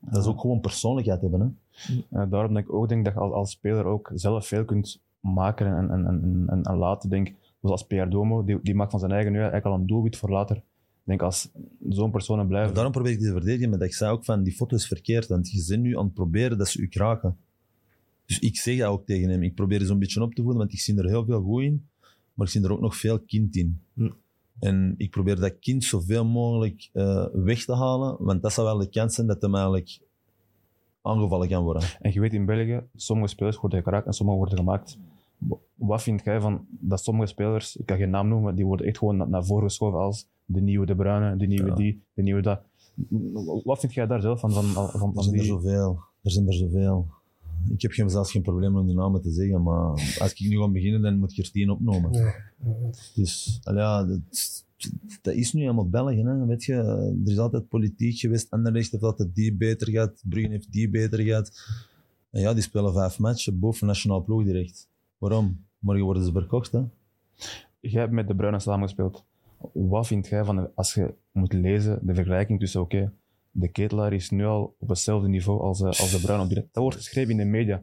dat 0.00 0.22
is 0.22 0.28
ook 0.28 0.40
gewoon 0.40 0.60
persoonlijkheid 0.60 1.20
hebben. 1.20 1.56
Hè? 2.08 2.28
Daarom 2.28 2.54
denk 2.54 2.66
ik 2.66 2.72
ook 2.72 2.88
denk 2.88 3.04
dat 3.04 3.14
je 3.14 3.20
als, 3.20 3.32
als 3.32 3.50
speler 3.50 3.84
ook 3.84 4.10
zelf 4.14 4.46
veel 4.46 4.64
kunt 4.64 5.00
maken 5.20 5.66
en, 5.66 5.90
en, 5.90 6.06
en, 6.06 6.44
en, 6.46 6.62
en 6.62 6.76
laten. 6.76 7.10
Denk, 7.10 7.32
zoals 7.62 7.86
Pierre 7.86 8.10
Domo, 8.10 8.44
die, 8.44 8.58
die 8.62 8.74
maakt 8.74 8.90
van 8.90 9.00
zijn 9.00 9.12
eigen 9.12 9.32
nu 9.32 9.38
eigenlijk 9.38 9.66
al 9.66 9.74
een 9.74 9.86
doelwit 9.86 10.16
voor 10.16 10.30
later. 10.30 10.56
Ik 10.56 11.14
denk 11.14 11.22
als 11.22 11.48
zo'n 11.88 12.10
personen 12.10 12.46
blijven. 12.46 12.74
Daarom 12.74 12.92
probeer 12.92 13.12
ik 13.12 13.18
die 13.18 13.26
te 13.26 13.32
verdedigen, 13.32 13.70
maar 13.70 13.78
dat 13.78 13.88
ik 13.88 13.94
zei 13.94 14.12
ook 14.12 14.24
van, 14.24 14.42
die 14.42 14.52
foto 14.52 14.76
is 14.76 14.86
verkeerd, 14.86 15.26
want 15.26 15.50
je 15.50 15.64
bent 15.68 15.82
nu 15.82 15.98
aan 15.98 16.04
het 16.04 16.14
proberen 16.14 16.58
dat 16.58 16.68
ze 16.68 16.80
u 16.80 16.88
kraken. 16.88 17.36
Dus 18.26 18.38
ik 18.38 18.56
zeg 18.56 18.78
dat 18.78 18.88
ook 18.88 19.06
tegen 19.06 19.28
hem. 19.28 19.42
Ik 19.42 19.54
probeer 19.54 19.80
zo'n 19.80 19.98
beetje 19.98 20.22
op 20.22 20.34
te 20.34 20.42
voeden, 20.42 20.60
want 20.60 20.72
ik 20.72 20.78
zie 20.78 20.98
er 20.98 21.08
heel 21.08 21.24
veel 21.24 21.42
goed 21.42 21.62
in, 21.62 21.86
maar 22.38 22.46
ik 22.46 22.52
zie 22.52 22.62
er 22.64 22.72
ook 22.72 22.80
nog 22.80 22.96
veel 22.96 23.18
kind 23.20 23.56
in. 23.56 23.80
Hm. 23.94 24.10
En 24.60 24.94
ik 24.96 25.10
probeer 25.10 25.36
dat 25.40 25.58
kind 25.58 25.84
zoveel 25.84 26.24
mogelijk 26.24 26.90
eh, 26.92 27.26
weg 27.32 27.64
te 27.64 27.74
halen, 27.74 28.16
want 28.18 28.42
dat 28.42 28.52
zou 28.52 28.66
wel 28.66 28.78
de 28.78 28.88
kans 28.88 29.14
zijn 29.14 29.26
dat 29.26 29.42
hem 29.42 29.54
eigenlijk 29.54 29.98
aangevallen 31.02 31.48
kan 31.48 31.62
worden. 31.62 31.82
En 32.00 32.12
je 32.12 32.20
weet 32.20 32.32
in 32.32 32.46
België, 32.46 32.82
sommige 32.96 33.28
spelers 33.28 33.56
worden 33.56 33.82
geraakt 33.82 34.06
en 34.06 34.12
sommige 34.12 34.38
worden 34.38 34.58
gemaakt. 34.58 34.98
Wat 35.74 36.02
vind 36.02 36.24
jij 36.24 36.40
van 36.40 36.66
dat 36.68 37.04
sommige 37.04 37.26
spelers, 37.28 37.76
ik 37.76 37.86
kan 37.86 37.96
geen 37.96 38.10
naam 38.10 38.28
noemen, 38.28 38.54
die 38.54 38.66
worden 38.66 38.86
echt 38.86 38.98
gewoon 38.98 39.16
na- 39.16 39.24
naar 39.26 39.44
voren 39.44 39.64
geschoven 39.68 39.98
als 39.98 40.26
de 40.44 40.60
nieuwe 40.60 40.86
De 40.86 40.94
Bruyne, 40.96 41.36
de 41.36 41.46
nieuwe 41.46 41.68
Ja. 41.68 41.74
die, 41.74 42.02
de 42.14 42.22
nieuwe 42.22 42.42
dat. 42.42 42.60
Wat 43.64 43.80
vind 43.80 43.94
jij 43.94 44.06
daar 44.06 44.20
zelf 44.20 44.40
van? 44.40 44.50
van, 44.52 44.64
van, 44.64 44.88
van, 44.90 45.16
Er 45.16 45.22
zijn 45.22 45.34
er 45.34 45.40
die... 45.40 45.48
zoveel. 45.50 45.98
Er 46.22 46.30
zijn 46.30 46.46
er 46.46 46.54
zoveel. 46.54 47.06
Ik 47.70 47.82
heb 47.82 47.92
geen, 47.92 48.10
zelfs 48.10 48.30
geen 48.30 48.42
probleem 48.42 48.76
om 48.76 48.86
die 48.86 48.96
namen 48.96 49.22
te 49.22 49.30
zeggen, 49.30 49.62
maar 49.62 49.90
als 50.18 50.32
ik 50.32 50.40
nu 50.40 50.58
ga 50.58 50.68
beginnen, 50.68 51.02
dan 51.02 51.18
moet 51.18 51.32
ik 51.32 51.38
er 51.38 51.50
tien 51.50 51.70
opnemen. 51.70 52.34
Dus 53.14 53.60
al 53.62 53.74
ja, 53.74 54.04
dat, 54.04 54.20
dat 55.22 55.34
is 55.34 55.52
nu 55.52 55.60
helemaal 55.60 55.88
België. 55.88 56.22
Hè. 56.22 56.46
Weet 56.46 56.64
je, 56.64 56.74
er 57.24 57.30
is 57.32 57.38
altijd 57.38 57.68
politiek 57.68 58.18
geweest. 58.18 58.50
Anderlecht 58.50 58.90
heeft 58.90 59.02
altijd 59.02 59.34
die 59.34 59.54
beter 59.54 59.90
gehad. 59.90 60.22
Brugge 60.28 60.50
heeft 60.50 60.72
die 60.72 60.90
beter 60.90 61.20
gehad. 61.20 61.52
En 62.30 62.40
ja, 62.40 62.54
die 62.54 62.62
spelen 62.62 62.92
vijf 62.92 63.18
matchen 63.18 63.58
boven 63.58 63.86
nationaal 63.86 64.22
ploeg 64.22 64.44
direct. 64.44 64.88
Waarom? 65.18 65.64
Morgen 65.78 66.04
worden 66.04 66.24
ze 66.24 66.32
verkocht. 66.32 66.72
Hè. 66.72 66.82
Jij 67.80 68.00
hebt 68.00 68.12
met 68.12 68.28
De 68.28 68.34
Bruyne 68.34 68.60
samengespeeld. 68.60 69.24
Wat 69.72 70.06
vind 70.06 70.26
jij 70.26 70.44
van, 70.44 70.74
als 70.74 70.94
je 70.94 71.14
moet 71.32 71.52
lezen, 71.52 71.98
de 72.02 72.14
vergelijking 72.14 72.60
tussen, 72.60 72.80
oké, 72.80 73.12
de 73.50 73.68
ketelaar 73.68 74.12
is 74.12 74.30
nu 74.30 74.44
al 74.44 74.76
op 74.78 74.88
hetzelfde 74.88 75.28
niveau 75.28 75.60
als, 75.60 75.80
eh, 75.80 75.86
als 75.86 76.10
De 76.22 76.46
dit 76.48 76.68
Dat 76.72 76.82
wordt 76.82 76.96
geschreven 76.96 77.30
in 77.30 77.36
de 77.36 77.44
media. 77.44 77.82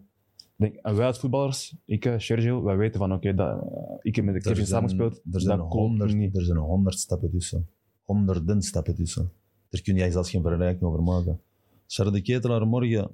Denk, 0.56 0.76
en 0.76 0.96
wij 0.96 1.08
als 1.08 1.20
voetballers, 1.20 1.76
ik, 1.86 2.06
eh, 2.06 2.14
Sergio, 2.18 2.64
wij 2.64 2.78
weten 2.78 3.00
van, 3.00 3.14
oké, 3.14 3.34
dat 3.34 3.62
eh, 3.62 3.96
ik 4.02 4.16
heb 4.16 4.26
met 4.26 4.34
de 4.34 4.42
Kevin 4.42 4.66
samengespeeld, 4.66 5.22
Er 5.32 5.42
zijn, 5.42 5.60
honderd, 5.60 6.14
niet. 6.14 6.36
er 6.38 6.44
zijn 6.44 6.58
honderd 6.58 7.00
stappen 7.00 7.32
tussen. 7.32 7.70
Honderden 8.04 8.62
stappen 8.62 8.96
tussen. 8.96 9.32
Daar 9.70 9.82
kun 9.82 9.96
je 9.96 10.12
zelfs 10.12 10.30
geen 10.30 10.42
vergelijking 10.42 10.84
over 10.84 11.04
maken. 11.04 11.42
Charles 11.88 12.14
de 12.14 12.22
Ketelaar 12.22 12.68
morgen 12.68 13.12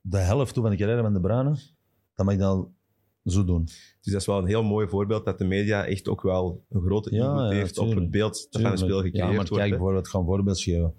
de 0.00 0.18
helft 0.18 0.54
toe 0.54 0.62
van 0.62 0.72
de 0.72 0.78
carrière 0.78 1.02
van 1.02 1.12
de 1.12 1.20
Bruyne, 1.20 1.56
dan 2.14 2.26
mag 2.26 2.34
je 2.34 2.40
dat 2.40 2.68
zo 3.24 3.44
doen. 3.44 3.64
Dus 3.64 4.12
dat 4.12 4.20
is 4.20 4.26
wel 4.26 4.38
een 4.38 4.46
heel 4.46 4.62
mooi 4.62 4.88
voorbeeld 4.88 5.24
dat 5.24 5.38
de 5.38 5.44
media 5.44 5.86
echt 5.86 6.08
ook 6.08 6.22
wel 6.22 6.64
een 6.68 6.80
grote 6.80 7.10
invloed 7.10 7.28
ja, 7.28 7.48
heeft 7.48 7.78
op 7.78 7.94
het 7.94 8.10
beeld 8.10 8.46
dat 8.50 8.62
van 8.62 8.70
een 8.70 8.78
spel 8.78 9.00
gecreëerd 9.00 9.16
Ja, 9.16 9.26
maar 9.26 9.34
wordt. 9.34 9.50
kijk, 9.50 9.70
bijvoorbeeld, 9.70 10.06
ik 10.06 10.12
ga 10.12 10.18
een 10.18 10.24
voorbeeld 10.24 10.60
geven. 10.60 10.94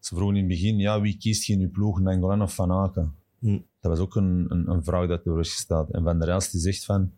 Ze 0.00 0.14
vroegen 0.14 0.36
in 0.36 0.42
het 0.42 0.50
begin, 0.50 0.78
ja, 0.78 1.00
wie 1.00 1.16
kiest 1.16 1.44
je 1.44 1.52
in 1.52 1.60
je 1.60 1.68
ploeg, 1.68 2.00
Nangolan 2.00 2.42
of 2.42 2.54
Van 2.54 2.72
Aken? 2.72 3.14
Hm. 3.38 3.58
Dat 3.80 3.90
was 3.90 3.98
ook 3.98 4.16
een, 4.16 4.46
een, 4.48 4.70
een 4.70 4.84
vraag 4.84 5.08
dat 5.08 5.26
er 5.26 5.38
is 5.38 5.52
gesteld. 5.52 5.90
En 5.90 6.02
Van 6.02 6.18
der 6.18 6.28
Elst 6.28 6.52
die 6.52 6.60
zegt 6.60 6.84
van, 6.84 7.12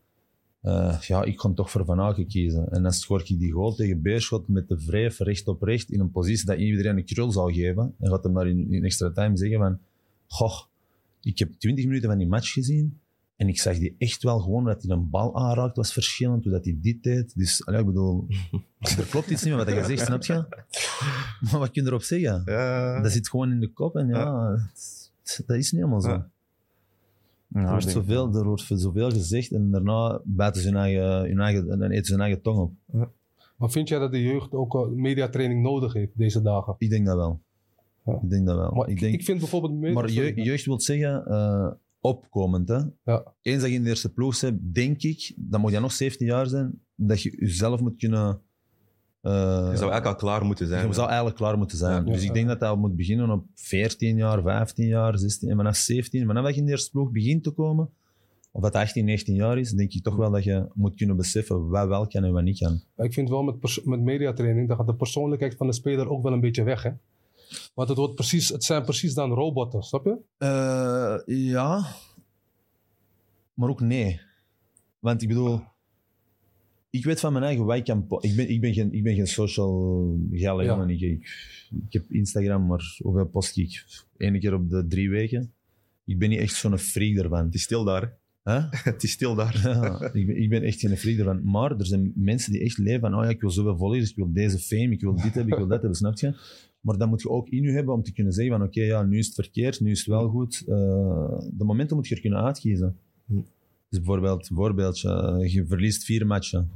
eh, 0.61 1.01
ja, 1.01 1.23
ik 1.23 1.37
kon 1.37 1.55
toch 1.55 1.71
voor 1.71 1.85
Van 1.85 2.01
Aken 2.01 2.27
kiezen. 2.27 2.71
En 2.71 2.83
dan 2.83 2.93
scoort 2.93 3.29
hij 3.29 3.39
die 3.39 3.53
goal 3.53 3.75
tegen 3.75 4.03
Beerschot 4.03 4.49
met 4.49 4.69
de 4.69 4.85
wrijf 4.87 5.19
recht 5.19 5.49
op 5.49 5.63
recht 5.63 5.91
in 5.91 6.01
een 6.01 6.11
positie 6.11 6.47
dat 6.47 6.59
iedereen 6.59 6.97
een 6.97 7.05
krul 7.05 7.31
zou 7.31 7.53
geven. 7.53 7.95
En 7.99 8.11
gaat 8.11 8.23
hem 8.23 8.33
maar 8.33 8.49
in, 8.49 8.73
in 8.73 8.85
extra 8.85 9.11
time 9.11 9.37
zeggen 9.37 9.59
van, 9.59 9.79
goh, 10.27 10.61
ik 11.21 11.39
heb 11.39 11.53
20 11.59 11.85
minuten 11.85 12.09
van 12.09 12.19
die 12.19 12.29
match 12.29 12.53
gezien 12.53 13.01
en 13.43 13.49
ik 13.49 13.61
zag 13.61 13.79
die 13.79 13.95
echt 13.99 14.23
wel 14.23 14.41
gewoon 14.41 14.65
dat 14.65 14.83
hij 14.83 14.91
een 14.97 15.11
bal 15.11 15.37
aanraakt 15.37 15.77
was 15.77 15.93
verschillend, 15.93 16.43
hoe 16.45 16.53
dat 16.53 16.65
hij 16.65 16.79
dit 16.81 17.03
deed. 17.03 17.33
Dus, 17.37 17.67
allee, 17.67 17.81
ik 17.81 17.87
bedoel, 17.87 18.27
er 18.99 19.07
klopt 19.11 19.31
iets 19.31 19.43
niet 19.45 19.55
met 19.55 19.65
wat 19.67 19.75
je 19.75 19.85
zegt, 19.97 20.07
snap 20.07 20.23
je? 20.25 20.35
Maar 21.51 21.61
wat 21.61 21.71
kun 21.71 21.83
je 21.83 21.89
erop 21.89 22.03
zeggen? 22.03 22.43
Ja. 22.45 23.01
Dat 23.01 23.13
zit 23.13 23.29
gewoon 23.29 23.51
in 23.51 23.61
de 23.61 23.69
kop 23.73 23.97
en 23.97 24.09
ja, 24.09 24.51
het- 24.73 25.43
dat 25.47 25.57
is 25.57 25.73
niet 25.73 25.81
helemaal 25.81 26.01
zo. 26.01 26.09
Ja. 26.09 26.29
Ja, 27.49 27.61
Er, 27.61 27.71
wordt 27.71 27.91
zoveel, 27.91 28.35
er 28.35 28.45
wordt 28.45 28.65
zoveel 28.75 29.11
gezegd 29.11 29.51
en 29.53 29.71
daarna 29.71 30.21
bijten 30.25 30.63
ze 30.63 30.69
hun 30.69 30.77
eigen, 30.77 31.03
hun 31.29 31.41
eigen, 31.41 31.71
en 31.71 31.79
dan 31.79 31.91
eten 31.91 32.05
ze 32.05 32.13
hun 32.13 32.21
eigen 32.23 32.43
tong 32.43 32.59
op. 32.59 32.73
Maar 33.57 33.71
vind 33.71 33.89
jij 33.89 33.99
dat 33.99 34.13
de 34.13 34.23
jeugd 34.23 34.53
ook 34.53 34.75
uh, 34.75 34.87
mediatraining 34.87 35.63
nodig 35.63 35.93
heeft 35.93 36.11
deze 36.19 36.43
dagen? 36.43 36.75
Ik 36.79 36.91
denk 36.91 37.07
dat 37.07 37.17
wel. 37.17 37.41
Ja. 38.05 38.19
Ik 38.23 38.31
denk 38.31 38.47
dat 38.47 38.57
wel. 38.57 38.71
Maar 38.73 38.87
ik 38.89 38.93
ik, 38.95 39.01
denk, 39.01 39.15
ik 39.15 39.25
vind 39.25 39.39
bijvoorbeeld... 39.39 39.95
maar 39.95 40.11
jeugd 40.11 40.65
wil 40.65 40.81
zeggen 40.81 41.25
uh, 41.29 41.71
opkomend. 42.03 42.69
Hè? 42.69 42.79
Ja. 43.05 43.35
Eens 43.43 43.61
dat 43.61 43.71
je 43.71 43.77
in 43.77 43.83
de 43.83 43.89
eerste 43.89 44.13
ploeg 44.13 44.41
bent, 44.41 44.75
denk 44.75 45.03
ik, 45.03 45.33
dan 45.37 45.61
moet 45.61 45.73
je 45.73 45.81
nog 45.81 45.93
17 45.93 46.27
jaar 46.27 46.47
zijn, 46.47 46.81
dat 46.95 47.23
je 47.23 47.37
jezelf 47.41 47.81
moet 47.81 47.97
kunnen... 47.97 48.41
eh, 49.21 49.33
Je 49.33 49.77
zou 49.77 49.91
eigenlijk 49.91 50.07
al 50.07 50.15
klaar 50.15 50.45
moeten 50.45 50.67
zijn. 50.67 50.87
je 50.87 50.93
zou 50.95 51.07
eigenlijk 51.07 51.37
klaar 51.37 51.59
moeten 51.59 51.79
zijn. 51.79 52.05
Ja. 52.07 52.13
dus 52.13 52.25
ik 52.25 52.35
denk 52.35 52.47
dat 52.49 52.61
dat 52.61 52.79
moet 52.79 52.97
beginnen 52.97 53.31
op 53.31 53.45
14 53.55 54.17
jaar, 54.17 54.43
15 54.43 54.87
jaar, 54.87 55.19
16 55.19 55.51
en 55.51 55.57
vanaf 55.57 55.77
17. 55.77 56.27
Vanaf 56.27 56.45
dat 56.45 56.55
je 56.55 56.61
in 56.61 56.67
de 56.67 56.73
eerste 56.73 56.91
ploeg 56.91 57.11
begint 57.11 57.43
te 57.45 57.51
komen, 57.51 57.91
of 58.51 58.63
dat 58.63 58.75
18, 58.75 59.05
19 59.05 59.35
jaar 59.35 59.59
is, 59.59 59.71
denk 59.71 59.93
ik 59.93 60.03
toch 60.03 60.17
wel 60.17 60.31
dat 60.31 60.45
je 60.45 60.67
moet 60.75 60.95
kunnen 60.97 61.17
beseffen 61.17 61.69
wat 61.69 61.89
wel 61.89 62.07
kan 62.07 62.25
en 62.25 62.33
wat 62.33 62.43
niet 62.43 62.59
kan. 62.59 62.81
Maar 62.97 63.07
Ik 63.07 63.13
vind 63.13 63.29
wel 63.29 63.43
met, 63.43 63.81
met 63.85 64.01
mediatraining, 64.01 64.69
dan 64.69 64.77
gaat 64.77 64.87
de 64.87 64.95
persoonlijkheid 64.95 65.55
van 65.57 65.67
de 65.67 65.73
speler 65.73 66.09
ook 66.09 66.23
wel 66.23 66.33
een 66.33 66.41
beetje 66.41 66.63
weg. 66.63 66.83
Hè? 66.83 66.91
Want 67.75 67.89
het, 67.89 67.99
wordt 67.99 68.15
precies, 68.15 68.49
het 68.49 68.65
zijn 68.65 68.83
precies 68.83 69.15
dan 69.15 69.31
robotten, 69.33 69.83
snap 69.83 70.05
je? 70.05 70.17
Eh, 70.39 71.37
ja, 71.37 71.87
maar 73.55 73.69
ook 73.69 73.81
nee. 73.81 74.21
Want 74.99 75.23
ik 75.23 75.29
bedoel, 75.29 75.61
ik 76.91 77.05
weet 77.05 77.21
van 77.21 77.33
mijn 77.33 77.45
eigen 77.45 77.65
wat 77.65 77.77
ik 77.77 77.85
kan. 77.85 78.07
po- 78.07 78.19
Ik 78.21 78.37
ben, 78.37 78.49
ik 78.51 78.61
ben, 78.61 78.75
geen, 78.75 78.93
ik 78.93 79.03
ben 79.03 79.15
geen 79.15 79.27
social 79.27 80.19
geile 80.31 80.63
Ja. 80.63 80.69
jongen. 80.69 80.91
Ik, 80.91 81.01
ik, 81.01 81.21
ik 81.87 81.93
heb 81.93 82.11
Instagram, 82.11 82.67
maar 82.67 82.97
hoeveel 83.03 83.27
post 83.29 83.57
ik? 83.57 83.85
Eén 84.17 84.41
keer 84.41 84.55
op 84.55 84.71
de 84.71 84.87
drie 84.87 85.11
weken. 85.11 85.53
Ik 86.05 86.19
ben 86.19 86.29
niet 86.29 86.39
echt 86.39 86.55
zo'n 86.55 86.79
freak 86.79 87.17
ervan. 87.17 87.45
Het 87.45 87.55
is 87.55 87.63
stil 87.63 87.85
daar. 87.85 88.19
hè. 88.43 88.53
Hè? 88.53 88.61
Het 88.91 89.03
is 89.03 89.11
stil 89.11 89.35
daar. 89.35 89.61
Ja, 89.65 90.11
ik, 90.13 90.27
ben, 90.27 90.43
ik 90.43 90.49
ben 90.49 90.63
echt 90.63 90.81
geen 90.81 90.97
freak 90.97 91.19
ervan. 91.19 91.45
Maar 91.51 91.71
er 91.79 91.87
zijn 91.87 92.13
mensen 92.15 92.53
die 92.53 92.63
echt 92.63 92.79
leven 92.79 93.01
van, 93.01 93.15
oh 93.15 93.25
ja, 93.25 93.31
ik 93.31 93.41
wil 93.41 93.51
zoveel 93.51 93.77
volgers, 93.77 94.11
ik 94.11 94.17
wil 94.17 94.33
deze 94.33 94.59
fame, 94.59 94.91
ik 94.91 95.01
wil 95.01 95.15
dit 95.15 95.23
hebben, 95.35 95.47
ik 95.53 95.59
wil 95.59 95.67
dat 95.69 95.81
hebben, 95.81 95.95
snap 95.99 96.19
je? 96.19 96.35
Maar 96.83 96.99
dat 96.99 97.09
moet 97.09 97.23
je 97.23 97.29
ook 97.31 97.49
in 97.49 97.63
je 97.63 97.71
hebben 97.71 97.95
om 97.95 98.03
te 98.03 98.13
kunnen 98.13 98.33
zeggen 98.33 98.57
van, 98.57 98.67
oké, 98.67 98.83
ja, 98.83 99.03
nu 99.03 99.19
is 99.19 99.27
het 99.27 99.35
verkeerd, 99.35 99.81
nu 99.81 99.91
is 99.91 99.99
het 99.99 100.09
wel 100.09 100.29
goed. 100.29 100.65
Eh, 100.67 101.39
de 101.53 101.65
momenten 101.65 101.97
moet 101.97 102.09
je 102.09 102.15
er 102.15 102.21
kunnen 102.21 102.43
uitkiezen. 102.43 102.97
Hm. 103.27 103.35
Dus 103.89 103.99
bijvoorbeeld, 103.99 104.51
voorbeeldje, 104.55 105.09
eh, 105.11 105.53
je 105.53 105.67
verliest 105.67 106.05
vier 106.05 106.27
matchen. 106.27 106.71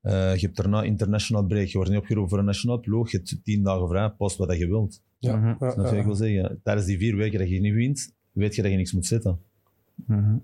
Eh, 0.00 0.34
je 0.34 0.40
hebt 0.40 0.56
daarna 0.56 0.82
international 0.82 1.46
break, 1.46 1.66
je 1.66 1.76
wordt 1.76 1.90
niet 1.90 2.00
opgeroepen 2.00 2.30
voor 2.30 2.38
een 2.38 2.44
nationaal 2.44 2.80
ploeg, 2.80 3.10
je 3.10 3.16
hebt 3.16 3.44
tien 3.44 3.62
dagen 3.62 3.88
vrij, 3.88 4.10
post 4.10 4.36
wat 4.36 4.48
dat 4.48 4.58
je 4.58 4.66
wilt. 4.66 5.02
Ja. 5.18 5.36
Mhm. 5.36 5.48
Je 5.48 5.56
wat 5.58 5.90
ja. 5.90 5.96
ik 5.96 6.04
wil 6.04 6.14
zeggen? 6.14 6.60
Tijdens 6.62 6.86
die 6.86 6.98
vier 6.98 7.16
weken 7.16 7.38
dat 7.38 7.48
je 7.48 7.60
niet 7.60 7.74
wint, 7.74 8.14
weet 8.32 8.54
je 8.54 8.62
dat 8.62 8.70
je 8.70 8.76
niks 8.76 8.92
moet 8.92 9.06
zetten. 9.06 9.38
Mhm. 9.94 10.36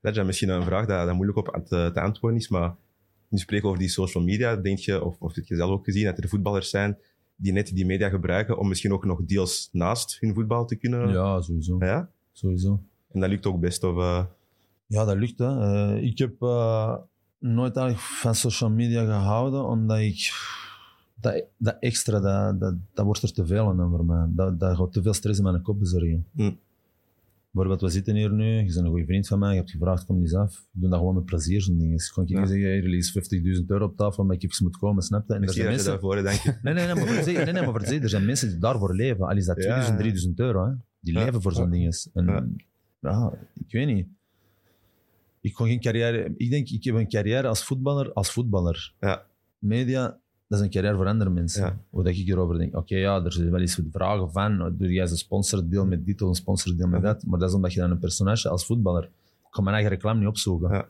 Dat 0.00 0.16
is 0.16 0.24
misschien 0.24 0.48
een 0.48 0.62
vraag 0.62 0.86
dat, 0.86 1.06
dat 1.06 1.14
moeilijk 1.14 1.38
op 1.38 1.62
te, 1.64 1.90
te 1.94 2.00
antwoorden 2.00 2.38
is, 2.38 2.48
maar 2.48 2.74
nu 3.28 3.38
spreken 3.38 3.64
we 3.64 3.70
over 3.70 3.82
die 3.82 3.92
social 3.92 4.24
media, 4.24 4.56
denk 4.56 4.78
je, 4.78 5.04
of, 5.04 5.16
of 5.18 5.34
heb 5.34 5.46
je 5.46 5.56
zelf 5.56 5.70
ook 5.70 5.84
gezien, 5.84 6.04
dat 6.04 6.18
er 6.18 6.28
voetballers 6.28 6.70
zijn 6.70 6.96
die 7.42 7.52
net 7.52 7.74
die 7.74 7.86
media 7.86 8.08
gebruiken 8.08 8.58
om 8.58 8.68
misschien 8.68 8.92
ook 8.92 9.04
nog 9.04 9.20
deels 9.24 9.68
naast 9.72 10.16
hun 10.20 10.34
voetbal 10.34 10.66
te 10.66 10.76
kunnen... 10.76 11.08
Ja, 11.08 11.40
sowieso. 11.40 11.76
Ja? 11.78 12.08
sowieso. 12.32 12.80
En 13.12 13.20
dat 13.20 13.28
lukt 13.30 13.46
ook 13.46 13.60
best, 13.60 13.84
of... 13.84 13.96
eh, 13.96 14.24
Ja, 14.86 15.04
dat 15.04 15.16
lukt. 15.16 15.38
Hè. 15.38 15.60
Eh, 15.60 16.02
ik 16.02 16.18
heb 16.18 16.42
eh, 16.42 16.96
nooit 17.38 17.76
eigenlijk 17.76 18.06
van 18.06 18.34
social 18.34 18.70
media 18.70 19.04
gehouden, 19.04 19.64
omdat 19.64 19.98
ik... 19.98 20.32
Dat, 21.14 21.44
dat 21.56 21.76
extra, 21.80 22.20
dat, 22.20 22.60
dat, 22.60 22.74
dat 22.94 23.04
wordt 23.04 23.22
er 23.22 23.32
te 23.32 23.46
veel 23.46 23.68
aan 23.68 23.90
voor 23.90 24.04
mij. 24.04 24.26
Dat, 24.28 24.60
dat 24.60 24.76
gaat 24.76 24.92
te 24.92 25.02
veel 25.02 25.12
stress 25.12 25.38
in 25.38 25.44
mijn 25.44 25.62
kop 25.62 25.78
bezorgen. 25.78 26.26
Hm. 26.34 26.50
Bijvoorbeeld, 27.52 27.80
we 27.80 27.88
zitten 27.96 28.14
hier 28.14 28.32
nu, 28.32 28.44
je 28.44 28.64
bent 28.64 28.76
een 28.76 28.86
goede 28.86 29.04
vriend 29.04 29.26
van 29.26 29.38
mij, 29.38 29.50
je 29.50 29.56
hebt 29.56 29.70
gevraagd, 29.70 30.04
kom 30.04 30.20
eens 30.20 30.34
af. 30.34 30.58
Ik 30.74 30.80
doe 30.80 30.90
dat 30.90 30.98
gewoon 30.98 31.14
met 31.14 31.24
plezier, 31.24 31.62
zo'n 31.62 31.78
ding. 31.78 31.92
Dus 31.92 32.12
kon 32.12 32.22
ik 32.22 32.28
Ja. 32.28 32.46
zeggen, 32.46 32.70
hier 32.72 32.82
ligt 32.88 33.12
50.000 33.58 33.66
euro 33.66 33.84
op 33.84 33.96
tafel, 33.96 34.24
maar 34.24 34.34
ik 34.36 34.42
even 34.42 34.64
moet 34.64 34.76
komen, 34.76 35.02
snap 35.02 35.28
je? 35.28 35.34
En 35.34 35.42
er 35.42 35.52
zijn 35.52 35.64
je 35.64 35.70
mensen... 35.70 35.90
daarvoor, 35.90 36.22
denk 36.22 36.40
je. 36.40 36.54
Nee, 36.62 36.74
nee, 36.74 36.86
nee, 36.86 36.94
maar 36.94 37.06
zeggen- 37.06 37.34
nee, 37.44 37.52
nee, 37.52 37.66
maar 37.72 37.82
er 37.82 38.08
zijn 38.08 38.24
mensen 38.24 38.48
die 38.48 38.58
daarvoor 38.58 38.94
leven. 38.94 39.26
Al 39.26 39.36
is 39.36 39.46
dat 39.46 39.56
Ja, 39.56 39.62
2000, 39.62 39.96
ja. 39.96 40.02
3000 40.02 40.38
euro, 40.38 40.64
hè. 40.66 40.72
die 41.00 41.14
Ja. 41.14 41.24
leven 41.24 41.42
voor 41.42 41.52
zo'n 41.52 41.70
ding. 41.70 41.96
En, 42.14 42.24
Ja. 42.26 42.46
ja. 43.00 43.32
ik 43.66 43.72
weet 43.72 43.86
niet. 43.86 44.06
Ik 45.40 45.52
kon 45.52 45.66
geen 45.66 45.80
carrière... 45.80 46.32
Ik 46.36 46.50
denk, 46.50 46.68
ik 46.68 46.84
heb 46.84 46.94
een 46.94 47.08
carrière 47.08 47.48
als 47.48 47.64
voetballer, 47.64 48.12
als 48.12 48.30
voetballer. 48.32 48.94
Ja. 49.00 49.26
Media, 49.58 50.18
dat 50.52 50.60
is 50.60 50.66
een 50.66 50.72
carrière 50.72 50.96
voor 50.96 51.06
andere 51.06 51.30
mensen. 51.30 51.62
Ja. 51.62 51.78
Hoe 51.90 52.02
dat 52.02 52.14
ik 52.14 52.28
erover 52.28 52.58
denk. 52.58 52.76
Oké, 52.76 52.96
ja, 52.96 53.24
er 53.24 53.32
zijn 53.32 53.50
wel 53.50 53.60
eens 53.60 53.80
vragen 53.92 54.32
van, 54.32 54.74
doe 54.78 54.92
jij 54.92 55.02
een 55.02 55.16
sponsordeel 55.16 55.86
met 55.86 56.06
dit 56.06 56.22
of 56.22 56.28
een 56.28 56.34
sponsordeel 56.34 56.86
met 56.86 57.02
dat. 57.02 57.24
Maar 57.24 57.38
dat 57.38 57.48
is 57.48 57.54
omdat 57.54 57.72
je 57.72 57.80
dan 57.80 57.90
een 57.90 57.98
personage 57.98 58.48
als 58.48 58.66
voetballer... 58.66 59.04
Ik 59.04 59.50
kan 59.50 59.64
mijn 59.64 59.76
eigen 59.76 59.94
reclame 59.94 60.18
niet 60.18 60.28
opzoeken. 60.28 60.70
Ja. 60.70 60.88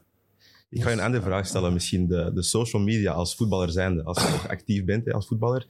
Ik 0.69 0.83
ga 0.83 0.89
je 0.89 0.97
een 0.97 1.03
andere 1.03 1.23
vraag 1.23 1.47
stellen, 1.47 1.73
misschien 1.73 2.09
de, 2.09 2.31
de 2.35 2.43
social 2.43 2.83
media 2.83 3.13
als 3.13 3.35
voetballer 3.35 3.71
zijnde, 3.71 4.03
als 4.03 4.23
je 4.23 4.31
nog 4.31 4.49
actief 4.49 4.85
bent 4.85 5.05
hè, 5.05 5.13
als 5.13 5.27
voetballer. 5.27 5.67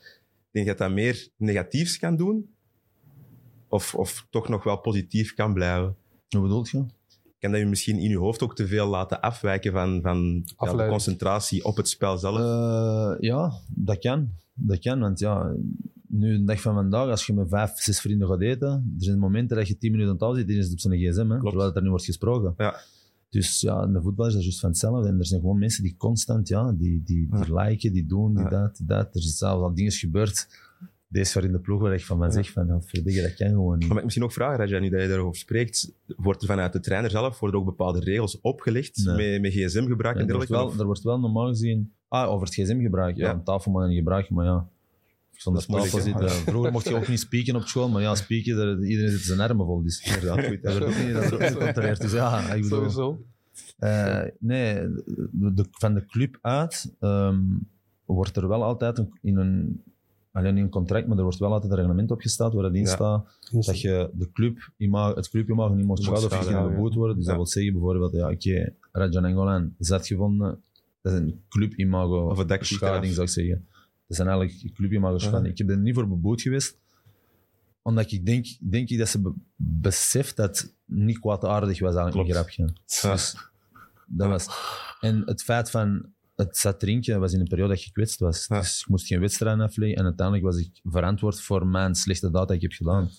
Denk 0.51 0.67
je 0.67 0.71
dat 0.71 0.79
dat 0.79 0.91
meer 0.91 1.29
negatiefs 1.37 1.99
kan 1.99 2.17
doen? 2.17 2.55
Of, 3.69 3.95
of 3.95 4.27
toch 4.31 4.49
nog 4.49 4.65
wel 4.65 4.77
positief 4.77 5.35
kan 5.35 5.55
blijven? 5.55 5.97
Hoe 6.29 6.43
bedoel 6.43 6.67
je? 6.71 6.85
Kan 7.43 7.51
dat 7.51 7.61
je 7.61 7.67
misschien 7.67 7.99
in 7.99 8.11
je 8.11 8.19
hoofd 8.19 8.43
ook 8.43 8.55
te 8.55 8.67
veel 8.67 8.87
laten 8.87 9.21
afwijken 9.21 9.73
van, 9.73 10.03
van 10.03 10.45
ja, 10.59 10.75
de 10.75 10.89
concentratie 10.89 11.65
op 11.65 11.77
het 11.77 11.89
spel 11.89 12.19
zelf? 12.19 12.39
Eh, 12.39 13.21
ja, 13.21 13.53
dat 13.69 13.99
kan. 13.99 14.29
Dat 14.55 14.79
kan, 14.79 15.01
want 15.01 15.19
ja, 15.19 15.55
nu 16.09 16.39
de 16.39 16.45
dag 16.45 16.61
van 16.61 16.75
vandaag, 16.75 17.09
als 17.09 17.27
je 17.27 17.33
met 17.33 17.49
vijf, 17.49 17.71
zes 17.75 18.01
vrienden 18.01 18.29
gaat 18.29 18.41
eten, 18.41 18.95
er 18.99 19.05
zijn 19.05 19.19
momenten 19.19 19.57
dat 19.57 19.69
je 19.69 19.79
tien 19.79 19.91
minuten 19.91 20.13
aan 20.13 20.19
tafel 20.19 20.35
zit, 20.35 20.49
iedereen 20.49 20.69
is 20.69 20.73
op 20.73 20.81
zijn 20.81 20.99
gsm, 20.99 21.31
hè, 21.31 21.41
terwijl 21.41 21.67
het 21.67 21.77
er 21.77 21.83
nu 21.83 21.89
wordt 21.89 22.05
gesproken. 22.05 22.55
Ja. 22.57 22.81
Dus 23.29 23.61
ja, 23.61 23.87
met 23.87 24.03
voetbal 24.03 24.27
is 24.27 24.33
dat 24.33 24.43
juist 24.43 24.61
van 24.61 24.69
hetzelfde. 24.69 25.09
En 25.09 25.19
er 25.19 25.27
zijn 25.27 25.41
gewoon 25.41 25.59
mensen 25.59 25.83
die 25.83 25.97
constant, 25.97 26.49
ja, 26.49 26.73
die, 26.73 27.03
die, 27.05 27.29
die 27.31 27.55
liken, 27.55 27.93
die 27.93 28.07
doen, 28.07 28.35
die 28.35 28.49
dat, 28.49 28.77
die 28.77 28.87
dat. 28.87 29.15
Er 29.15 29.23
zijn 29.23 29.35
zelfs 29.35 29.63
al 29.63 29.75
dingen 29.75 29.93
gebeurd. 29.93 30.49
Deze 31.13 31.35
waar 31.35 31.45
in 31.45 31.53
de 31.53 31.59
ploeg 31.61 31.81
waar 31.81 31.95
ik 31.95 32.05
van 32.05 32.19
mij 32.19 32.31
zeg 32.31 32.51
van, 32.51 32.83
verdikke, 32.87 33.23
dat 33.23 33.35
kan 33.35 33.49
gewoon 33.49 33.79
niet. 33.79 33.89
Maar 33.89 33.97
ik 33.97 34.03
misschien 34.03 34.25
ook 34.25 34.33
vragen, 34.33 34.57
Raja, 34.59 34.79
nu 34.79 34.89
dat 34.89 35.01
je 35.03 35.09
daarover 35.09 35.37
spreekt, 35.37 35.93
wordt 36.17 36.41
er 36.43 36.49
vanuit 36.49 36.73
de 36.73 36.81
trainer 36.81 37.11
zelf 37.11 37.39
worden 37.41 37.61
ook 37.61 37.67
bepaalde 37.67 38.01
regels 38.01 38.41
opgelegd 38.41 39.03
Nee. 39.05 39.31
met, 39.33 39.41
met 39.41 39.53
gsm-gebruik 39.53 40.17
Ja, 40.17 40.23
en 40.23 40.29
er, 40.29 40.35
wordt 40.35 40.49
dergelijke? 40.49 40.53
wel, 40.53 40.67
Of- 40.67 40.79
er 40.79 40.85
wordt 40.87 41.03
wel 41.03 41.21
normaal 41.21 41.47
gezien... 41.49 41.93
Ah, 42.09 42.31
over 42.31 42.47
het 42.47 42.55
gsm-gebruik. 42.55 43.17
Ja, 43.17 43.27
Ja. 43.27 43.33
aan 43.33 43.45
tafel 43.45 43.73
mag 43.73 43.83
je 43.83 43.89
niet 43.89 43.99
gebruiken, 43.99 44.35
maar 44.35 44.45
ja... 44.45 44.69
Zonder 45.31 45.65
Dat 45.67 45.77
tafel 45.81 46.01
zitten. 46.01 46.29
Vroeger 46.31 46.73
mocht 46.73 46.89
je 46.89 46.95
ook 46.95 47.09
niet 47.09 47.21
spieken 47.21 47.57
op 47.57 47.63
school, 47.63 47.89
maar 47.89 48.03
ja, 48.03 48.15
spieken, 48.15 48.57
daar- 48.57 48.83
iedereen 48.83 49.11
zit 49.11 49.21
zijn 49.21 49.41
armen 49.41 49.67
vol. 49.67 49.83
Dus 49.83 50.01
Inderdaad, 50.15 50.45
goed, 50.47 50.63
dat 50.63 50.79
wordt 50.79 50.95
ook 50.97 51.05
niet, 51.05 51.15
dat 51.15 51.25
gecontroleerd. 51.53 52.01
Dus 52.01 52.13
ja, 52.13 52.53
ik 52.55 52.63
bedoel... 52.63 52.79
Sowieso. 52.79 53.25
eh, 53.79 54.23
nee, 54.39 54.75
de, 54.75 55.53
de- 55.55 55.67
van 55.71 55.95
de 55.95 56.07
club 56.07 56.39
uit 56.43 56.95
ehm, 57.01 57.41
wordt 58.05 58.37
er 58.37 58.49
wel 58.49 58.63
altijd 58.65 58.99
een, 58.99 59.19
in 59.23 59.37
een... 59.37 59.83
Alleen 60.33 60.57
in 60.57 60.63
een 60.63 60.69
contract, 60.71 61.07
maar 61.07 61.17
er 61.17 61.23
wordt 61.23 61.39
wel 61.39 61.53
altijd 61.53 61.73
een 61.73 61.79
reglement 61.79 62.11
opgesteld 62.11 62.53
waar 62.53 62.65
het 62.65 62.75
in 62.75 62.81
Ja. 62.81 62.87
staat 62.87 63.39
dat 63.51 63.81
je 63.81 64.11
de 64.13 64.31
club, 64.33 64.71
het 65.15 65.29
clubimago 65.29 65.75
niet 65.75 65.87
mocht 65.87 66.03
schaden 66.03 66.25
of 66.25 66.31
je 66.31 66.43
ging 66.45 66.51
ja, 66.59 66.69
beboet 66.69 66.95
worden. 66.95 67.17
Dus 67.17 67.25
Ja. 67.25 67.31
dat 67.31 67.41
wil 67.41 67.51
zeggen 67.51 67.73
bijvoorbeeld, 67.73 68.13
ja, 68.13 68.31
oké, 68.31 68.73
Rajan 68.93 69.25
Angolan 69.25 69.75
is 69.79 69.93
uitgevonden. 69.93 70.63
Dat 71.01 71.13
is 71.13 71.19
een 71.19 71.43
clubimago 71.49 72.29
Of 72.31 72.39
een 72.39 72.59
schading, 72.65 73.13
zou 73.13 73.27
ik 73.27 73.33
zeggen. 73.33 73.67
Dat 74.07 74.17
zijn 74.17 74.29
eigenlijk 74.29 74.75
clubimago 74.75 75.19
schading. 75.19 75.45
Ja. 75.45 75.51
Ik 75.51 75.59
heb 75.59 75.69
er 75.71 75.79
niet 75.79 75.95
voor 75.95 76.09
beboet 76.09 76.43
geweest, 76.43 76.77
omdat 77.83 78.13
ik 78.13 78.27
denk, 78.27 78.47
denk 78.61 78.89
ik 78.89 78.99
dat 78.99 79.09
ze 79.09 79.21
be- 79.21 79.35
beseft 79.57 80.37
dat 80.37 80.59
het 80.59 80.75
niet 80.85 81.19
kwaadaardig 81.19 81.81
was 81.81 81.95
eigenlijk 81.95 82.29
een 82.29 82.35
grapje. 82.35 82.63
Ja. 82.87 83.11
Dus 83.11 83.37
dat 84.07 84.29
was... 84.29 84.49
En 85.01 85.23
het 85.25 85.43
feit 85.43 85.71
van 85.71 86.07
het 86.47 86.57
zat 86.57 86.81
drinken 86.81 87.21
was 87.21 87.33
in 87.33 87.41
een 87.41 87.47
periode 87.49 87.69
dat 87.69 87.79
ik 87.79 87.85
gekwetst 87.85 88.21
was. 88.21 88.47
Ja. 88.49 88.59
Dus 88.59 88.81
ik 88.81 88.89
moest 88.89 89.07
geen 89.07 89.21
wedstrijd 89.21 89.61
afleggen 89.61 89.99
en 89.99 90.05
uiteindelijk 90.05 90.47
was 90.47 90.57
ik 90.57 90.71
verantwoord 90.85 91.41
voor 91.41 91.67
mijn 91.67 91.95
slechte 91.95 92.31
daad 92.31 92.49
dat 92.49 92.57
ik 92.57 92.63
heb 92.63 92.73
gedaan. 92.73 93.11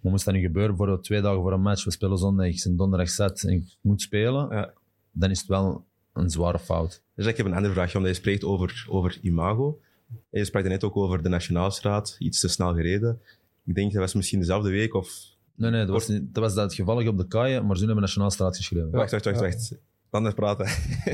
Maar 0.00 0.12
moest 0.12 0.24
dat 0.24 0.34
nu 0.34 0.40
gebeuren, 0.40 0.76
bijvoorbeeld 0.76 1.04
twee 1.04 1.20
dagen 1.20 1.40
voor 1.40 1.52
een 1.52 1.60
match, 1.60 1.84
we 1.84 1.90
spelen 1.90 2.18
zondag, 2.18 2.46
ik 2.46 2.60
ben 2.64 2.76
donderdag 2.76 3.08
zet 3.10 3.42
en 3.44 3.52
ik 3.52 3.76
moet 3.80 4.00
spelen, 4.00 4.48
Ja. 4.50 4.72
dan 5.12 5.30
is 5.30 5.38
het 5.38 5.48
wel 5.48 5.84
een 6.12 6.30
zware 6.30 6.58
fout. 6.58 7.02
Dus 7.14 7.26
ik 7.26 7.36
heb 7.36 7.46
een 7.46 7.54
andere 7.54 7.72
vraagje, 7.72 7.96
omdat 7.96 8.12
je 8.12 8.18
spreekt 8.20 8.44
over, 8.44 8.86
over 8.88 9.18
imago. 9.22 9.80
En 10.08 10.38
je 10.38 10.44
sprak 10.44 10.64
net 10.64 10.84
ook 10.84 10.96
over 10.96 11.22
de 11.22 11.28
Nationaalstraat, 11.28 12.16
iets 12.18 12.40
te 12.40 12.48
snel 12.48 12.74
gereden. 12.74 13.20
Ik 13.64 13.74
denk 13.74 13.92
dat 13.92 14.00
was 14.00 14.14
misschien 14.14 14.38
dezelfde 14.38 14.70
week 14.70 14.94
of... 14.94 15.36
Nee, 15.54 15.70
nee, 15.70 15.80
dat 15.80 15.90
was, 15.90 16.08
niet, 16.08 16.34
dat 16.34 16.42
was 16.42 16.54
dat 16.54 16.74
gevallig 16.74 17.08
op 17.08 17.18
de 17.18 17.26
kaaien, 17.26 17.66
maar 17.66 17.76
ze 17.76 17.84
hebben 17.84 18.02
Nationaalstraat 18.02 18.56
geschreven. 18.56 18.90
Wacht, 18.90 19.10
wacht, 19.10 19.24
wacht, 19.24 19.40
wacht. 19.40 19.74
Anders 20.10 20.34
praten. 20.34 20.66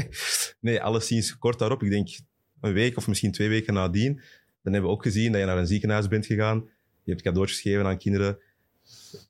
nee, 0.60 0.80
alleszins 0.82 1.38
kort 1.38 1.58
daarop, 1.58 1.82
ik 1.82 1.90
denk 1.90 2.08
een 2.60 2.72
week 2.72 2.96
of 2.96 3.08
misschien 3.08 3.32
twee 3.32 3.48
weken 3.48 3.74
nadien, 3.74 4.14
dan 4.62 4.72
hebben 4.72 4.90
we 4.90 4.96
ook 4.96 5.02
gezien 5.02 5.32
dat 5.32 5.40
je 5.40 5.46
naar 5.46 5.58
een 5.58 5.66
ziekenhuis 5.66 6.08
bent 6.08 6.26
gegaan. 6.26 6.68
Je 7.04 7.10
hebt 7.10 7.22
cadeautjes 7.22 7.60
gegeven 7.60 7.86
aan 7.86 7.98
kinderen. 7.98 8.38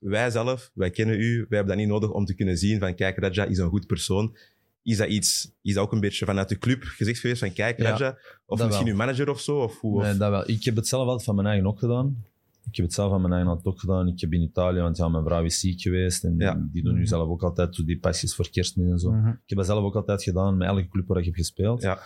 Wij 0.01 0.31
zelf, 0.31 0.71
wij 0.75 0.91
kennen 0.91 1.21
u, 1.21 1.37
wij 1.37 1.59
hebben 1.59 1.67
dat 1.67 1.77
niet 1.77 1.89
nodig 1.89 2.11
om 2.11 2.25
te 2.25 2.35
kunnen 2.35 2.59
zien 2.59 2.79
van 2.79 2.95
kijk, 2.95 3.19
Raja 3.19 3.45
is 3.45 3.59
een 3.59 3.69
goed 3.69 3.87
persoon. 3.87 4.37
Is 4.83 4.97
dat 4.97 5.09
iets, 5.09 5.51
is 5.63 5.75
dat 5.75 5.85
ook 5.85 5.93
een 5.93 6.01
beetje 6.01 6.25
vanuit 6.25 6.49
de 6.49 6.59
club 6.59 6.83
gezegd 6.83 7.19
geweest 7.21 7.41
van 7.41 7.53
kijk, 7.53 7.79
Ja, 7.79 7.91
Raja, 7.91 8.19
of 8.47 8.59
misschien 8.59 8.85
wel. 8.85 8.93
uw 8.93 8.99
manager 8.99 9.31
of 9.31 9.41
zo? 9.41 9.59
Of 9.59 9.81
hoe, 9.81 9.97
of- 9.99 10.05
Nee, 10.05 10.17
dat 10.17 10.31
wel. 10.31 10.49
Ik 10.51 10.65
heb 10.65 10.77
het 10.77 10.89
zelf 10.89 11.07
altijd 11.07 11.25
van 11.25 11.35
mijn 11.35 11.47
eigen 11.47 11.67
ook 11.67 11.79
gedaan. 11.79 12.25
Ik 12.71 12.77
heb 12.77 12.85
het 12.85 12.95
zelf 12.95 13.11
van 13.11 13.21
mijn 13.21 13.33
eigen 13.33 13.51
altijd 13.51 13.67
ook 13.75 13.81
gedaan. 13.81 14.09
Ik 14.09 14.21
heb 14.21 14.33
in 14.33 14.41
Italië, 14.43 14.81
want 14.81 14.97
ja, 14.97 15.09
mijn 15.09 15.25
vrouw 15.25 15.45
is 15.45 15.61
ziek 15.61 15.81
geweest. 15.81 16.25
En 16.25 16.35
Ja. 16.39 16.67
die 16.73 16.83
doen 16.83 16.95
nu 16.95 17.07
zelf 17.07 17.29
ook 17.29 17.43
altijd 17.43 17.75
zo 17.75 17.85
die 17.85 17.99
pasjes 17.99 18.35
voor 18.35 18.51
kerstmis 18.51 18.91
en 18.91 18.99
zo. 18.99 19.11
Mhm. 19.13 19.29
Ik 19.29 19.37
heb 19.47 19.59
dat 19.59 19.67
zelf 19.67 19.85
ook 19.85 19.97
altijd 19.97 20.23
gedaan 20.23 20.57
met 20.57 20.69
elke 20.69 20.89
club 20.89 21.07
waar 21.07 21.19
ik 21.19 21.25
heb 21.25 21.35
gespeeld. 21.35 21.83
Ja. 21.83 21.99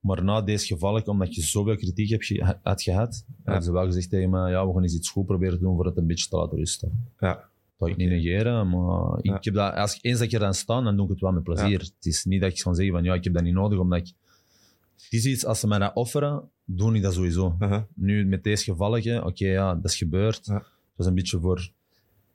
Maar 0.00 0.24
na 0.24 0.40
deze 0.42 0.66
gevallen, 0.66 1.06
omdat 1.06 1.34
je 1.34 1.42
zoveel 1.42 1.76
kritiek 1.76 2.10
hebt 2.10 2.24
ge- 2.24 2.56
had 2.62 2.82
gehad, 2.82 3.24
hebben 3.42 3.62
ze 3.64 3.72
wel 3.72 3.84
gezegd 3.84 4.10
tegen 4.10 4.30
mij, 4.30 4.50
ja, 4.50 4.66
we 4.66 4.72
gaan 4.72 4.82
eens 4.82 4.94
iets 4.94 5.10
goed 5.10 5.26
proberen 5.26 5.54
te 5.58 5.64
doen 5.64 5.74
voor 5.76 5.86
het 5.86 5.96
een 5.96 6.06
beetje 6.06 6.28
te 6.28 6.36
laten 6.36 6.58
rusten. 6.58 7.08
Ja. 7.18 7.34
Dat 7.34 7.42
ga 7.78 7.86
ik 7.86 7.96
niet 7.96 8.08
negeren, 8.08 8.68
maar 8.70 9.18
ik 9.18 9.24
Ja. 9.24 9.38
heb 9.40 9.54
dat, 9.54 9.74
als 9.74 9.94
ik 9.96 10.04
eens 10.04 10.18
dat 10.18 10.26
ik 10.26 10.32
er 10.32 10.44
aan 10.44 10.54
sta, 10.54 10.80
dan 10.82 10.96
doe 10.96 11.04
ik 11.04 11.10
het 11.10 11.20
wel 11.20 11.32
met 11.32 11.42
plezier. 11.42 11.78
Het 11.80 11.94
is 12.06 12.24
niet 12.24 12.40
dat 12.40 12.50
ik 12.50 12.60
ga 12.60 12.74
zeggen 12.74 12.94
van, 12.94 13.04
ja, 13.04 13.14
ik 13.14 13.24
heb 13.24 13.32
dat 13.34 13.42
niet 13.42 13.54
nodig, 13.54 13.78
omdat 13.78 13.98
ik... 13.98 14.12
Het 15.02 15.12
is 15.12 15.26
iets, 15.26 15.44
als 15.44 15.60
ze 15.60 15.66
mij 15.66 15.78
dat 15.78 15.94
offeren, 15.94 16.50
doe 16.64 16.94
ik 16.94 17.02
dat 17.02 17.14
sowieso. 17.14 17.56
Nu, 17.94 18.26
met 18.26 18.44
deze 18.44 18.64
gevallen, 18.64 19.24
oké, 19.24 19.46
ja, 19.46 19.74
dat 19.74 19.84
is 19.84 19.96
gebeurd. 19.96 20.46
Het 20.46 20.62
was 20.96 21.06
een 21.06 21.14
beetje 21.14 21.40
voor 21.40 21.70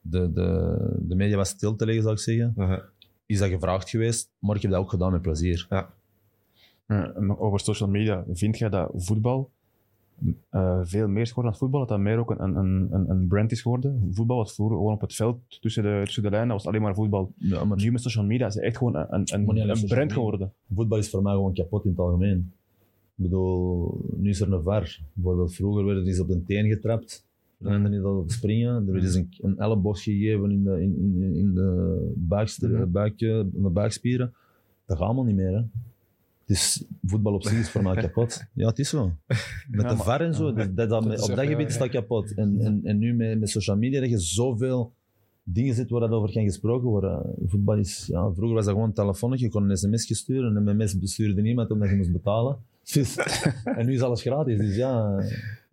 de, 0.01 0.34
de, 0.34 0.78
de 0.99 1.16
media 1.16 1.36
wat 1.38 1.47
stil 1.47 1.76
te 1.76 1.86
leggen, 1.86 2.03
zou 2.03 2.16
ik 2.16 2.22
zeggen. 2.22 2.84
Is 3.26 3.39
dat 3.39 3.49
gevraagd 3.49 3.89
geweest, 3.89 4.30
maar 4.39 4.55
ik 4.55 4.62
heb 4.62 4.72
dat 4.72 4.80
ook 4.80 4.89
gedaan 4.89 5.12
met 5.12 5.22
plezier. 5.22 5.68
Ja, 5.70 5.93
nog 7.20 7.39
over 7.39 7.60
social 7.60 7.89
media, 7.89 8.24
vind 8.34 8.57
jij 8.57 8.70
dat 8.70 8.91
voetbal 8.95 9.51
eh, 10.49 10.80
veel 10.84 11.07
meer 11.07 11.22
is 11.22 11.28
geworden 11.30 11.51
dan 11.51 11.61
voetbal? 11.61 11.80
Dat 11.80 11.89
dat 11.89 11.99
meer 11.99 12.17
ook 12.17 12.30
een, 12.32 12.55
een, 12.57 12.88
een, 12.91 13.09
een 13.09 13.28
brand 13.28 13.51
is 13.51 13.61
geworden? 13.61 14.07
Voetbal 14.11 14.38
was 14.38 14.53
vroeger 14.55 14.78
gewoon 14.78 14.93
op 14.93 15.01
het 15.01 15.15
veld 15.15 15.38
tussen 15.61 15.84
de, 15.84 16.01
tussen 16.03 16.24
de 16.24 16.30
lijnen, 16.30 16.49
dat 16.49 16.57
was 16.57 16.67
alleen 16.67 16.82
maar 16.82 16.95
voetbal. 16.95 17.32
Ja, 17.36 17.65
maar 17.65 17.78
Nu 17.78 17.91
met 17.91 18.01
social 18.01 18.26
media 18.26 18.47
is 18.47 18.53
het 18.55 18.63
echt 18.63 18.78
gewoon 18.78 18.95
een, 18.95 19.07
een, 19.09 19.45
een 19.70 19.88
brand 19.88 20.13
geworden. 20.13 20.51
voetbal 20.76 20.97
is 20.97 21.09
voor 21.09 21.22
mij 21.22 21.34
gewoon 21.34 21.53
kapot 21.53 21.84
in 21.84 21.89
het 21.89 21.99
algemeen. 21.99 22.51
Ik 23.15 23.26
bedoel, 23.26 24.01
nu 24.17 24.30
is 24.30 24.41
er 24.41 24.53
een 24.53 24.63
VAR. 24.63 24.99
Bijvoorbeeld 25.13 25.53
vroeger 25.55 25.86
werd 25.86 25.97
er 25.97 26.07
eens 26.07 26.20
op 26.20 26.28
de 26.28 26.43
teen 26.43 26.67
getrapt. 26.67 27.28
Dan 27.57 27.72
rende 27.72 27.89
niet 27.89 28.01
dat 28.01 28.17
op 28.17 28.32
springen. 28.32 28.76
Er 28.88 28.91
werd 28.91 29.03
eens 29.03 29.15
een, 29.15 29.30
een 29.41 29.57
elleboog 29.57 30.03
gegeven 30.03 30.51
in 30.51 30.63
de, 30.63 30.82
in, 30.82 30.95
in, 30.97 31.36
in 31.36 31.53
de, 31.53 32.11
buikster, 32.15 32.70
Mhm. 32.70 32.91
buik, 32.91 33.22
in 33.22 33.51
de 33.53 33.70
buikspieren. 33.70 34.34
Dat 34.86 34.97
gaat 34.97 35.05
allemaal 35.05 35.24
niet 35.24 35.36
meer. 35.36 35.53
Hè. 35.53 35.61
Dus 36.49 36.83
voetbal 37.05 37.33
op 37.33 37.43
zich 37.43 37.59
is 37.59 37.69
voor 37.69 37.83
mij 37.83 37.95
kapot. 38.05 38.45
Ja, 38.53 38.67
het 38.67 38.79
is 38.79 38.89
zo. 38.89 39.11
Met 39.67 39.81
Ja, 39.81 39.89
de 39.89 39.97
VAR 39.97 40.21
en 40.21 40.33
zo, 40.33 40.53
dat, 40.53 40.75
dat, 40.75 40.91
op 41.29 41.35
dat 41.35 41.45
gebied 41.45 41.67
is 41.67 41.77
dat 41.77 41.89
kapot. 41.89 42.33
En, 42.33 42.59
en, 42.59 42.79
en 42.83 42.97
nu 42.97 43.13
met, 43.13 43.39
met 43.39 43.49
social 43.49 43.77
media 43.77 43.99
dat 43.99 44.09
je 44.09 44.19
zoveel 44.19 44.93
dingen 45.43 45.75
zit 45.75 45.89
waar 45.89 45.99
dat 45.99 46.09
over 46.11 46.31
kan 46.31 46.43
gesproken 46.43 46.87
worden. 46.87 47.35
Voetbal 47.45 47.77
is, 47.77 48.07
ja, 48.07 48.33
vroeger 48.33 48.55
was 48.55 48.65
dat 48.65 48.73
gewoon 48.73 48.87
een 48.87 48.95
telefoontje, 48.95 49.45
je 49.45 49.51
kon 49.51 49.69
een 49.69 49.77
sms 49.77 50.17
sturen 50.17 50.57
en 50.57 50.67
een 50.67 50.89
sms 50.89 50.99
bestuurde 50.99 51.41
niemand 51.41 51.71
omdat 51.71 51.89
je 51.89 51.95
moest 51.95 52.11
betalen. 52.11 52.57
Dus, 52.93 53.17
en 53.63 53.85
nu 53.85 53.93
is 53.93 54.01
alles 54.01 54.21
gratis, 54.21 54.57
dus 54.57 54.75
ja. 54.75 55.23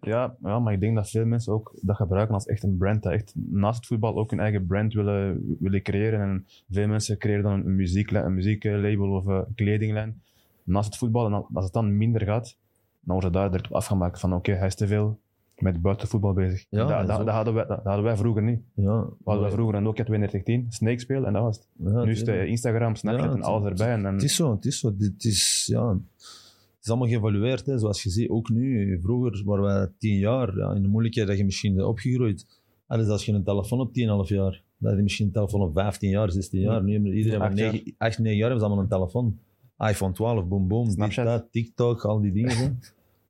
Ja, 0.01 0.37
ja, 0.43 0.59
maar 0.59 0.73
ik 0.73 0.81
denk 0.81 0.95
dat 0.95 1.11
veel 1.11 1.25
mensen 1.25 1.53
ook 1.53 1.75
dat 1.81 1.97
gebruiken 1.97 2.35
als 2.35 2.47
echt 2.47 2.63
een 2.63 2.77
brand. 2.77 3.03
Dat 3.03 3.13
echt 3.13 3.33
naast 3.35 3.79
het 3.79 3.87
voetbal 3.87 4.17
ook 4.17 4.31
hun 4.31 4.41
eigen 4.41 4.67
brand 4.67 4.93
willen, 4.93 5.57
willen 5.61 5.83
creëren. 5.83 6.21
En 6.21 6.47
veel 6.71 6.89
mensen 6.89 7.19
creëren 7.19 7.43
dan 7.43 7.53
een, 7.53 7.77
muzieklijn, 7.77 8.25
een 8.25 8.35
muzieklabel 8.35 9.11
of 9.11 9.27
een 9.27 9.45
kledinglijn 9.55 10.21
naast 10.67 10.87
het 10.87 10.97
voetbal. 10.97 11.27
En 11.27 11.47
als 11.53 11.65
het 11.65 11.73
dan 11.73 11.97
minder 11.97 12.23
gaat, 12.23 12.57
dan 13.01 13.15
wordt 13.15 13.25
het 13.25 13.33
daar 13.33 13.51
direct 13.51 13.67
op 13.67 13.75
afgemaakt 13.75 14.21
van 14.21 14.35
oké, 14.35 14.53
hij 14.53 14.67
is 14.67 14.75
te 14.75 14.87
veel 14.87 15.19
met 15.59 15.83
buitenvoetbal 15.83 16.33
bezig. 16.33 16.67
Ja, 16.71 16.79
dat, 16.79 16.89
dat 16.89 17.07
dat, 17.07 17.27
dat 17.27 17.35
hadden 17.35 17.55
wij, 17.55 17.67
dat, 17.67 17.77
dat 17.77 17.87
hadden 17.87 18.05
wij 18.05 18.17
vroeger 18.17 18.43
niet. 18.43 18.61
ja 18.75 19.01
We 19.01 19.15
hadden 19.25 19.43
wij 19.45 19.53
vroeger 19.53 19.75
een 19.75 19.83
Nokia 19.83 20.05
3210, 20.05 20.73
Snake 20.73 20.99
speel 21.01 21.27
en 21.27 21.33
dat 21.33 21.43
was 21.43 21.57
het. 21.57 21.67
ja, 21.77 22.05
nu 22.05 22.11
is 22.11 22.19
het 22.19 22.29
eh, 22.29 22.45
Instagram, 22.45 22.95
Snapchat 22.95 23.35
en 23.35 23.43
alles 23.43 23.69
erbij. 23.69 23.93
En, 23.93 24.07
en, 24.07 24.15
Het 24.15 24.23
is 24.23 24.37
zo, 24.37 24.55
het 24.55 24.65
is 24.65 24.79
zo. 24.79 24.95
Het 24.99 25.25
is, 25.25 25.67
ja, 25.67 25.89
het 25.89 26.85
is 26.85 26.89
allemaal 26.91 27.09
geëvalueerd, 27.09 27.67
hè. 27.67 27.79
zoals 27.79 28.03
je 28.03 28.11
ziet. 28.11 28.29
Ook 28.29 28.49
nu, 28.49 28.99
vroeger 29.03 29.43
waren 29.45 29.65
wij 29.65 29.89
tien 29.99 30.19
jaar. 30.19 30.59
Ja, 30.59 30.75
in 30.75 30.83
de 30.83 30.89
moeilijkheid 30.89 31.29
dat 31.29 31.39
je 31.39 31.45
misschien 31.45 31.85
opgegroeid. 31.85 32.47
Dus 32.89 33.09
als 33.09 33.25
je 33.25 33.33
een 33.33 33.45
telefoon 33.45 33.81
op 33.81 33.89
10,5 33.89 33.93
jaar, 34.29 34.63
dan 34.79 34.89
heb 34.89 34.97
je 34.97 35.03
misschien 35.03 35.27
een 35.27 35.33
telefoon 35.33 35.61
op 35.61 35.73
15 35.73 36.11
jaar, 36.11 36.31
16 36.31 36.61
jaar. 36.61 36.83
Nu 36.83 36.93
hebben 36.93 37.13
iedereen 37.13 37.39
van 37.39 37.49
Acht 37.49 37.59
jaar. 37.59 37.73
9, 37.73 37.95
8, 37.99 38.19
9 38.19 38.37
jaar 38.37 38.49
hebben 38.49 38.59
ze 38.61 38.67
allemaal 38.67 38.85
een 38.85 38.91
telefoon. 38.91 39.39
iPhone 39.79 40.13
12, 40.13 40.47
boom, 40.47 40.69
boom, 40.69 40.85
dit, 40.85 40.93
Snapchat. 40.95 41.25
dat, 41.27 41.47
TikTok, 41.51 42.05
al 42.05 42.21
die 42.21 42.33
dingen. 42.33 42.81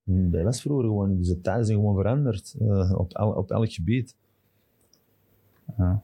Mm, 0.02 0.30
Dat 0.30 0.42
was 0.42 0.60
vroeger 0.60 0.84
gewoon 0.84 1.08
niet. 1.08 1.18
Dus 1.18 1.28
de 1.28 1.40
tijden 1.40 1.64
zijn 1.66 1.78
gewoon 1.78 1.94
veranderd 1.96 2.54
eh, 2.60 2.92
op, 2.98 3.12
el- 3.12 3.32
op 3.32 3.50
elk 3.50 3.72
gebied. 3.72 4.16
Ja. 5.78 6.02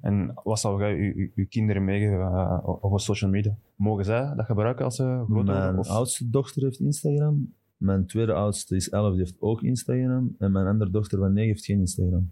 En 0.00 0.34
wat 0.44 0.60
zou 0.60 0.80
jij 0.80 0.96
je, 0.96 1.30
je, 1.34 1.44
kinderen 1.46 1.84
meegeven 1.84 2.20
eh, 2.20 2.84
over 2.84 3.00
social 3.00 3.30
media? 3.30 3.54
Mogen 3.76 4.04
zij 4.04 4.32
dat 4.36 4.46
gebruiken 4.46 4.84
als 4.84 4.96
ze 4.96 5.24
groot? 5.30 5.44
Mijn 5.44 5.78
Of- 5.78 5.88
oudste 5.88 6.30
dochter 6.30 6.62
heeft 6.62 6.80
Instagram. 6.80 7.52
Mijn 7.76 8.06
tweede 8.06 8.32
oudste 8.32 8.76
is 8.76 8.88
11, 8.90 9.10
die 9.10 9.18
heeft 9.18 9.36
ook 9.40 9.62
Instagram. 9.62 10.34
En 10.38 10.52
mijn 10.52 10.66
andere 10.66 10.90
dochter 10.90 11.18
van 11.18 11.32
9 11.32 11.48
heeft 11.50 11.64
geen 11.64 11.78
Instagram. 11.78 12.30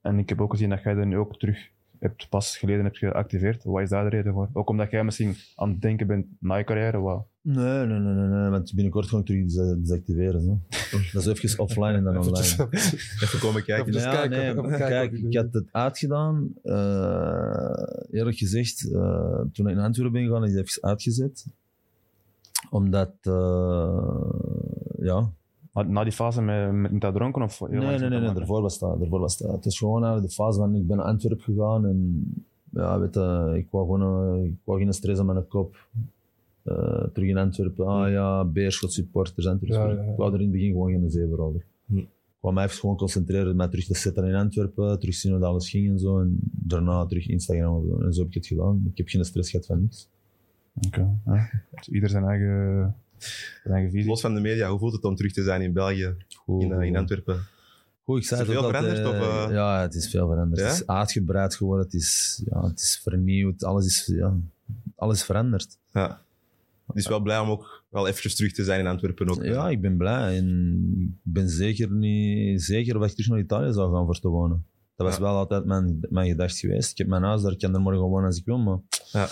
En 0.00 0.18
ik 0.18 0.28
heb 0.28 0.40
ook 0.40 0.50
gezien 0.50 0.68
dat 0.70 0.82
jij 0.82 0.94
er 0.96 1.06
nu 1.06 1.16
ook 1.18 1.38
terug 1.38 1.70
hebt, 2.06 2.28
pas 2.28 2.56
geleden 2.56 2.84
hebt 2.84 2.98
geactiveerd. 2.98 3.64
Wat 3.64 3.82
is 3.82 3.88
daar 3.88 4.04
de 4.10 4.16
reden 4.16 4.32
voor? 4.32 4.48
Ook 4.52 4.68
omdat 4.68 4.90
jij 4.90 5.04
misschien 5.04 5.34
aan 5.56 5.70
het 5.70 5.80
denken 5.80 6.06
bent 6.06 6.26
na 6.40 6.54
je 6.56 6.64
carrière. 6.64 6.98
Wat? 7.00 7.24
Nee, 7.40 7.86
nee, 7.86 7.98
nee, 7.98 8.14
nee, 8.14 8.26
nee. 8.40 8.50
Want 8.50 8.72
binnenkort 8.74 9.06
ga 9.08 9.18
ik 9.18 9.24
terug 9.26 9.42
des- 9.44 9.74
desactiveren. 9.78 10.42
Zo. 10.42 10.60
Dat 11.12 11.26
is 11.26 11.42
even 11.42 11.58
offline 11.58 11.92
en 11.92 12.04
dan 12.04 12.16
online. 12.18 12.68
Even 13.22 13.38
komen 13.38 13.64
kijken. 13.64 13.88
Even 13.94 14.00
Ja, 14.00 14.10
kijken, 14.14 14.30
nee, 14.38 14.50
even 14.50 14.62
maar 14.62 14.78
kijken 14.78 15.10
kijk, 15.10 15.12
ik 15.32 15.36
had 15.36 15.52
het 15.52 15.68
uitgedaan. 15.72 16.52
eh, 16.62 18.16
eerlijk 18.18 18.36
gezegd, 18.36 18.92
eh, 18.92 19.40
toen 19.52 19.66
ik 19.68 19.72
in 19.76 19.78
Antwerpen 19.78 20.12
ben 20.12 20.22
gegaan, 20.26 20.40
heb 20.42 20.50
ik 20.50 20.56
het 20.56 20.68
even 20.68 20.82
uitgezet. 20.82 21.46
Omdat, 22.70 23.12
eh, 23.22 24.30
ja, 24.98 25.30
Na, 25.76 25.82
na 25.82 26.02
die 26.02 26.12
fase 26.12 26.42
met, 26.42 26.72
met, 26.72 26.92
met 26.92 27.00
dat 27.00 27.14
dronken? 27.14 27.42
Of 27.42 27.60
Nee, 27.60 27.80
nee, 27.80 28.08
nee, 28.08 28.20
met 28.20 28.36
daarvoor 28.36 28.62
was 28.62 28.78
dat. 28.78 28.98
Daarvoor 28.98 29.20
was 29.20 29.38
dat. 29.38 29.52
Het 29.52 29.66
is 29.66 29.78
gewoon 29.78 30.04
eigenlijk 30.04 30.28
de 30.28 30.34
fase 30.42 30.58
van 30.58 30.74
ik 30.74 30.86
ben 30.86 30.96
naar 30.96 31.06
Antwerpen 31.06 31.44
gegaan 31.44 31.86
en 31.86 32.24
ja, 32.70 32.98
weet 33.00 33.14
je, 33.14 33.52
ik 33.56 33.66
wou 33.70 33.84
gewoon 33.84 34.34
eh, 34.34 34.44
ik 34.44 34.54
wou 34.64 34.78
geen 34.78 34.92
stress 34.92 35.20
aan 35.20 35.26
mijn 35.26 35.48
kop. 35.48 35.86
Eh, 36.62 37.04
terug 37.12 37.28
in 37.28 37.36
Antwerpen, 37.36 37.86
ah 37.86 38.10
ja, 38.10 38.44
Beerschot 38.44 38.92
supporters, 38.92 39.46
Antwerpen. 39.46 39.78
Ja, 39.78 39.82
supporters. 39.82 40.00
ja, 40.00 40.06
ja. 40.06 40.12
Ik 40.12 40.18
wou 40.18 40.32
er 40.32 40.38
in 40.38 40.42
het 40.42 40.52
begin 40.52 40.70
gewoon 40.70 40.90
geen 40.90 41.10
zeven 41.10 41.38
over. 41.38 41.64
Hm. 41.86 41.98
Ik 41.98 42.06
wou 42.40 42.54
mij 42.54 42.64
even 42.64 42.78
gewoon 42.78 42.96
concentreren, 42.96 43.56
mij 43.56 43.68
terug 43.68 43.84
te 43.84 43.94
zetten 43.94 44.24
in 44.24 44.34
Antwerpen, 44.34 44.98
terug 44.98 45.14
zien 45.14 45.32
hoe 45.32 45.40
dat 45.40 45.50
alles 45.50 45.70
ging 45.70 45.88
en 45.88 45.98
zo. 45.98 46.20
En 46.20 46.38
daarna 46.50 47.06
terug 47.06 47.28
Instagram. 47.28 48.02
En 48.02 48.12
zo 48.12 48.20
heb 48.20 48.28
ik 48.28 48.34
het 48.34 48.46
gedaan. 48.46 48.82
Ik 48.90 48.96
heb 48.96 49.08
geen 49.08 49.24
stress 49.24 49.50
gehad 49.50 49.66
van 49.66 49.80
niks. 49.80 50.08
Oké, 50.86 51.20
ja. 51.26 51.50
Dus 51.70 51.88
ieder 51.96 52.08
zijn 52.08 52.24
eigen. 52.24 52.94
Los 54.06 54.20
van 54.20 54.34
de 54.34 54.40
media, 54.40 54.68
hoe 54.70 54.78
voelt 54.78 54.92
het 54.92 55.04
om 55.04 55.16
terug 55.16 55.32
te 55.32 55.42
zijn 55.42 55.62
in 55.62 55.72
België, 55.72 56.14
Goed, 56.36 56.62
in, 56.62 56.72
eh, 56.72 56.86
in 56.86 56.96
Antwerpen? 56.96 57.40
Goed, 58.04 58.18
ik 58.18 58.24
zei 58.26 58.40
Is 58.42 58.48
er 58.48 58.52
het 58.54 58.62
veel 58.64 58.74
altijd, 58.74 58.96
veranderd, 58.98 59.22
of, 59.22 59.48
eh? 59.48 59.54
Ja, 59.54 59.80
het 59.82 59.94
is 59.94 60.10
veel 60.10 60.28
veranderd. 60.28 60.60
Ja? 60.60 60.66
Het 60.66 60.74
is 60.80 60.86
uitgebreid 60.86 61.54
geworden, 61.54 61.84
het 61.84 61.94
is, 61.94 62.42
ja, 62.50 62.64
het 62.66 62.80
is 62.80 63.00
vernieuwd, 63.02 63.64
alles 63.64 63.86
is, 63.86 64.06
ja, 64.16 64.36
alles 64.96 65.16
is 65.18 65.24
veranderd. 65.24 65.78
Ja. 65.92 66.20
Dus 66.94 67.08
wel 67.08 67.20
blij 67.20 67.38
om 67.38 67.48
ook 67.50 67.84
wel 67.88 68.06
eventjes 68.06 68.34
terug 68.36 68.52
te 68.52 68.64
zijn 68.64 68.80
in 68.80 68.86
Antwerpen. 68.86 69.28
Ook. 69.30 69.44
Ja, 69.44 69.68
ik 69.70 69.80
ben 69.80 69.96
blij 69.96 70.36
en 70.36 70.92
ik 71.24 71.32
ben 71.32 71.48
zeker 71.48 71.90
niet 71.90 72.62
zeker 72.62 72.96
of 72.98 73.04
ik 73.06 73.10
terug 73.10 73.28
naar 73.28 73.38
Italië 73.38 73.72
zou 73.72 73.94
gaan 73.94 74.04
voor 74.04 74.20
te 74.20 74.28
wonen. 74.28 74.64
Dat 74.96 75.06
was 75.06 75.16
Ja. 75.16 75.22
wel 75.22 75.36
altijd 75.36 75.64
mijn, 75.64 75.98
mijn 76.08 76.28
gedachte 76.28 76.58
geweest. 76.58 76.90
Ik 76.90 76.98
heb 76.98 77.06
mijn 77.06 77.22
huis 77.22 77.42
daar, 77.42 77.52
ik 77.52 77.58
kan 77.58 77.74
er 77.74 77.80
morgen 77.80 78.02
wonen 78.02 78.26
als 78.26 78.38
ik 78.38 78.44
wil, 78.44 78.58
maar 78.58 78.78
Ja. 79.12 79.28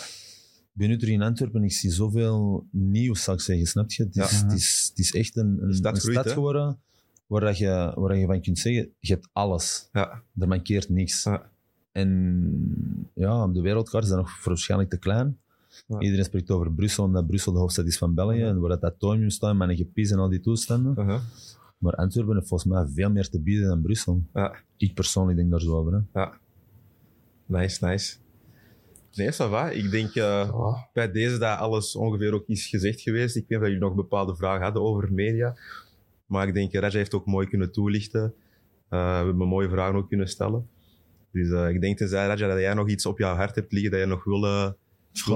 Ik 0.74 0.80
ben 0.80 0.88
nu 0.88 0.98
terug 0.98 1.14
in 1.14 1.22
Antwerpen 1.22 1.60
en 1.60 1.66
ik 1.66 1.72
zie 1.72 1.90
zoveel 1.90 2.66
nieuws, 2.70 3.22
zou 3.22 3.36
ik 3.36 3.42
zeggen, 3.42 3.66
snap 3.66 3.90
je? 3.90 4.02
Het 4.02 4.16
is, 4.16 4.30
Ja. 4.30 4.44
het 4.44 4.52
is, 4.52 4.86
het 4.88 4.98
is 4.98 5.14
echt 5.14 5.36
een, 5.36 5.58
een, 5.62 5.74
stad 5.74 5.94
een 5.94 6.00
groeit, 6.00 6.14
stad 6.14 6.24
hè? 6.28 6.32
geworden 6.32 6.78
waar, 7.26 7.40
dat 7.40 7.58
je, 7.58 7.92
waar 7.94 8.16
je 8.16 8.26
van 8.26 8.40
kunt 8.40 8.58
zeggen, 8.58 8.92
je 8.98 9.12
hebt 9.12 9.28
alles. 9.32 9.88
Ja. 9.92 10.22
Er 10.38 10.48
mankeert 10.48 10.88
niks. 10.88 11.22
Ja. 11.24 11.50
En 11.92 13.10
ja, 13.14 13.46
de 13.46 13.60
wereldkaart 13.60 14.04
is 14.04 14.10
dat 14.10 14.18
nog 14.18 14.44
waarschijnlijk 14.44 14.90
te 14.90 14.98
klein. 14.98 15.38
Ja. 15.86 16.00
Iedereen 16.00 16.24
spreekt 16.24 16.50
over 16.50 16.72
Brussel, 16.72 17.04
omdat 17.04 17.26
Brussel 17.26 17.52
de 17.52 17.58
hoofdstad 17.58 17.86
is 17.86 17.98
van 17.98 18.14
België. 18.14 18.38
Ja. 18.38 18.48
En 18.48 18.60
waar 18.60 18.68
dat 18.70 18.82
atomium 18.82 19.30
staat, 19.30 19.60
een 19.60 19.76
gepies 19.76 20.10
en 20.10 20.18
al 20.18 20.28
die 20.28 20.40
toestanden. 20.40 21.22
Maar 21.78 21.94
Antwerpen 21.94 22.34
heeft 22.34 22.48
volgens 22.48 22.70
mij 22.72 22.86
veel 22.94 23.10
meer 23.10 23.28
te 23.28 23.40
bieden 23.40 23.68
dan 23.68 23.82
Brussel. 23.82 24.22
Ja. 24.34 24.54
Ik 24.76 24.94
persoonlijk 24.94 25.38
denk 25.38 25.50
daar 25.50 25.60
zo 25.60 25.76
over. 25.76 26.04
Hè. 26.12 26.24
Nice, 27.46 27.86
nice. 27.86 28.16
Nee, 29.14 29.32
ça 29.32 29.48
va. 29.48 29.70
Ik 29.70 29.90
denk 29.90 30.14
eh, 30.14 30.74
bij 30.92 31.10
deze 31.10 31.38
dat 31.38 31.58
alles 31.58 31.96
ongeveer 31.96 32.34
ook 32.34 32.46
is 32.46 32.66
gezegd 32.66 33.00
geweest. 33.00 33.36
Ik 33.36 33.44
weet 33.48 33.58
dat 33.58 33.68
jullie 33.68 33.82
nog 33.84 33.94
bepaalde 33.94 34.36
vragen 34.36 34.62
hadden 34.62 34.82
over 34.82 35.12
media. 35.12 35.56
Maar 36.26 36.48
ik 36.48 36.54
denk, 36.54 36.72
Raja 36.72 36.96
heeft 36.96 37.14
ook 37.14 37.26
mooi 37.26 37.46
kunnen 37.46 37.72
toelichten. 37.72 38.34
Eh, 38.88 39.18
we 39.18 39.24
hebben 39.24 39.48
mooie 39.48 39.68
vragen 39.68 39.96
ook 39.96 40.08
kunnen 40.08 40.28
stellen. 40.28 40.68
Dus 41.32 41.50
eh, 41.50 41.68
ik 41.68 41.80
denk, 41.80 41.96
tenzij 41.96 42.26
Raja, 42.26 42.48
dat 42.48 42.58
jij 42.58 42.74
nog 42.74 42.88
iets 42.88 43.06
op 43.06 43.18
jouw 43.18 43.34
hart 43.34 43.54
hebt 43.54 43.72
liggen 43.72 43.90
dat 43.90 44.00
je 44.00 44.06
nog 44.06 44.24
wil, 44.24 44.74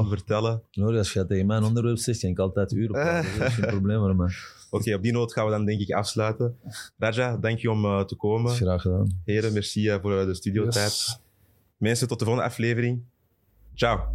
vertellen. 0.09 0.63
Hoor, 0.71 0.97
als 0.97 1.13
je 1.13 1.27
tegen 1.27 1.47
mijn 1.47 1.63
onderwerp 1.63 1.99
zegt, 1.99 2.21
kan 2.21 2.31
ik 2.31 2.39
altijd 2.39 2.73
uren 2.73 2.93
praten. 2.93 3.31
Dat 3.39 3.49
is 3.49 3.55
geen 3.55 3.67
probleem 3.67 3.99
voor 3.99 4.17
mij. 4.17 4.31
Oké, 4.71 4.95
op 4.95 5.03
die 5.03 5.13
noot 5.13 5.33
gaan 5.33 5.45
we 5.45 5.51
dan 5.51 5.65
denk 5.65 5.81
ik 5.81 5.91
afsluiten. 5.91 6.57
Raja, 6.99 7.37
dank 7.37 7.59
je 7.59 7.71
om 7.71 8.07
te 8.07 8.17
komen. 8.17 8.53
Graag 8.53 8.83
gedaan. 8.83 9.21
Heren, 9.25 9.53
merci 9.53 9.99
voor 10.01 10.27
de 10.27 10.35
studiotijd. 10.35 10.85
Yes. 10.85 11.21
Mensen, 11.77 12.09
tot 12.09 12.19
de 12.19 12.25
volgende 12.25 12.49
aflevering. 12.49 13.03
Tchau. 13.79 14.11